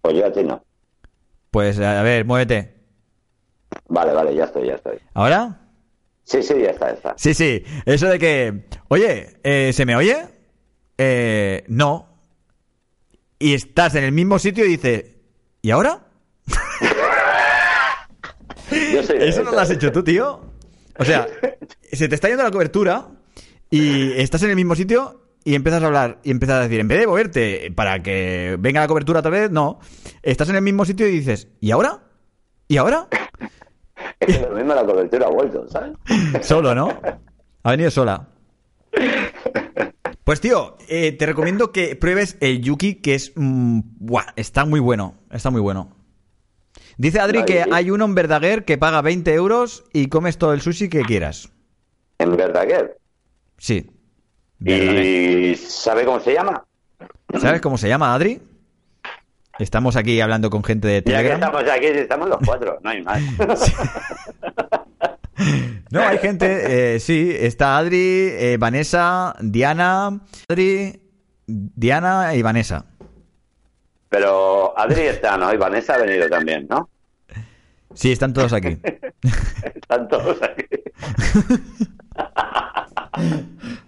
[0.03, 0.63] Pues yo a ti no.
[1.51, 2.75] Pues a ver, muévete.
[3.89, 4.99] Vale, vale, ya estoy, ya estoy.
[5.15, 5.61] ¿Ahora?
[6.25, 7.15] Sí, sí, ya está, ya está.
[7.17, 7.65] Sí, sí.
[7.87, 10.27] Eso de que, oye, eh, ¿se me oye?
[10.99, 12.09] Eh, no.
[13.39, 15.17] Y estás en el mismo sitio y dices,
[15.63, 16.07] ¿y ahora?
[18.71, 20.41] Yo soy de Eso no lo has hecho tú, tío.
[20.99, 21.27] O sea,
[21.93, 23.09] se te está yendo la cobertura
[23.71, 26.89] y estás en el mismo sitio y empiezas a hablar y empiezas a decir, en
[26.89, 29.79] vez de moverte para que venga la cobertura otra vez, no.
[30.23, 32.03] Estás en el mismo sitio y dices, ¿y ahora?
[32.67, 33.09] ¿Y ahora?
[34.21, 35.93] Es lo mismo la cobertura ha vuelto, ¿sabes?
[36.47, 36.89] Solo, ¿no?
[37.63, 38.29] Ha venido sola.
[40.25, 43.33] Pues tío, eh, te recomiendo que pruebes el Yuki, que es...
[43.37, 45.95] mm, buah, está muy bueno, está muy bueno.
[46.97, 50.61] Dice Adri que hay uno en Verdaguer que paga 20 euros y comes todo el
[50.61, 51.51] sushi que quieras.
[52.19, 52.99] En Verdaguer.
[53.59, 53.91] Sí.
[54.61, 56.65] ¿Y sabe cómo se llama?
[57.41, 58.41] ¿Sabes cómo se llama, Adri?
[59.59, 61.41] Estamos aquí hablando con gente de Ya que Telegram.
[61.41, 63.23] estamos aquí, estamos los cuatro, no hay más.
[65.91, 71.01] No, hay gente, eh, sí, está Adri, eh, Vanessa, Diana, Adri,
[71.47, 72.85] Diana y Vanessa.
[74.09, 75.53] Pero Adri está, ¿no?
[75.53, 76.89] Y Vanessa ha venido también, ¿no?
[77.95, 78.79] Sí, están todos aquí.
[79.75, 80.65] Están todos aquí.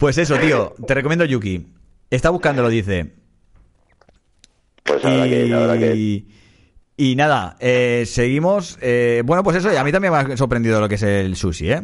[0.00, 1.66] Pues eso, tío, te recomiendo Yuki.
[2.08, 3.12] Está buscándolo, dice.
[4.82, 5.94] Pues ahora que, la verdad que...
[5.94, 6.28] Y,
[6.96, 8.78] y nada, eh, seguimos.
[8.80, 11.36] eh, bueno, pues eso, y a mí también me ha sorprendido lo que es el
[11.36, 11.82] sushi, ¿eh?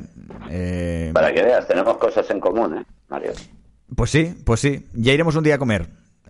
[0.50, 3.32] Eh, Para que veas, tenemos cosas en común, ¿eh, Mario?
[3.94, 4.86] Pues sí, pues sí.
[4.94, 5.86] Ya iremos un día a comer.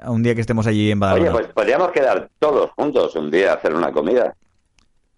[0.09, 1.31] Un día que estemos allí en Badalona.
[1.31, 4.35] Oye, pues podríamos quedar todos juntos un día a hacer una comida.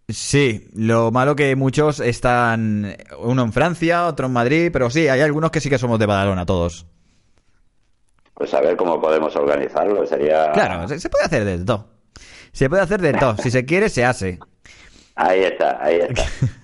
[0.08, 5.20] Sí, lo malo que muchos están, uno en Francia, otro en Madrid, pero sí, hay
[5.20, 6.86] algunos que sí que somos de Badalona, todos.
[8.32, 10.06] Pues a ver cómo podemos organizarlo.
[10.06, 10.52] Sería.
[10.52, 11.88] Claro, se, se puede hacer de todo.
[12.52, 13.36] Se puede hacer de todo.
[13.36, 14.38] Si se quiere, se hace.
[15.14, 16.24] Ahí está, ahí está.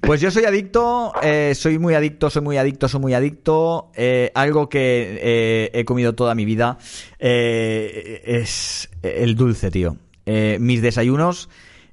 [0.00, 3.92] Pues yo soy adicto, eh, soy muy adicto, soy muy adicto, soy muy adicto.
[3.94, 6.78] Eh, algo que eh, he comido toda mi vida
[7.20, 9.96] eh, es el dulce, tío.
[10.26, 11.48] Eh, mis desayunos,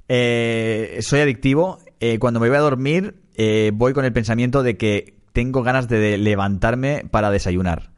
[0.10, 1.80] eh, soy adictivo.
[2.02, 5.88] Eh, cuando me voy a dormir, eh, voy con el pensamiento de que tengo ganas
[5.88, 7.92] de levantarme para desayunar.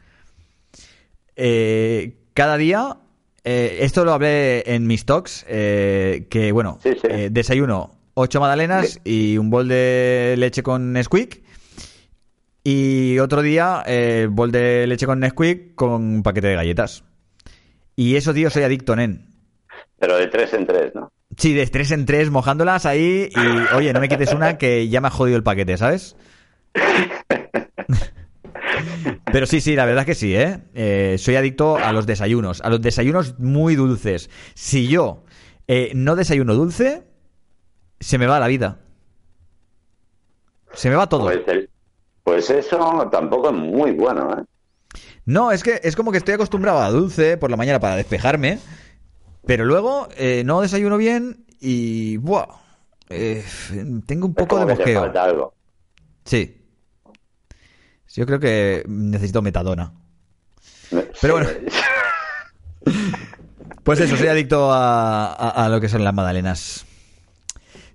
[2.34, 2.98] Cada día,
[3.44, 7.08] esto lo hablé en mis talks, que bueno, Sí, sí.
[7.32, 11.42] desayuno ocho magdalenas y un bol de leche con Nesquik.
[12.64, 13.84] Y otro día,
[14.30, 17.04] bol de leche con Nesquik con un paquete de galletas.
[17.96, 19.26] Y eso, tío, soy adicto, nen.
[20.00, 21.12] Pero de tres en tres, ¿no?
[21.38, 23.30] Sí, de tres en tres, mojándolas ahí.
[23.36, 26.16] Y oye, no me quites una que ya me ha jodido el paquete, ¿sabes?
[29.32, 30.60] Pero sí, sí, la verdad es que sí, ¿eh?
[30.74, 34.30] Eh, Soy adicto a los desayunos, a los desayunos muy dulces.
[34.56, 35.24] Si yo
[35.68, 37.04] eh, no desayuno dulce,
[38.00, 38.80] se me va la vida.
[40.74, 41.24] Se me va todo.
[41.24, 41.70] Pues, el-
[42.24, 44.44] pues eso tampoco es muy bueno, ¿eh?
[45.26, 48.60] No, es que es como que estoy acostumbrado a dulce por la mañana para despejarme,
[49.46, 52.18] pero luego eh, no desayuno bien y...
[52.18, 52.46] ¡buah!
[53.10, 53.44] Eh,
[54.06, 55.04] tengo un poco de mosqueo.
[55.20, 55.54] algo.
[56.26, 56.58] Sí.
[58.14, 59.94] Yo creo que necesito metadona.
[61.22, 61.50] Pero bueno.
[63.84, 66.86] Pues eso, soy adicto a, a- a lo que son las magdalenas.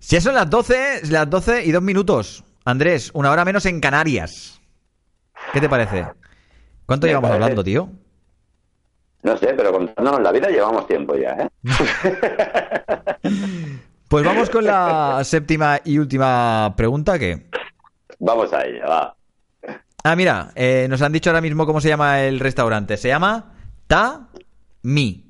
[0.01, 2.43] Si ya son las 12, las 12 y 2 minutos.
[2.65, 4.61] Andrés, una hora menos en Canarias.
[5.53, 6.05] ¿Qué te parece?
[6.87, 7.89] ¿Cuánto Me llevamos parece- hablando, tío?
[9.27, 11.49] No sé, pero contándonos la vida llevamos tiempo ya, ¿eh?
[14.09, 17.49] Pues vamos con la séptima y última pregunta que...
[18.21, 19.17] Vamos a ella, va.
[20.05, 22.97] Ah, mira, eh, nos han dicho ahora mismo cómo se llama el restaurante.
[22.99, 23.53] Se llama
[23.89, 24.29] Ta
[24.83, 25.25] Mi.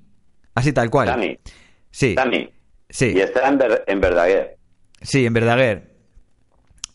[0.54, 1.08] Así tal cual.
[1.08, 1.38] Tami,
[1.90, 2.14] Sí.
[2.14, 2.50] Tami.
[2.90, 3.14] Sí.
[3.16, 4.58] Y está en, Ver- en Verdaguer.
[5.00, 5.94] Sí, en Verdaguer.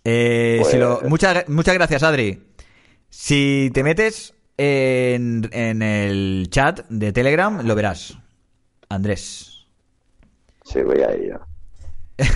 [0.03, 2.43] Eh, Pues- si lo- muchas, muchas gracias, Adri.
[3.09, 8.17] Si te metes en, en el chat de Telegram, lo verás.
[8.89, 9.65] Andrés.
[10.63, 11.39] Sí, voy a ello.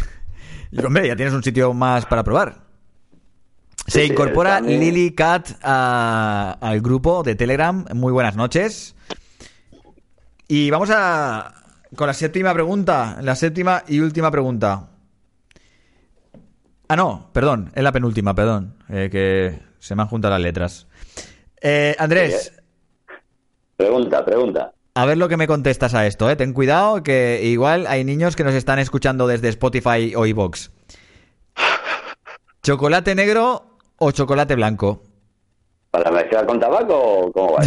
[0.72, 2.58] Y, hombre, ya tienes un sitio más para probar.
[3.88, 4.60] Se Sí, incorpora.
[4.60, 7.86] Lily Cat a- al grupo de Telegram.
[7.94, 8.94] Muy buenas noches.
[10.50, 11.54] Y vamos a
[11.96, 13.20] con la séptima pregunta.
[13.22, 14.90] La séptima y última pregunta.
[16.90, 17.72] Ah, no, perdón.
[17.74, 18.76] Es la penúltima, perdón.
[18.90, 20.88] eh, que se me han juntado las letras.
[21.68, 22.54] Eh, Andrés,
[23.76, 24.72] Pregunta, pregunta.
[24.94, 26.36] a ver lo que me contestas a esto, ¿eh?
[26.36, 30.70] Ten cuidado que igual hay niños que nos están escuchando desde Spotify o iVoox.
[32.62, 35.02] ¿Chocolate negro o chocolate blanco?
[35.90, 37.64] ¿Para mezclar con tabaco o cómo va?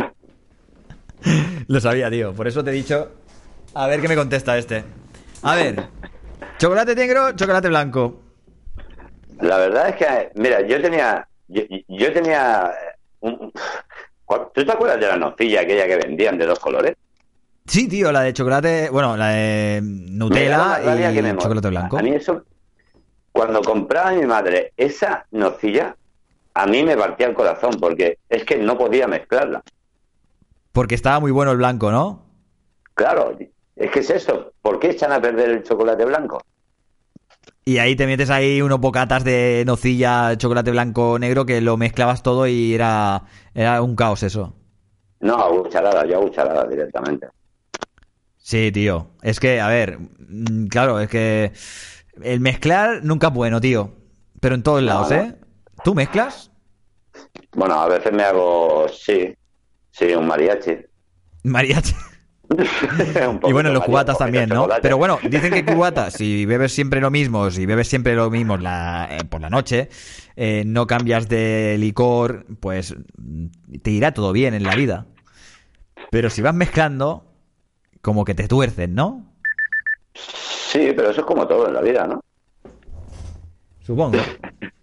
[1.68, 2.32] Lo sabía, tío.
[2.34, 3.08] Por eso te he dicho.
[3.74, 4.84] A ver qué me contesta este.
[5.42, 5.86] A ver.
[6.58, 8.20] ¿Chocolate negro chocolate blanco?
[9.40, 12.72] La verdad es que, mira, yo tenía, yo, yo tenía,
[13.20, 13.52] un-
[14.54, 16.96] ¿tú te acuerdas de la nocilla aquella que vendían de dos colores?
[17.66, 21.98] Sí, tío, la de chocolate, bueno, la de Nutella que me y chocolate blanco.
[21.98, 22.42] A mí eso,
[23.32, 25.94] cuando compraba mi madre esa nocilla,
[26.54, 29.62] a mí me partía el corazón porque es que no podía mezclarla.
[30.72, 32.24] Porque estaba muy bueno el blanco, ¿no?
[32.94, 33.36] Claro,
[33.76, 34.52] es que es eso.
[34.62, 36.40] ¿Por qué echan a perder el chocolate blanco?
[37.64, 42.22] Y ahí te metes ahí unos bocatas de nocilla, chocolate blanco, negro, que lo mezclabas
[42.22, 43.24] todo y era,
[43.54, 44.54] era un caos eso.
[45.28, 47.26] No, a cucharada, yo a cucharada directamente.
[48.38, 49.10] Sí, tío.
[49.22, 51.52] Es que, a ver, mm, claro, es que
[52.22, 53.92] el mezclar nunca es bueno, tío.
[54.40, 55.24] Pero en todos No, lados, no.
[55.24, 55.36] ¿eh?
[55.84, 56.50] ¿Tú mezclas?
[57.52, 59.32] Bueno, a veces me hago, sí,
[59.92, 60.76] sí, un mariachi.
[61.44, 61.94] Mariachi.
[63.46, 64.68] Y bueno, los cubatas también, ¿no?
[64.82, 68.56] Pero bueno, dicen que cubatas, si bebes siempre lo mismo, si bebes siempre lo mismo
[68.56, 69.88] la- eh, por la noche,
[70.36, 73.46] eh, no cambias de licor, pues mm,
[73.82, 75.06] te irá todo bien en la vida.
[76.10, 77.24] Pero si vas mezclando,
[78.02, 79.32] como que te tuercen, ¿no?
[80.14, 82.20] Sí, pero eso es como todo en la vida, ¿no?
[83.82, 84.18] Supongo.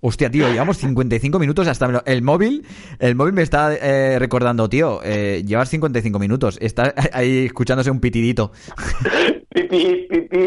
[0.00, 2.64] Hostia, tío, llevamos 55 minutos hasta lo- el móvil.
[3.00, 6.56] El móvil me está eh, recordando, tío, eh, llevas 55 minutos.
[6.60, 8.52] Está ahí escuchándose un pitidito.
[9.52, 10.38] Pipi, pipi.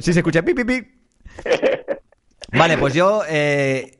[0.00, 0.80] Sí, se escucha pi, pi, pi.
[2.52, 3.98] Vale, pues yo, eh,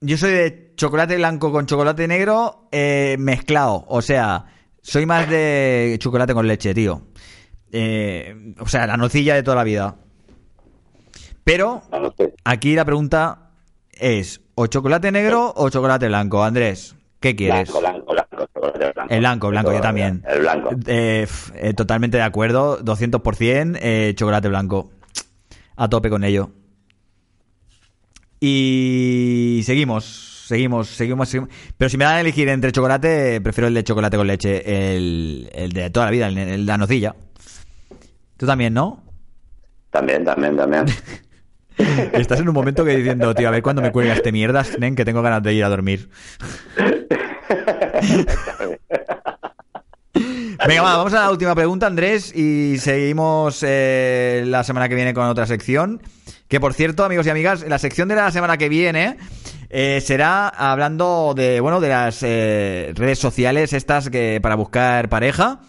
[0.00, 3.84] yo soy de chocolate blanco con chocolate negro eh, mezclado.
[3.88, 4.46] O sea,
[4.82, 7.06] soy más de chocolate con leche, tío.
[8.58, 9.96] O sea, la nocilla de toda la vida.
[11.44, 11.82] Pero
[12.44, 13.43] aquí la pregunta
[13.98, 16.42] es, ¿o chocolate negro o chocolate blanco?
[16.44, 17.70] Andrés, ¿qué quieres?
[17.70, 19.14] Blanco, blanco, blanco, chocolate blanco.
[19.14, 20.22] El blanco, blanco, yo también.
[20.26, 20.70] El blanco.
[20.86, 24.90] Eh, eh, totalmente de acuerdo, 200% eh, chocolate blanco.
[25.76, 26.50] A tope con ello.
[28.40, 31.50] Y seguimos, seguimos, seguimos, seguimos.
[31.76, 35.50] Pero si me dan a elegir entre chocolate, prefiero el de chocolate con leche, el,
[35.52, 37.14] el de toda la vida, el, el de la nocilla.
[38.36, 39.02] Tú también, ¿no?
[39.90, 40.84] También, también, también.
[41.76, 44.94] Estás en un momento que diciendo, tío, a ver cuándo me cuelga este mierda, nen,
[44.94, 46.08] que tengo ganas de ir a dormir.
[50.66, 55.12] Venga, va, vamos a la última pregunta, Andrés, y seguimos eh, la semana que viene
[55.12, 56.00] con otra sección.
[56.48, 59.18] Que por cierto, amigos y amigas, la sección de la semana que viene
[59.68, 65.60] eh, será hablando de, bueno, de las eh, redes sociales estas que para buscar pareja.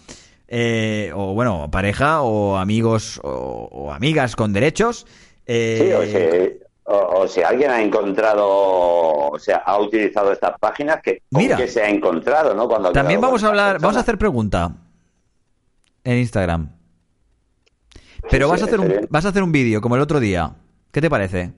[1.14, 5.06] o bueno, pareja o amigos o, o amigas con derechos.
[5.46, 10.58] Eh, Sí, o si, o, o si alguien ha encontrado, o sea, ha utilizado estas
[10.60, 11.58] páginas, que, ¿con Mira.
[11.58, 12.68] qué se ha encontrado, ¿no?
[12.68, 14.72] Cuando También vamos a hablar, vamos a hacer pregunta
[16.04, 16.70] en Instagram.
[18.30, 19.08] Pero Sí, vas sí, a hacer un, bien.
[19.10, 20.52] vas a hacer un vídeo como el otro día.
[20.92, 21.52] ¿Qué te parece?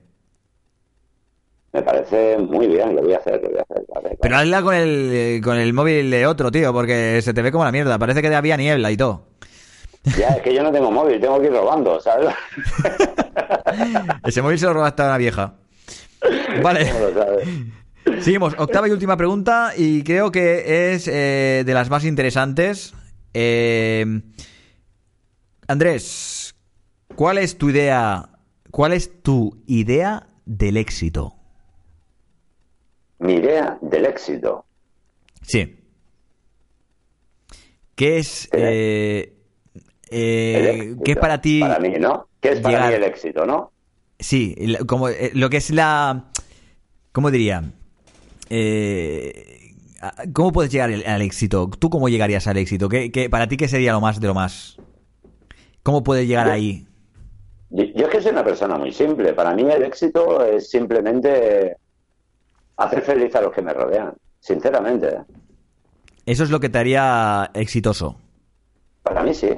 [1.72, 3.84] Me parece muy bien, lo voy a hacer, lo voy a hacer.
[3.94, 7.42] vale, Pero hazla con el eh, con el móvil de otro, tío, porque se te
[7.42, 7.98] ve como la mierda.
[7.98, 9.26] Parece que había niebla y todo.
[10.04, 12.34] Ya, es que yo no tengo móvil, tengo que ir robando, ¿sabes?
[14.24, 15.54] Ese móvil se lo robaste a una vieja.
[16.62, 16.90] Vale.
[16.90, 17.48] ¿Cómo lo sabes?
[18.20, 18.54] Seguimos.
[18.58, 22.94] Octava y última pregunta y creo que es eh, de las más interesantes.
[23.34, 24.22] Eh,
[25.66, 26.54] Andrés,
[27.14, 28.30] ¿cuál es tu idea?
[28.70, 31.34] ¿Cuál es tu idea del éxito?
[33.18, 34.64] Mi idea del éxito.
[35.42, 35.76] Sí.
[37.94, 39.37] ¿Qué es, eh,
[40.10, 41.60] eh, qué es para ti?
[41.60, 42.28] Para mí, ¿no?
[42.40, 43.72] ¿Qué es para llegar- mí el éxito, no?
[44.18, 44.56] Sí,
[44.86, 46.24] como eh, lo que es la,
[47.12, 47.62] ¿cómo diría?
[48.50, 49.54] Eh,
[50.32, 51.68] ¿Cómo puedes llegar al, éxito?
[51.78, 52.88] ¿Tú cómo llegarías al éxito?
[52.88, 54.76] ¿Qué, qué- para ti qué sería lo más de lo más?
[55.82, 56.86] ¿Cómo puedes llegar Yo- ahí?
[57.70, 59.32] Yo es que soy una persona muy simple.
[59.34, 61.76] Para mí el éxito es simplemente
[62.76, 64.14] hacer feliz a los que me rodean.
[64.40, 65.18] Sinceramente.
[66.24, 68.16] Eso es lo que te haría exitoso.
[69.02, 69.50] Para mí sí.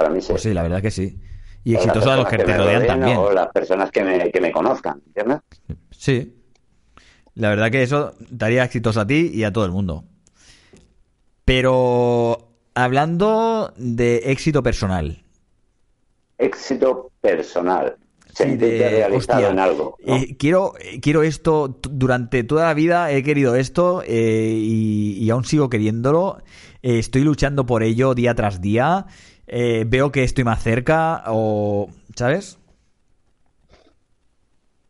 [0.00, 0.28] Para mí sí.
[0.30, 1.20] Pues sí, la verdad que sí.
[1.62, 3.18] Y las exitoso a los que te rodean también.
[3.18, 5.40] O las personas que me, que me conozcan, ¿entiendes?
[5.90, 6.40] Sí.
[7.34, 10.04] La verdad que eso te haría exitoso a ti y a todo el mundo.
[11.44, 15.22] Pero hablando de éxito personal.
[16.38, 17.98] Éxito personal.
[18.28, 19.98] Sí, Sentirte de, realizado hostia, en algo.
[20.02, 20.16] ¿no?
[20.16, 20.72] eh, quiero,
[21.02, 26.38] quiero esto, durante toda la vida he querido esto eh, y, y aún sigo queriéndolo.
[26.82, 29.06] Eh, estoy luchando por ello día tras día.
[29.52, 31.88] Eh, veo que estoy más cerca o...
[32.14, 32.56] ¿Sabes?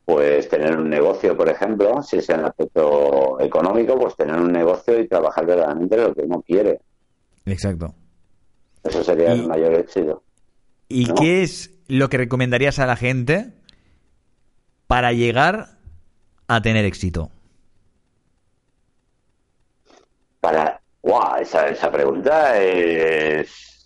[0.04, 4.52] Pues tener un negocio, por ejemplo, si es en el aspecto económico, pues tener un
[4.52, 6.78] negocio y trabajar verdaderamente lo que uno quiere.
[7.46, 7.94] Exacto.
[8.84, 10.22] Eso sería el mayor éxito.
[10.88, 11.14] ¿Y ¿No?
[11.14, 13.54] qué es lo que recomendarías a la gente
[14.86, 15.78] para llegar
[16.48, 17.30] a tener éxito?
[20.40, 23.79] Para Guau, esa, esa pregunta es.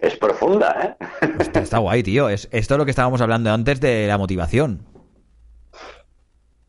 [0.00, 1.06] Es profunda, ¿eh?
[1.40, 2.28] Está, está guay, tío.
[2.28, 4.80] Es, esto es lo que estábamos hablando antes de la motivación.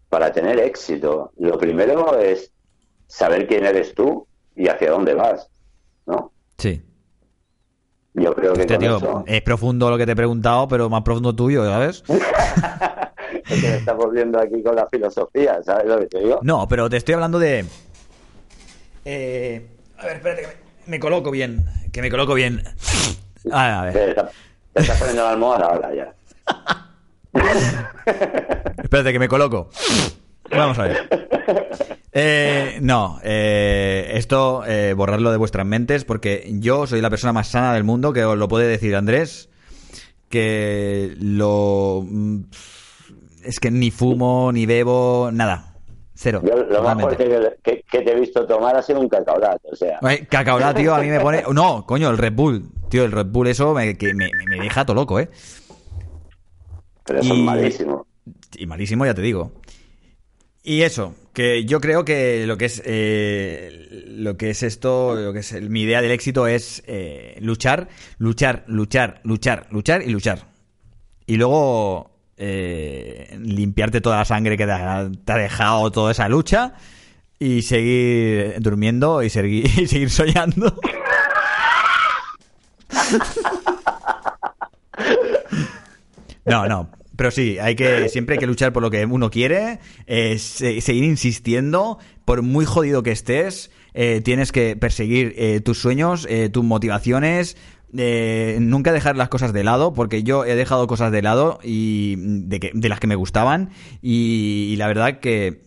[0.09, 2.51] Para tener éxito, lo primero es
[3.07, 5.49] saber quién eres tú y hacia dónde vas,
[6.05, 6.31] ¿no?
[6.57, 6.81] Sí.
[8.13, 11.01] Yo creo que Hostia, tío, eso es profundo lo que te he preguntado, pero más
[11.03, 12.01] profundo tuyo, ¿sabes?
[13.49, 16.39] es que me estamos viendo aquí con la filosofía, ¿sabes lo que te digo?
[16.41, 17.65] No, pero te estoy hablando de.
[19.03, 19.67] Eh,
[19.97, 20.53] a ver, espérate, que me,
[20.87, 21.65] me coloco bien.
[21.91, 22.61] Que me coloco bien.
[23.51, 23.93] A ver, a ver.
[23.93, 24.29] Te, está-
[24.73, 26.15] te estás poniendo la almohada ahora ya.
[28.83, 29.69] Espérate, que me coloco.
[30.51, 31.09] Vamos a ver.
[32.13, 37.47] Eh, no, eh, esto eh, borrarlo de vuestras mentes porque yo soy la persona más
[37.49, 39.49] sana del mundo que os lo puede decir Andrés.
[40.29, 42.03] Que lo.
[42.07, 42.41] mm,
[43.43, 45.74] Es que ni fumo, ni bebo, nada.
[46.17, 46.41] Cero.
[46.45, 49.59] Yo lo más fuerte que, que- que te he visto tomar ha sido un cacaolat,
[49.69, 49.99] o sea.
[50.01, 51.43] Ay, Cacaolá, tío, a mí me pone.
[51.53, 52.63] No, coño, el Red Bull.
[52.89, 55.29] Tío, el Red Bull, eso me, que me, me deja todo loco, ¿eh?
[57.03, 58.07] Pero eso y- es malísimo.
[58.57, 59.51] Y malísimo, ya te digo.
[60.63, 65.31] Y eso, que yo creo que lo que es eh, lo que es esto, lo
[65.33, 67.87] que es el- mi idea del éxito es eh, luchar,
[68.17, 70.39] luchar, luchar, luchar, luchar y luchar.
[71.27, 76.73] Y luego eh, limpiarte toda la sangre que te ha, dejado toda esa lucha
[77.39, 80.73] y seguir durmiendo y seguir, y seguir soñando.
[86.45, 86.89] No, no.
[87.15, 90.81] Pero sí, hay que siempre hay que luchar por lo que uno quiere, eh, se-
[90.81, 96.49] seguir insistiendo, por muy jodido que estés, eh, tienes que perseguir eh, tus sueños, eh,
[96.49, 97.55] tus motivaciones,
[97.97, 102.15] eh, nunca dejar las cosas de lado, porque yo he dejado cosas de lado y
[102.17, 103.69] de, que, de las que me gustaban
[104.01, 105.63] y, y la verdad que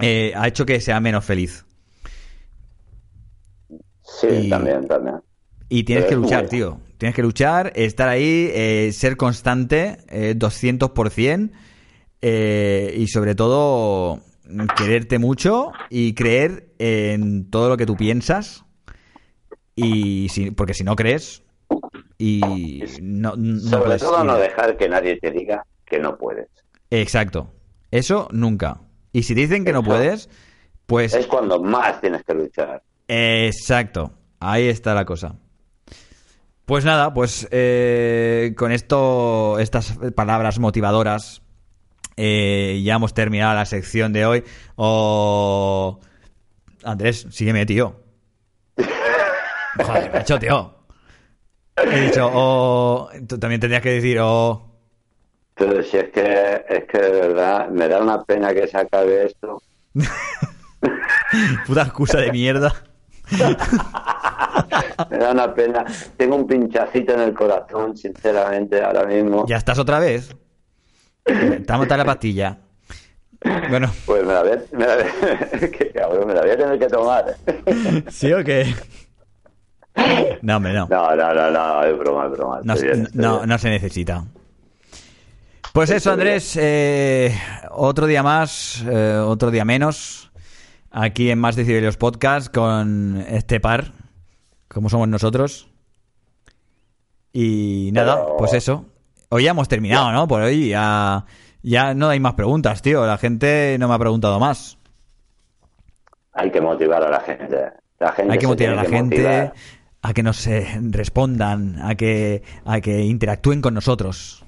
[0.00, 1.66] eh, ha hecho que sea menos feliz.
[4.02, 5.20] Sí, y- también, también.
[5.68, 6.80] Y tienes Pero que luchar, tío.
[6.98, 11.52] Tienes que luchar, estar ahí, eh, ser constante, eh, 200%,
[12.22, 14.22] eh, y sobre todo
[14.74, 18.64] quererte mucho y creer en todo lo que tú piensas.
[19.76, 21.42] Y si, porque si no crees,
[22.26, 24.24] y no, no Sobre puedes todo ir.
[24.26, 26.48] no dejar que nadie te diga que no puedes.
[26.90, 27.52] Exacto.
[27.90, 28.80] Eso nunca.
[29.12, 30.28] Y si dicen que no puedes,
[30.86, 32.82] pues Es cuando más tienes que luchar.
[33.06, 35.36] Exacto, ahí está la cosa.
[36.64, 41.42] Pues nada, pues eh, con esto, estas palabras motivadoras,
[42.16, 44.44] eh, ya hemos terminado la sección de hoy.
[44.76, 46.00] O
[46.82, 48.00] Andrés, sígueme, tío.
[49.86, 50.74] Joder, macho, tío.
[51.76, 54.62] He dicho, o tú también tendrías que decir, o
[55.54, 59.26] Pero si es que, es que de verdad me da una pena que se acabe
[59.26, 59.60] esto.
[61.66, 62.72] puta excusa de mierda.
[65.10, 65.84] Me da una pena.
[66.16, 69.44] Tengo un pinchacito en el corazón, sinceramente, ahora mismo.
[69.48, 70.34] ¿Ya estás otra vez?
[71.24, 72.58] Te ha matado la pastilla.
[73.68, 76.56] Bueno, Pues me la voy a, me la voy- qué cabrón, me la voy a
[76.56, 77.36] tener que tomar.
[78.10, 78.74] ¿sí o qué?
[80.42, 80.86] No, hombre, no.
[80.88, 82.60] No, no, no, no, es broma, es broma.
[82.64, 83.48] No, bien, no, bien.
[83.48, 84.24] no se necesita.
[85.72, 86.56] Pues eso, Andrés.
[86.60, 87.34] eh,
[87.70, 90.30] otro día más, eh, otro día menos.
[90.90, 93.92] Aquí en Más Decibelios Podcast con este par,
[94.68, 95.68] como somos nosotros.
[97.32, 98.84] Y nada, Pero- pues eso.
[99.30, 100.28] Hoy ya hemos terminado, ¿no?
[100.28, 101.24] Por hoy ya,
[101.62, 103.04] ya no hay más preguntas, tío.
[103.06, 104.78] La gente no me ha preguntado más.
[106.34, 107.56] Hay que motivar a la gente.
[107.98, 109.54] La gente Hay que motivar a la que gente motivar.
[110.04, 114.44] A que nos eh, respondan, a que, a que interactúen con nosotros.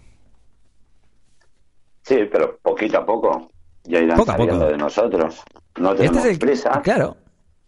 [2.02, 3.50] Sí, pero poquito a poco.
[3.84, 4.58] Ya irán Poco poco.
[4.58, 5.42] de nosotros.
[5.78, 6.82] No Este tenemos es el prisa.
[6.82, 7.16] Claro.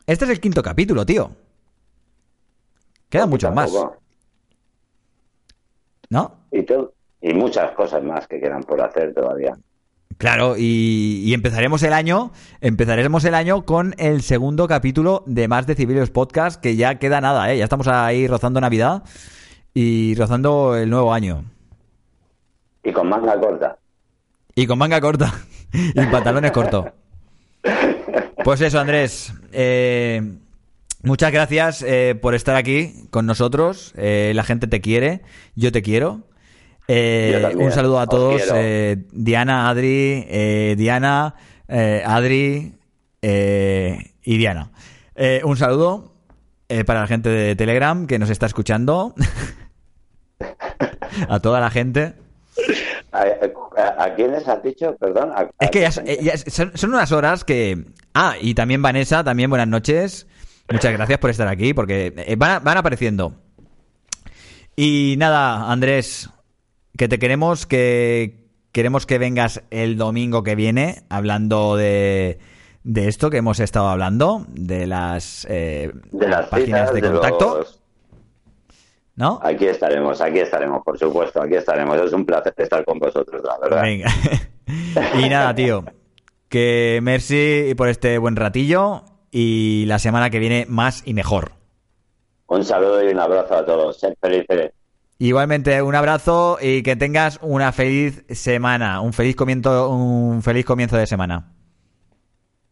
[0.07, 1.31] Este es el quinto capítulo, tío.
[3.09, 3.97] Quedan muchos más, poco.
[6.11, 6.35] ¿no?
[6.53, 6.67] Y,
[7.23, 9.57] y muchas cosas más que quedan por hacer todavía.
[10.17, 15.67] Claro, y, y empezaremos el año, empezaremos el año con el segundo capítulo de Más
[15.67, 17.59] Decibelios Podcast, que ya queda nada, ¿eh?
[17.59, 19.05] Ya estamos ahí rozando Navidad
[19.75, 21.45] y rozando el nuevo año.
[22.83, 23.79] Y con manga corta.
[24.57, 25.33] Y con manga corta
[25.73, 26.87] y pantalones cortos.
[28.43, 29.33] Pues eso, Andrés.
[29.53, 30.21] eh,
[31.03, 33.93] muchas gracias eh, por estar aquí con nosotros.
[33.95, 35.23] La gente te quiere,
[35.55, 36.28] yo te quiero.
[36.91, 38.43] Eh, un saludo a os todos.
[38.55, 41.35] eh, Diana, Adri, eh, Diana,
[41.69, 42.75] eh, Adri
[43.21, 44.71] y Diana.
[45.45, 46.15] Un saludo
[46.87, 49.15] para la gente de Telegram que nos está escuchando.
[51.29, 52.15] a toda la gente.
[53.13, 54.97] ¿A, a- a quiénes has dicho?
[54.99, 55.31] Perdón.
[55.35, 55.91] ¿A- Es que ya,
[56.37, 57.85] son, son unas horas que...
[58.15, 60.27] Ah, y también Vanessa, también buenas noches.
[60.71, 63.35] Muchas gracias por estar aquí, porque van, van apareciendo.
[64.77, 66.31] Y nada, Andrés,
[66.99, 72.39] que te queremos, que queremos que vengas el domingo que viene hablando de,
[72.85, 77.11] de esto que hemos estado hablando, de las, eh, De las páginas citas, de de
[77.13, 77.81] contacto, los-
[79.17, 79.41] ¿no?
[79.43, 82.01] Aquí estaremos, aquí estaremos, por supuesto, aquí estaremos.
[82.01, 83.83] Es un placer estar con vosotros, la verdad.
[83.83, 84.11] Venga.
[85.25, 85.85] y nada, tío.
[86.49, 91.53] Que merci por este buen ratillo y la semana que viene más y mejor.
[92.47, 93.99] Un saludo y un abrazo a todos.
[94.01, 94.73] Sed felices.
[95.21, 100.97] Igualmente, un abrazo y que tengas una feliz semana, un feliz comienzo, un feliz comienzo
[100.97, 101.53] de semana.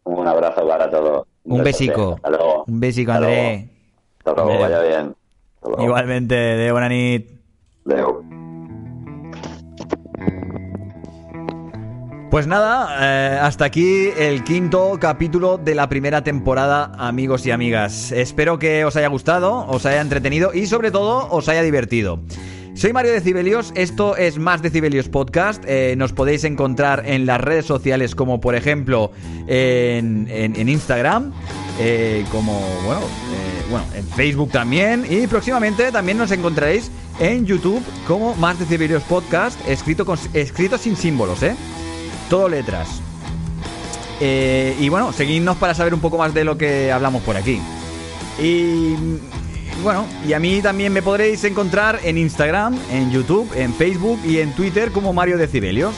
[0.05, 1.27] Un abrazo para todos.
[1.45, 2.15] Un besico.
[2.17, 2.65] Hasta luego.
[2.69, 3.43] Un besico, Hasta André.
[3.43, 3.73] luego.
[4.19, 5.17] Hasta luego, vaya bien.
[5.57, 5.83] Hasta luego.
[5.83, 7.31] Igualmente, de buena nit.
[12.37, 18.13] Pues nada, eh, hasta aquí el quinto capítulo de la primera temporada, amigos y amigas.
[18.13, 22.21] Espero que os haya gustado, os haya entretenido y sobre todo os haya divertido.
[22.75, 25.65] Soy Mario Decibelios, esto es Más Decibelios Podcast.
[25.67, 29.13] eh, nos podéis encontrar en las redes sociales como por ejemplo
[29.47, 31.33] en, Instagram,
[31.81, 32.53] eh, como
[32.85, 33.01] bueno,
[33.71, 39.59] bueno, en Facebook también y próximamente también nos encontraréis en YouTube como Más Decibelios Podcast,
[39.67, 41.57] escrito, con, escrito sin símbolos, ¿eh?
[42.29, 43.01] Todo letras.
[44.21, 47.61] Eh, y bueno, seguidnos para saber un poco más de lo que hablamos por aquí.
[48.43, 48.95] Y
[49.83, 54.39] bueno, y a mí también me podréis encontrar en Instagram, en YouTube, en Facebook y
[54.39, 55.95] en Twitter como Mario Decibelios.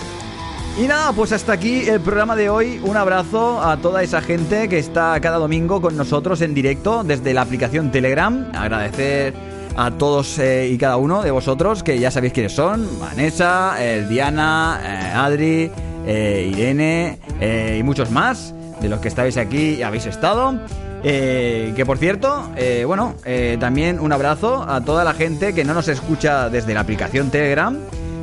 [0.81, 2.81] Y nada, pues hasta aquí el programa de hoy.
[2.85, 7.35] Un abrazo a toda esa gente que está cada domingo con nosotros en directo desde
[7.35, 8.49] la aplicación Telegram.
[8.55, 9.35] Agradecer
[9.77, 12.87] a todos eh, y cada uno de vosotros que ya sabéis quiénes son.
[13.01, 15.71] Vanessa, eh, Diana, eh, Adri,
[16.07, 20.59] eh, Irene eh, y muchos más de los que estáis aquí y habéis estado.
[21.05, 22.51] Eh, que por cierto,
[22.87, 23.15] bueno,
[23.61, 27.79] también un abrazo a toda la gente que no nos escucha desde la aplicación Telegram.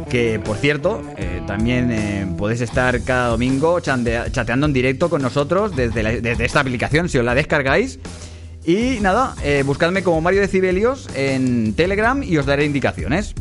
[0.10, 1.02] Que por cierto,
[1.47, 7.18] también podéis estar cada domingo chateando en directo con nosotros desde, desde esta aplicación si
[7.18, 7.99] os la descargáis.
[8.65, 9.35] Y nada,
[9.65, 13.35] buscadme como Mario Decibelios en Telegram y os daré indicaciones.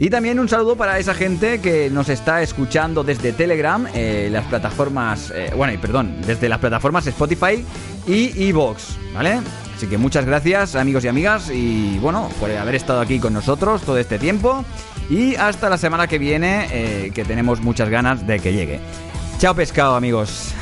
[0.00, 4.44] Y también un saludo para esa gente que nos está escuchando desde Telegram, eh, las
[4.46, 7.64] plataformas, eh, bueno, y perdón, desde las plataformas Spotify
[8.06, 9.40] y Evox, ¿vale?
[9.74, 13.82] Así que muchas gracias amigos y amigas y bueno, por haber estado aquí con nosotros
[13.82, 14.64] todo este tiempo
[15.10, 18.78] y hasta la semana que viene, eh, que tenemos muchas ganas de que llegue.
[19.38, 20.54] Chao pescado amigos.